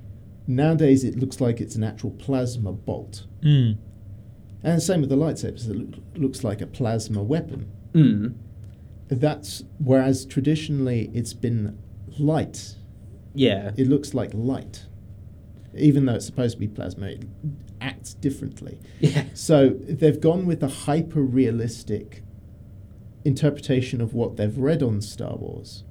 [0.47, 3.25] Nowadays, it looks like it's an actual plasma bolt.
[3.41, 3.77] Mm.
[4.63, 5.69] And the same with the lightsabers.
[5.69, 7.69] It loo- looks like a plasma weapon.
[7.93, 8.35] Mm.
[9.09, 11.77] That's whereas traditionally it's been
[12.19, 12.75] light.
[13.33, 13.71] Yeah.
[13.77, 14.85] It looks like light,
[15.75, 17.07] even though it's supposed to be plasma.
[17.07, 17.25] It
[17.79, 18.79] acts differently.
[18.99, 19.25] Yeah.
[19.33, 22.23] So they've gone with a hyper realistic
[23.23, 25.83] interpretation of what they've read on Star Wars,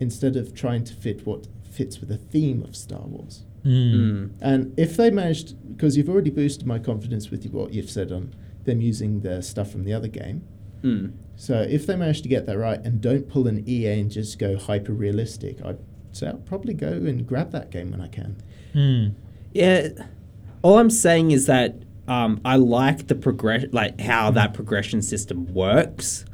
[0.00, 3.44] instead of trying to fit what fits with the theme of Star Wars.
[3.64, 4.32] Mm.
[4.40, 8.34] And if they managed, because you've already boosted my confidence with what you've said on
[8.64, 10.46] them using the stuff from the other game.
[10.82, 11.14] Mm.
[11.36, 14.38] So if they manage to get that right and don't pull an EA and just
[14.38, 15.78] go hyper realistic, I'd
[16.12, 18.36] say I'll probably go and grab that game when I can.
[18.72, 19.08] Hmm.
[19.52, 19.88] Yeah.
[20.62, 25.52] All I'm saying is that um, I like the progression, like how that progression system
[25.52, 26.24] works.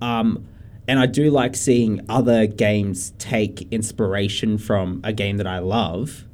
[0.00, 0.46] Um,
[0.86, 6.24] and I do like seeing other games take inspiration from a game that I love.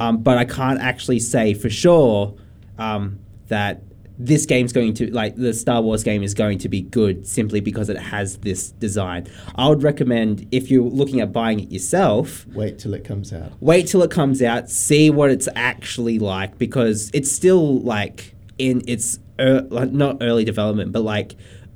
[0.00, 2.34] Um, but I can't actually say for sure
[2.78, 3.82] um, that
[4.18, 7.60] this game's going to like the Star Wars game is going to be good simply
[7.60, 9.26] because it has this design.
[9.56, 13.52] I would recommend if you're looking at buying it yourself, Wait till it comes out.
[13.60, 18.82] wait till it comes out, see what it's actually like because it's still like in
[18.86, 21.34] its er, like not early development, but like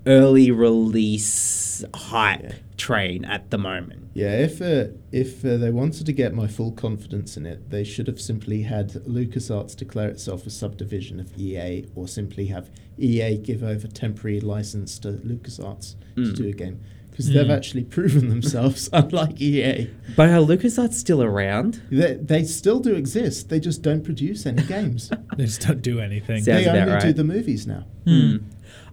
[0.08, 4.04] early release hype train at the moment.
[4.14, 7.84] Yeah, if uh, if uh, they wanted to get my full confidence in it, they
[7.84, 13.36] should have simply had LucasArts declare itself a subdivision of EA, or simply have EA
[13.38, 16.36] give over temporary license to LucasArts to Mm.
[16.36, 16.80] do a game,
[17.10, 17.56] because they've Mm.
[17.56, 19.88] actually proven themselves, unlike EA.
[20.16, 21.80] But are LucasArts still around?
[21.90, 23.50] They, they still do exist.
[23.50, 25.10] They just don't produce any games.
[25.36, 26.42] They just don't do anything.
[26.42, 27.84] Sounds they about only do the movies now.
[28.04, 28.38] Hmm.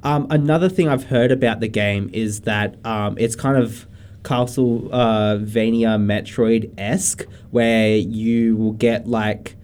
[0.03, 3.87] Um, another thing I've heard about the game is that um, it's kind of
[4.23, 9.55] Castlevania Metroid esque, where you will get like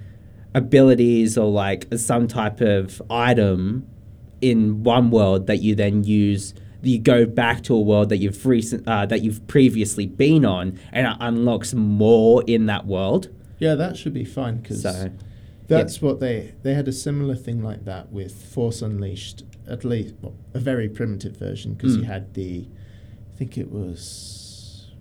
[0.54, 3.88] abilities or like some type of item
[4.42, 6.54] in one world that you then use.
[6.84, 10.80] You go back to a world that you've recent, uh, that you've previously been on,
[10.92, 13.30] and it unlocks more in that world.
[13.60, 15.12] Yeah, that should be fine because So,
[15.68, 19.44] that's what they they had a similar thing like that with Force Unleashed.
[19.72, 22.08] At least well, a very primitive version because you Mm.
[22.08, 22.68] had the,
[23.34, 24.92] I think it was.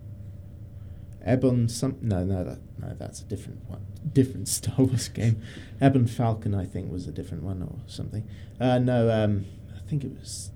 [1.28, 3.82] Ebon some no no that no that's a different one
[4.14, 5.42] different Star Wars game,
[5.82, 8.26] Ebon Falcon I think was a different one or something.
[8.58, 9.44] Uh, no, um,
[9.76, 10.50] I think it was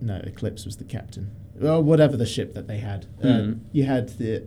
[0.00, 1.30] no, Eclipse was the captain.
[1.54, 3.06] Well, whatever the ship that they had.
[3.22, 3.60] Uh, Mhm.
[3.72, 4.44] you had the,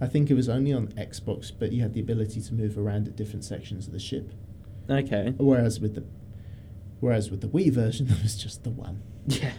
[0.00, 3.08] I think it was only on Xbox, but you had the ability to move around
[3.08, 4.32] at different sections of the ship.
[4.90, 5.34] Okay.
[5.38, 6.04] Whereas with the,
[7.02, 9.02] whereas with the Wii version, there was just the one.
[9.26, 9.52] Yeah.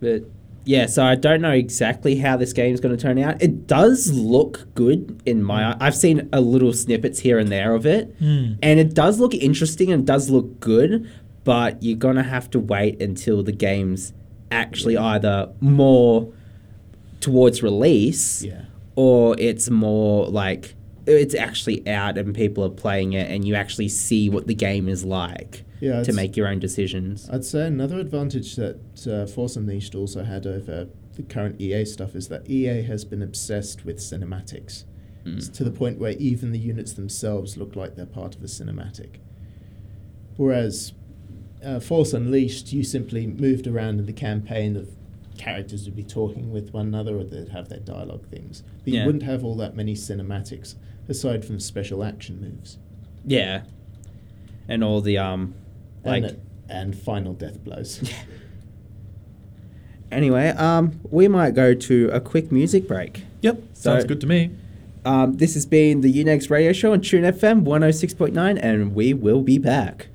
[0.00, 0.24] But
[0.64, 3.40] yeah, so I don't know exactly how this game's going to turn out.
[3.42, 5.76] It does look good in my.
[5.80, 8.52] I've seen a little snippets here and there of it, Hmm.
[8.62, 11.08] and it does look interesting and does look good.
[11.44, 14.12] But you're gonna have to wait until the game's
[14.50, 16.30] actually either more
[17.20, 18.62] towards release, Yeah.
[18.96, 20.74] or it's more like
[21.16, 24.88] it's actually out and people are playing it, and you actually see what the game
[24.88, 27.28] is like Yeah, to make your own decisions.
[27.30, 32.14] I'd say another advantage that uh, Force Unleashed also had over the current EA stuff
[32.14, 34.84] is that EA has been obsessed with cinematics
[35.26, 35.52] Mm.
[35.54, 39.16] To the point where even the units themselves look like they're part of a cinematic.
[40.36, 40.92] Whereas
[41.64, 44.88] uh, Force Unleashed, you simply moved around in the campaign of
[45.36, 48.62] characters would be talking with one another or they'd have their dialogue things.
[48.84, 49.00] But Yeah.
[49.00, 50.76] you wouldn't have all that many cinematics
[51.08, 52.78] aside from special action moves.
[53.24, 53.62] Yeah.
[54.68, 55.54] And all the um
[56.04, 58.00] like and, and final death blows.
[58.02, 58.16] Yeah.
[60.12, 63.24] anyway, um we might go to a quick music break.
[63.42, 64.50] Yep, sounds good to me.
[65.04, 69.42] Um this has been the Unex radio show on Tune FM 106.9 and we will
[69.42, 70.08] be back.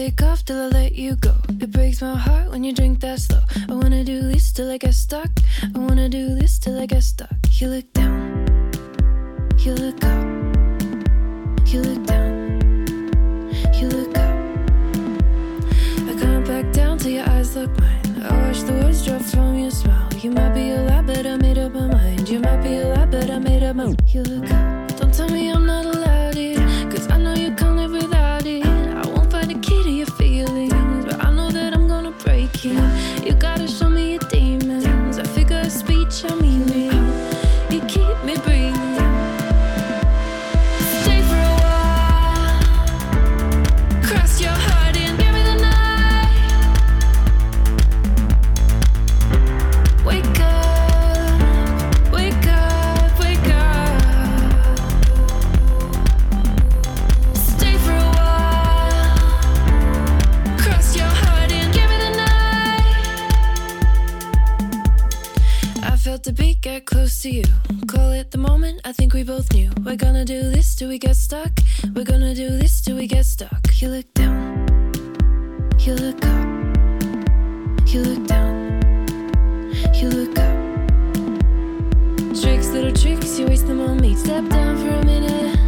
[0.00, 1.34] Take off till I let you go.
[1.60, 3.42] It breaks my heart when you drink that slow.
[3.68, 5.30] I wanna do this till I get stuck.
[5.74, 7.36] I wanna do this till I get stuck.
[7.58, 8.22] You look down,
[9.58, 10.26] you look up,
[11.70, 12.38] you look down,
[13.78, 14.36] you look up.
[16.10, 18.22] I can't back down till your eyes look mine.
[18.26, 20.08] I watch the words drop from your smile.
[20.22, 22.26] You might be a lie, but I made up my mind.
[22.26, 24.02] You might be a lie, but I made up my mind.
[24.14, 24.96] You look up.
[24.98, 25.89] Don't tell me I'm not
[67.20, 67.44] to you.
[67.86, 68.80] Call it the moment.
[68.82, 69.70] I think we both knew.
[69.84, 71.50] We're gonna do this till we get stuck.
[71.94, 73.60] We're gonna do this till we get stuck.
[73.78, 74.66] You look down.
[75.78, 76.48] You look up.
[77.92, 78.80] You look down.
[79.94, 80.56] You look up.
[82.40, 84.14] Tricks, little tricks, you waste them on me.
[84.14, 85.58] Step down for a minute.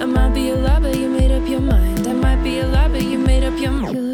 [0.00, 2.06] I might be a lie, but you made up your mind.
[2.06, 4.07] I might be a lie, but you made up your mind.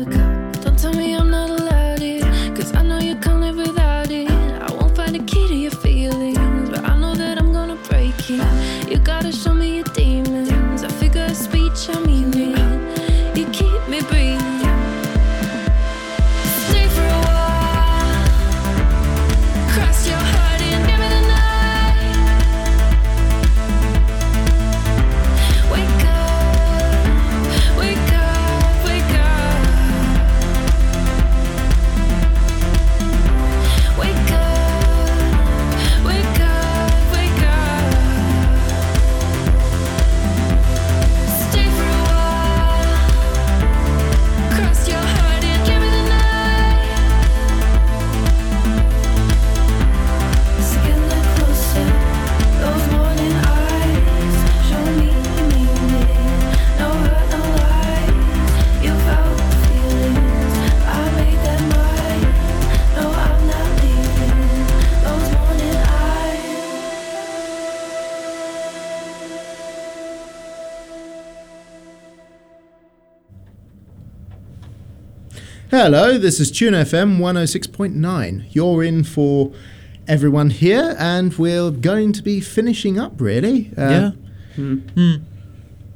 [75.84, 78.46] Hello, this is Tune FM 106.9.
[78.54, 79.52] You're in for
[80.08, 83.70] everyone here, and we're going to be finishing up, really.
[83.76, 84.10] Uh, yeah.
[84.54, 85.16] Hmm.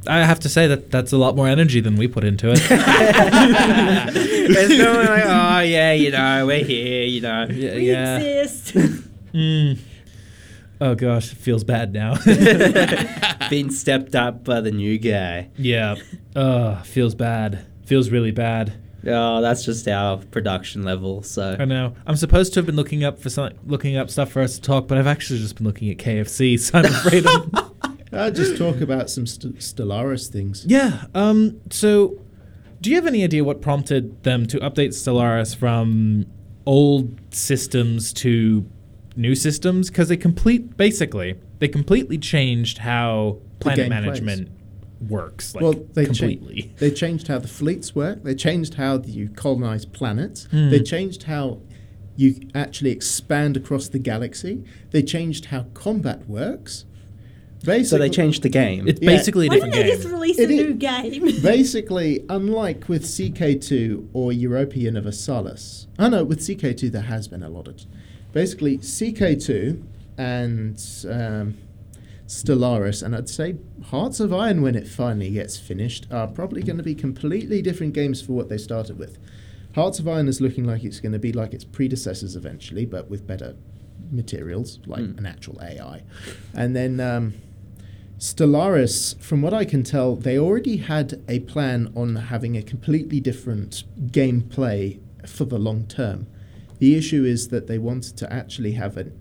[0.06, 2.58] I have to say that that's a lot more energy than we put into it.
[4.52, 7.46] There's no one like, oh yeah, you know, we're here, you know.
[7.50, 8.18] Yeah, We yeah.
[8.18, 8.74] exist.
[9.32, 9.78] Mm.
[10.82, 12.16] Oh gosh, it feels bad now.
[13.50, 15.48] Being stepped up by the new guy.
[15.56, 15.96] yeah.
[16.36, 17.64] Oh, feels bad.
[17.86, 18.74] Feels really bad.
[19.06, 21.22] Oh, that's just our production level.
[21.22, 21.94] So I know.
[22.06, 24.60] I'm supposed to have been looking up for some, looking up stuff for us to
[24.60, 26.58] talk, but I've actually just been looking at KFC.
[26.60, 27.24] So I'm afraid.
[27.82, 30.64] I'm, Uh, just talk about some st- Stellaris things.
[30.66, 31.04] yeah.
[31.14, 31.60] Um.
[31.70, 32.18] So,
[32.80, 36.24] do you have any idea what prompted them to update Stellaris from
[36.66, 38.64] old systems to
[39.14, 39.90] new systems?
[39.90, 44.57] Because they complete basically they completely changed how planet management plays.
[45.00, 45.54] Management works.
[45.54, 46.74] Like well, they cha- completely.
[46.78, 48.22] they changed how the fleets work.
[48.24, 50.44] They changed how you colonize planets.
[50.50, 50.70] Hmm.
[50.70, 51.60] They changed how
[52.16, 54.64] you actually expand across the galaxy.
[54.90, 56.84] They changed how combat works.
[57.64, 58.86] Basically, so they changed the game.
[58.86, 59.10] It's Yeah.
[59.10, 60.00] basically a Why different didn't they game.
[60.02, 61.42] just release It a is- new game?
[61.42, 67.48] Basically, unlike with CK2 or Europa Universalis, oh no, with CK2 there has been a
[67.48, 67.80] lot of.
[68.32, 69.82] Basically, CK2
[70.16, 70.80] and
[71.10, 71.54] um,
[72.28, 73.56] Stellaris, and I'd say
[73.86, 77.94] Hearts of Iron when it finally gets finished, are probably going to be completely different
[77.94, 79.18] games for what they started with.
[79.74, 83.08] Hearts of Iron is looking like it's going to be like its predecessors eventually, but
[83.10, 83.56] with better
[84.10, 85.18] materials, like Mm.
[85.18, 86.02] an actual AI.
[86.54, 87.00] And then.
[87.00, 87.34] Um,
[88.18, 93.20] Stellaris, from what I can tell, they already had a plan on having a completely
[93.20, 96.26] different gameplay for the long term.
[96.80, 99.12] The issue is that they wanted to actually have an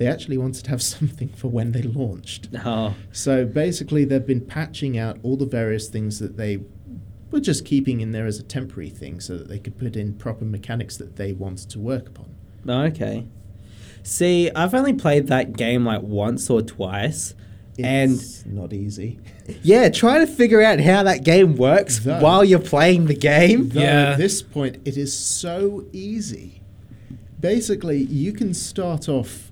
[0.00, 2.48] they actually wanted to have something for when they launched.
[2.64, 6.58] Oh, So basically they've been patching out all the various things that they
[7.30, 10.14] were just keeping in there as a temporary thing so that they could put in
[10.14, 12.34] proper mechanics that they wanted to work upon.
[12.68, 13.26] okay.
[14.02, 17.34] See, I've only played that game like once or twice,
[17.78, 19.18] And- It's not easy.
[19.62, 23.70] Yeah, trying to figure out how that game works Though- while you're playing the game.
[23.74, 24.12] Yeah.
[24.12, 26.62] at this point, it is so easy.
[27.40, 29.49] Basically, you can start off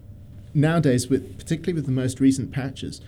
[0.59, 3.01] nowadays with, particularly with the most recent patches,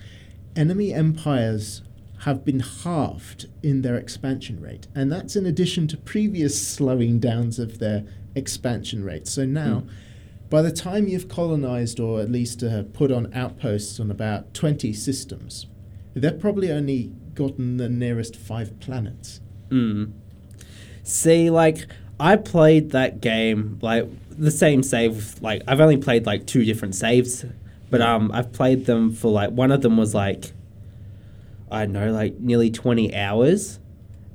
[0.56, 1.82] enemy empires
[2.20, 7.58] have been halved in their expansion rate, and that's in addition to previous slowing downs
[7.58, 8.04] of their
[8.34, 9.26] expansion rate.
[9.26, 9.84] So now,
[10.50, 14.92] by the time you've colonized or at least uh, put on outposts on about 20
[14.92, 15.66] systems,
[16.14, 19.40] they've probably only gotten the nearest five planets.
[19.70, 20.12] Mm.
[21.02, 21.86] See, like
[22.18, 24.06] I played that game like
[24.40, 25.40] the same save.
[25.42, 27.44] Like I've only played like two different saves,
[27.90, 30.52] but um, I've played them for like one of them was like
[31.70, 33.78] I don't know, like nearly twenty hours,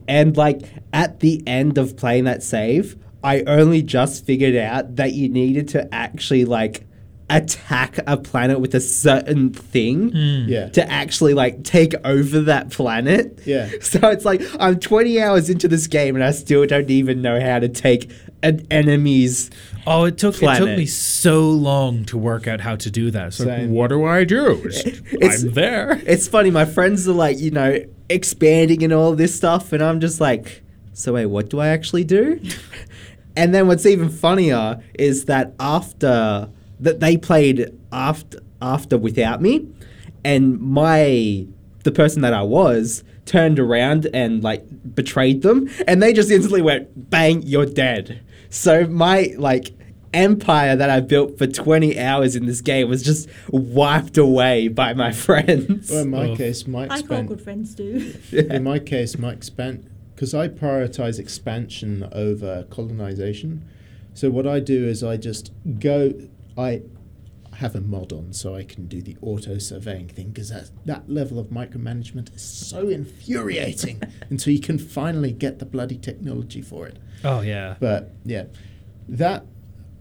[0.07, 0.61] and like
[0.93, 5.67] at the end of playing that save, I only just figured out that you needed
[5.69, 6.85] to actually like
[7.27, 10.11] attack a planet with a certain thing
[10.47, 10.69] Yeah.
[10.69, 13.39] to actually like take over that planet.
[13.45, 13.67] Yeah.
[13.81, 17.41] So it's like I'm 20 hours into this game and I still don't even know
[17.41, 18.11] how to take
[18.45, 19.49] an enemy's.
[19.87, 23.33] Oh, it took it took me so long to work out how to do that.
[23.33, 23.71] So Same.
[23.71, 24.61] what do I do?
[25.11, 26.01] It's- I'm there.
[26.05, 26.51] It's funny.
[26.51, 30.63] My friends are like, you know, expanding and all this stuff, and I'm just like,
[30.93, 32.39] so wait, what do I actually do?
[33.35, 36.49] and then what's even funnier is that after
[36.79, 39.67] that they played after after without me,
[40.23, 41.47] and my
[41.83, 44.63] the person that I was turned around and like
[44.95, 48.21] betrayed them, and they just instantly went, bang, you're dead.
[48.55, 49.71] So my like
[50.13, 54.93] empire that I built for 20 hours in this game was just wiped away by
[54.93, 55.89] my friends.
[55.91, 56.35] Well, in my Oh.
[56.37, 57.27] case, my I call expand.
[57.27, 58.13] good friends do.
[58.31, 63.65] In my case, my expand because I prioritize expansion over colonization.
[64.13, 66.13] So what I do is I just go.
[66.57, 66.83] I
[67.55, 71.09] have a mod on so I can do the auto surveying thing because that that
[71.09, 76.87] level of micromanagement is so infuriating until you can finally get the bloody technology for
[76.87, 76.97] it.
[77.23, 77.75] Oh yeah.
[77.79, 78.45] But yeah,
[79.07, 79.45] that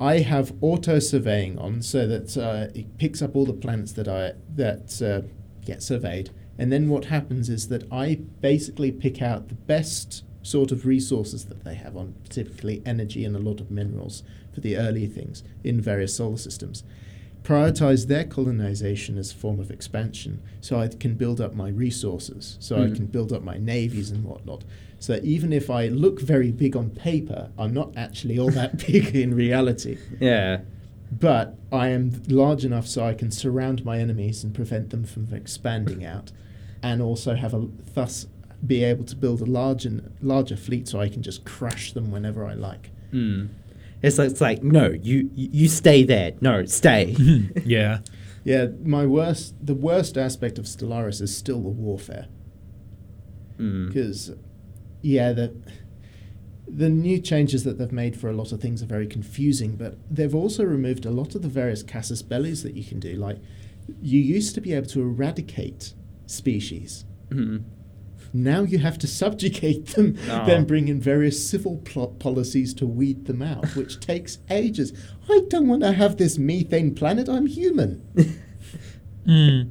[0.01, 4.09] I have auto surveying on so that uh, it picks up all the planets that
[4.09, 5.27] I that uh,
[5.65, 10.71] get surveyed, and then what happens is that I basically pick out the best sort
[10.73, 14.23] of resources that they have on, typically energy and a lot of minerals
[14.53, 16.85] for the early things in various solar systems.
[17.45, 22.57] Prioritize their colonization as a form of expansion, so I can build up my resources,
[22.59, 22.97] so I Mm.
[22.97, 24.65] can build up my navies and whatnot.
[24.99, 29.15] So even if I look very big on paper, I'm not actually all that big
[29.15, 29.99] in reality.
[30.21, 30.61] yeah.
[31.21, 35.29] But I am large enough so I can surround my enemies and prevent them from
[35.33, 36.33] expanding out,
[36.83, 38.27] and also have a thus
[38.67, 42.47] be able to build a larger larger fleet so I can just crush them whenever
[42.47, 42.91] I like.
[43.13, 43.49] Mm.
[44.07, 46.33] It's like, it's like no, you you you stay there.
[46.41, 47.15] No, stay.
[47.65, 48.01] yeah.
[48.45, 52.27] Yeah, my worst the worst aspect of Stellaris is still the warfare.
[53.59, 53.87] Mm.
[53.87, 54.33] because
[55.01, 55.55] yeah the
[56.67, 59.97] the new changes that they've made for a lot of things are very confusing but
[60.11, 63.39] they've also removed a lot of the various casus bellis that you can do like
[64.03, 65.95] you used to be able to eradicate
[66.27, 67.63] species Mm.
[68.35, 70.45] Now you have to subjugate them Oh.
[70.45, 74.93] then bring in various civil pl- policies to weed them out which takes ages
[75.31, 78.03] i don't want to have this methane planet i'm human
[79.27, 79.71] Mm.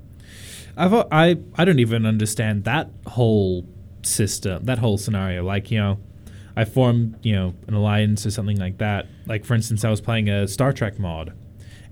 [0.75, 3.67] I've I I don't even understand that whole
[4.01, 5.43] system, that whole scenario.
[5.43, 5.99] Like you know,
[6.55, 9.05] I formed you know an alliance or something like that.
[9.27, 11.33] Like for instance, I was playing a Star Trek mod,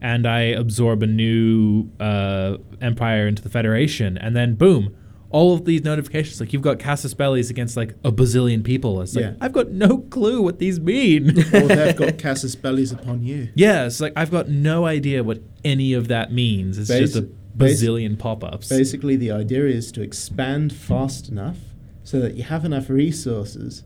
[0.02, 4.96] and I absorb a new uh, empire into the Federation, and then boom.
[5.32, 9.02] All of these notifications, like you've got Casus Bellis against like a bazillion people.
[9.02, 9.34] It's like Yeah.
[9.40, 11.30] I've got no clue what these mean.
[11.54, 15.42] or they've got casus bellis upon you yeah, it's like I've got no idea what
[15.64, 16.78] any of that means.
[16.78, 18.68] It's just a Basi- basi- bazillion pop-ups.
[18.70, 21.58] Basically, the idea is to expand fast enough
[22.04, 23.84] so that you have enough resources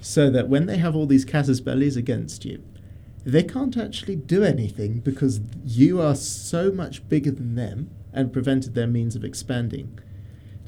[0.00, 2.62] so that when they have all these casus bellis against you,
[3.24, 8.74] they can't actually do anything because you are so much bigger than them and prevented
[8.74, 9.98] their means of expanding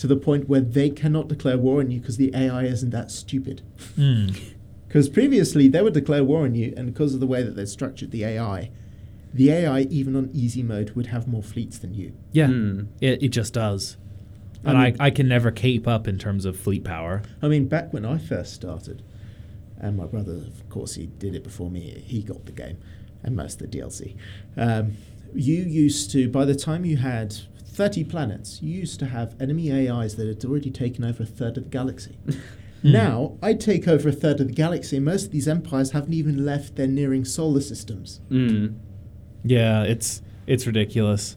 [0.01, 3.11] to the point where they cannot declare war on you because the AI isn't that
[3.11, 3.63] stupid.
[3.97, 4.39] Mm.
[4.89, 7.65] Because previously they would declare war on you, and because of the way that they
[7.65, 8.71] structured the AI,
[9.33, 12.13] the AI, even on easy mode, would have more fleets than you.
[12.33, 12.89] Yeah, Mm.
[13.01, 13.97] it, it just does.
[14.65, 17.23] And I I, I can never keep up in terms of fleet power.
[17.41, 19.03] I mean, back when I first started,
[19.79, 22.03] and my brother, of course, he did it before me.
[22.05, 22.79] He got the game
[23.23, 24.17] and most of the DLC.
[24.57, 24.97] Um,
[25.35, 27.37] you used to, by the time you had
[27.81, 31.57] 30 planets, you used to have enemy AIs that had already taken over a third
[31.57, 32.19] of the galaxy.
[32.83, 36.15] Now, I take over a third of the galaxy, and most of these empires haven't
[36.15, 38.21] even left their nearing solar systems.
[38.31, 38.79] Mm.
[39.45, 41.37] Yeah, it's it's ridiculous.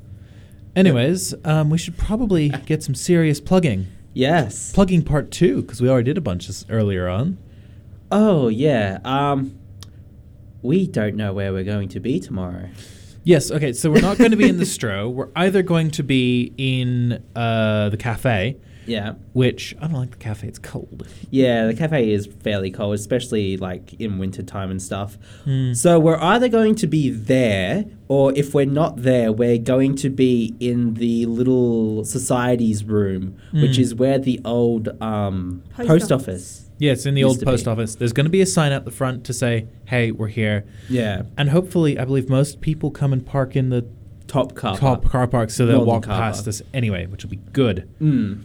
[0.73, 3.87] Anyways, um, we should probably get some serious plugging.
[4.13, 4.71] Yes.
[4.71, 7.37] Plugging part two, because we already did a bunch this earlier on.
[8.09, 8.99] Oh yeah.
[9.03, 9.59] Um,
[10.61, 12.69] we don't know where we're going to be tomorrow.
[13.25, 15.11] Yes, okay, so we're not going to be in the Stro.
[15.11, 19.13] We're either going to be in uh, the cafe, Yeah.
[19.33, 21.07] which I don't like the cafe, it's cold.
[21.29, 25.17] Yeah, the cafe is fairly cold, especially like in winter time and stuff.
[25.45, 25.73] Hmm.
[25.73, 30.09] So we're either going to be there, or if we're not there, we're going to
[30.09, 33.79] be in the little society's room, which Mm.
[33.79, 36.23] is where the old um, Post post, office.
[36.27, 36.59] office.
[36.79, 37.71] Yes, in the old post be.
[37.71, 37.95] office.
[37.95, 40.65] There's going to be a sign at the front to say, hey, we're here.
[40.89, 41.21] Yeah.
[41.37, 43.85] And hopefully, I believe most people come and park in the
[44.27, 44.75] Top car.
[44.77, 45.11] top park.
[45.11, 46.47] car park, so they'll Northern walk past park.
[46.47, 47.87] us anyway, which will be good.
[48.01, 48.41] Mm.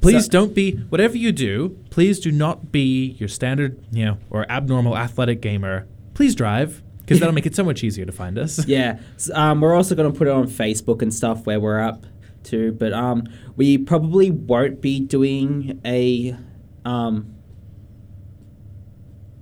[0.00, 1.76] Please So- don't be whatever you do.
[1.90, 5.86] Please do not be your standard, you know, or abnormal athletic gamer.
[6.14, 8.64] Please drive because that'll make it so much easier to find us.
[8.68, 8.98] Yeah.
[9.16, 12.04] S um, we're also going to put it on Facebook and stuff where we're up
[12.44, 13.24] to, but um,
[13.56, 16.36] we probably won't be doing a
[16.84, 17.34] um,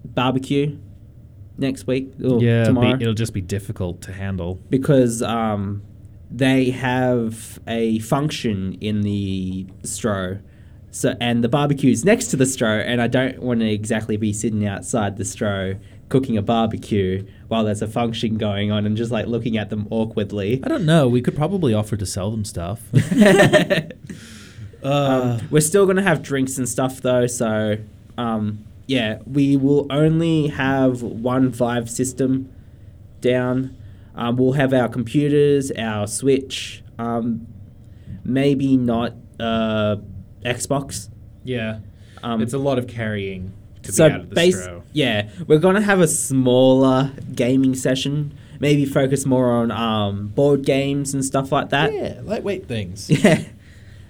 [0.05, 0.79] barbecue
[1.59, 4.61] next week or yeah, it'll, be- it'll just be difficult to handle.
[4.71, 5.83] because um,
[6.31, 10.41] they have a function in the stro.
[10.91, 14.33] So and the barbecue's next to the stro, and I don't want to exactly be
[14.33, 15.79] sitting outside the stro
[16.09, 19.89] cooking a barbecue while there's a function going on and just like looking at them
[19.91, 20.63] awkwardly.
[20.63, 21.09] I don't know.
[21.09, 22.81] We could probably offer to sell them stuff.
[24.83, 27.77] um, we're still going to have drinks and stuff though, so
[28.17, 32.53] um, yeah, we will only have one Vive system
[33.21, 33.77] down.
[34.17, 37.47] Um, we'll have our computers, our Switch, um,
[38.25, 39.97] maybe not uh,
[40.45, 41.09] Xbox.
[41.45, 41.81] yeah,
[42.23, 43.53] Um, it's a lot of carrying
[43.83, 44.83] to so be out of the base, stro.
[44.93, 48.35] yeah, we're gonna have a smaller gaming session.
[48.59, 51.93] Maybe focus more on um, board games and stuff like that.
[51.93, 53.11] Yeah, lightweight things.
[53.25, 53.43] Yeah.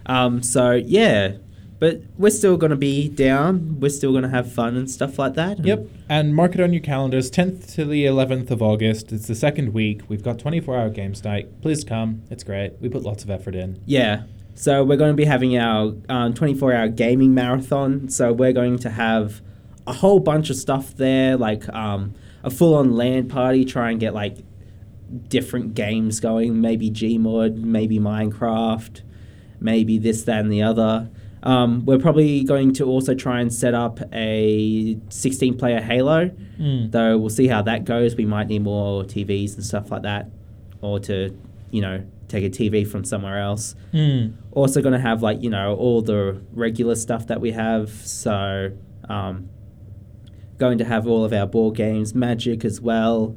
[0.09, 1.33] Um, so yeah,
[1.78, 3.78] but we're still gonna be down.
[3.81, 5.59] We're still gonna have fun and stuff like that.
[5.59, 7.31] and- Yep, and mark it on your calendars.
[7.31, 9.12] 10th to the 11th of August.
[9.12, 10.03] It's the second week.
[10.09, 11.61] We've got 24-hour games night.
[11.62, 12.23] Please come.
[12.31, 12.74] It's great.
[12.81, 13.81] We put lots of effort in.
[13.86, 14.23] Yeah.
[14.55, 18.09] So we're going to be having our um, 24-hour gaming marathon.
[18.09, 19.43] So we're going to have
[19.86, 23.65] a whole bunch of stuff there, like um, a full-on LAN party.
[23.66, 24.39] Try and get like
[25.28, 26.61] different games going.
[26.61, 29.03] Maybe Gmod, maybe Minecraft,
[29.61, 31.11] maybe this, that, and the other.
[31.47, 36.31] Um, we're probably going to also try and set up a 16-player Halo.
[36.59, 36.90] Mm.
[36.90, 38.16] Though we'll see how that goes.
[38.16, 40.28] We might need more TVs and stuff like that,
[40.81, 41.39] or to,
[41.70, 43.77] you know, take a TV from somewhere else.
[43.93, 44.31] Hmm.
[44.51, 47.90] Also going to have like you know all the regular stuff that we have.
[47.90, 48.73] So,
[49.09, 49.48] um,
[50.59, 53.36] going to have all of our board games, Magic as well,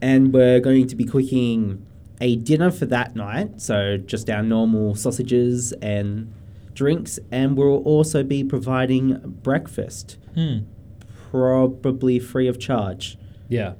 [0.00, 1.86] and we're going to be cooking
[2.20, 3.60] a dinner for that night.
[3.60, 6.32] So just our normal sausages and
[6.80, 9.04] drinks, and we'll also be providing
[9.42, 10.58] breakfast Hmm.
[11.30, 13.16] probably free of charge.
[13.48, 13.58] Yeah.
[13.60, 13.72] yeah,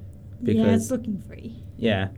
[0.42, 1.62] Because it's looking free.
[1.78, 2.08] yeah,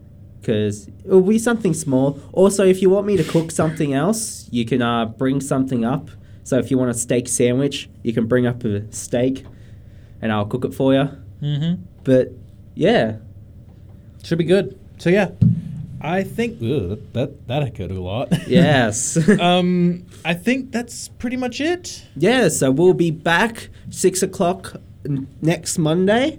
[0.40, 2.18] because it'll be something small.
[2.32, 6.10] Also, if you want me to cook something else, you can uh, bring something up.
[6.44, 9.44] So if you want a steak sandwich, you can bring up a steak,
[10.20, 11.06] and I'll cook it for you.
[11.42, 11.82] Mm-hmm.
[12.04, 12.32] But
[12.74, 13.16] yeah,
[14.24, 14.78] Should be good.
[14.98, 15.28] So yeah,
[16.02, 18.28] I think ugh, that that echoed a lot.
[18.48, 22.04] yes, um, I think that's pretty much it.
[22.16, 22.48] yeah.
[22.48, 24.74] So we'll be back six o'clock
[25.06, 26.38] n- next Monday.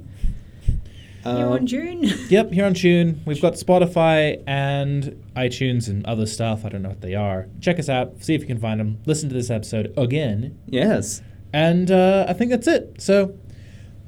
[1.25, 2.03] You're Um, on Tune.
[2.29, 6.65] Yep, here on Tune, we've got Spotify and iTunes and other stuff.
[6.65, 7.47] I don't know what they are.
[7.61, 8.21] Check us out.
[8.21, 8.97] See if you can find them.
[9.05, 11.21] Listen to this episode again, yes,
[11.53, 12.95] and uh, I think that's it.
[13.01, 13.33] So,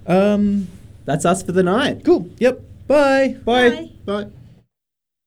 [0.07, 0.67] um,
[1.05, 2.03] that's us for the night.
[2.03, 2.27] cool.
[2.39, 2.59] Yep.
[2.87, 3.37] Bye.
[3.45, 3.69] Bye.
[3.69, 3.89] Bye.
[4.23, 4.29] Bye.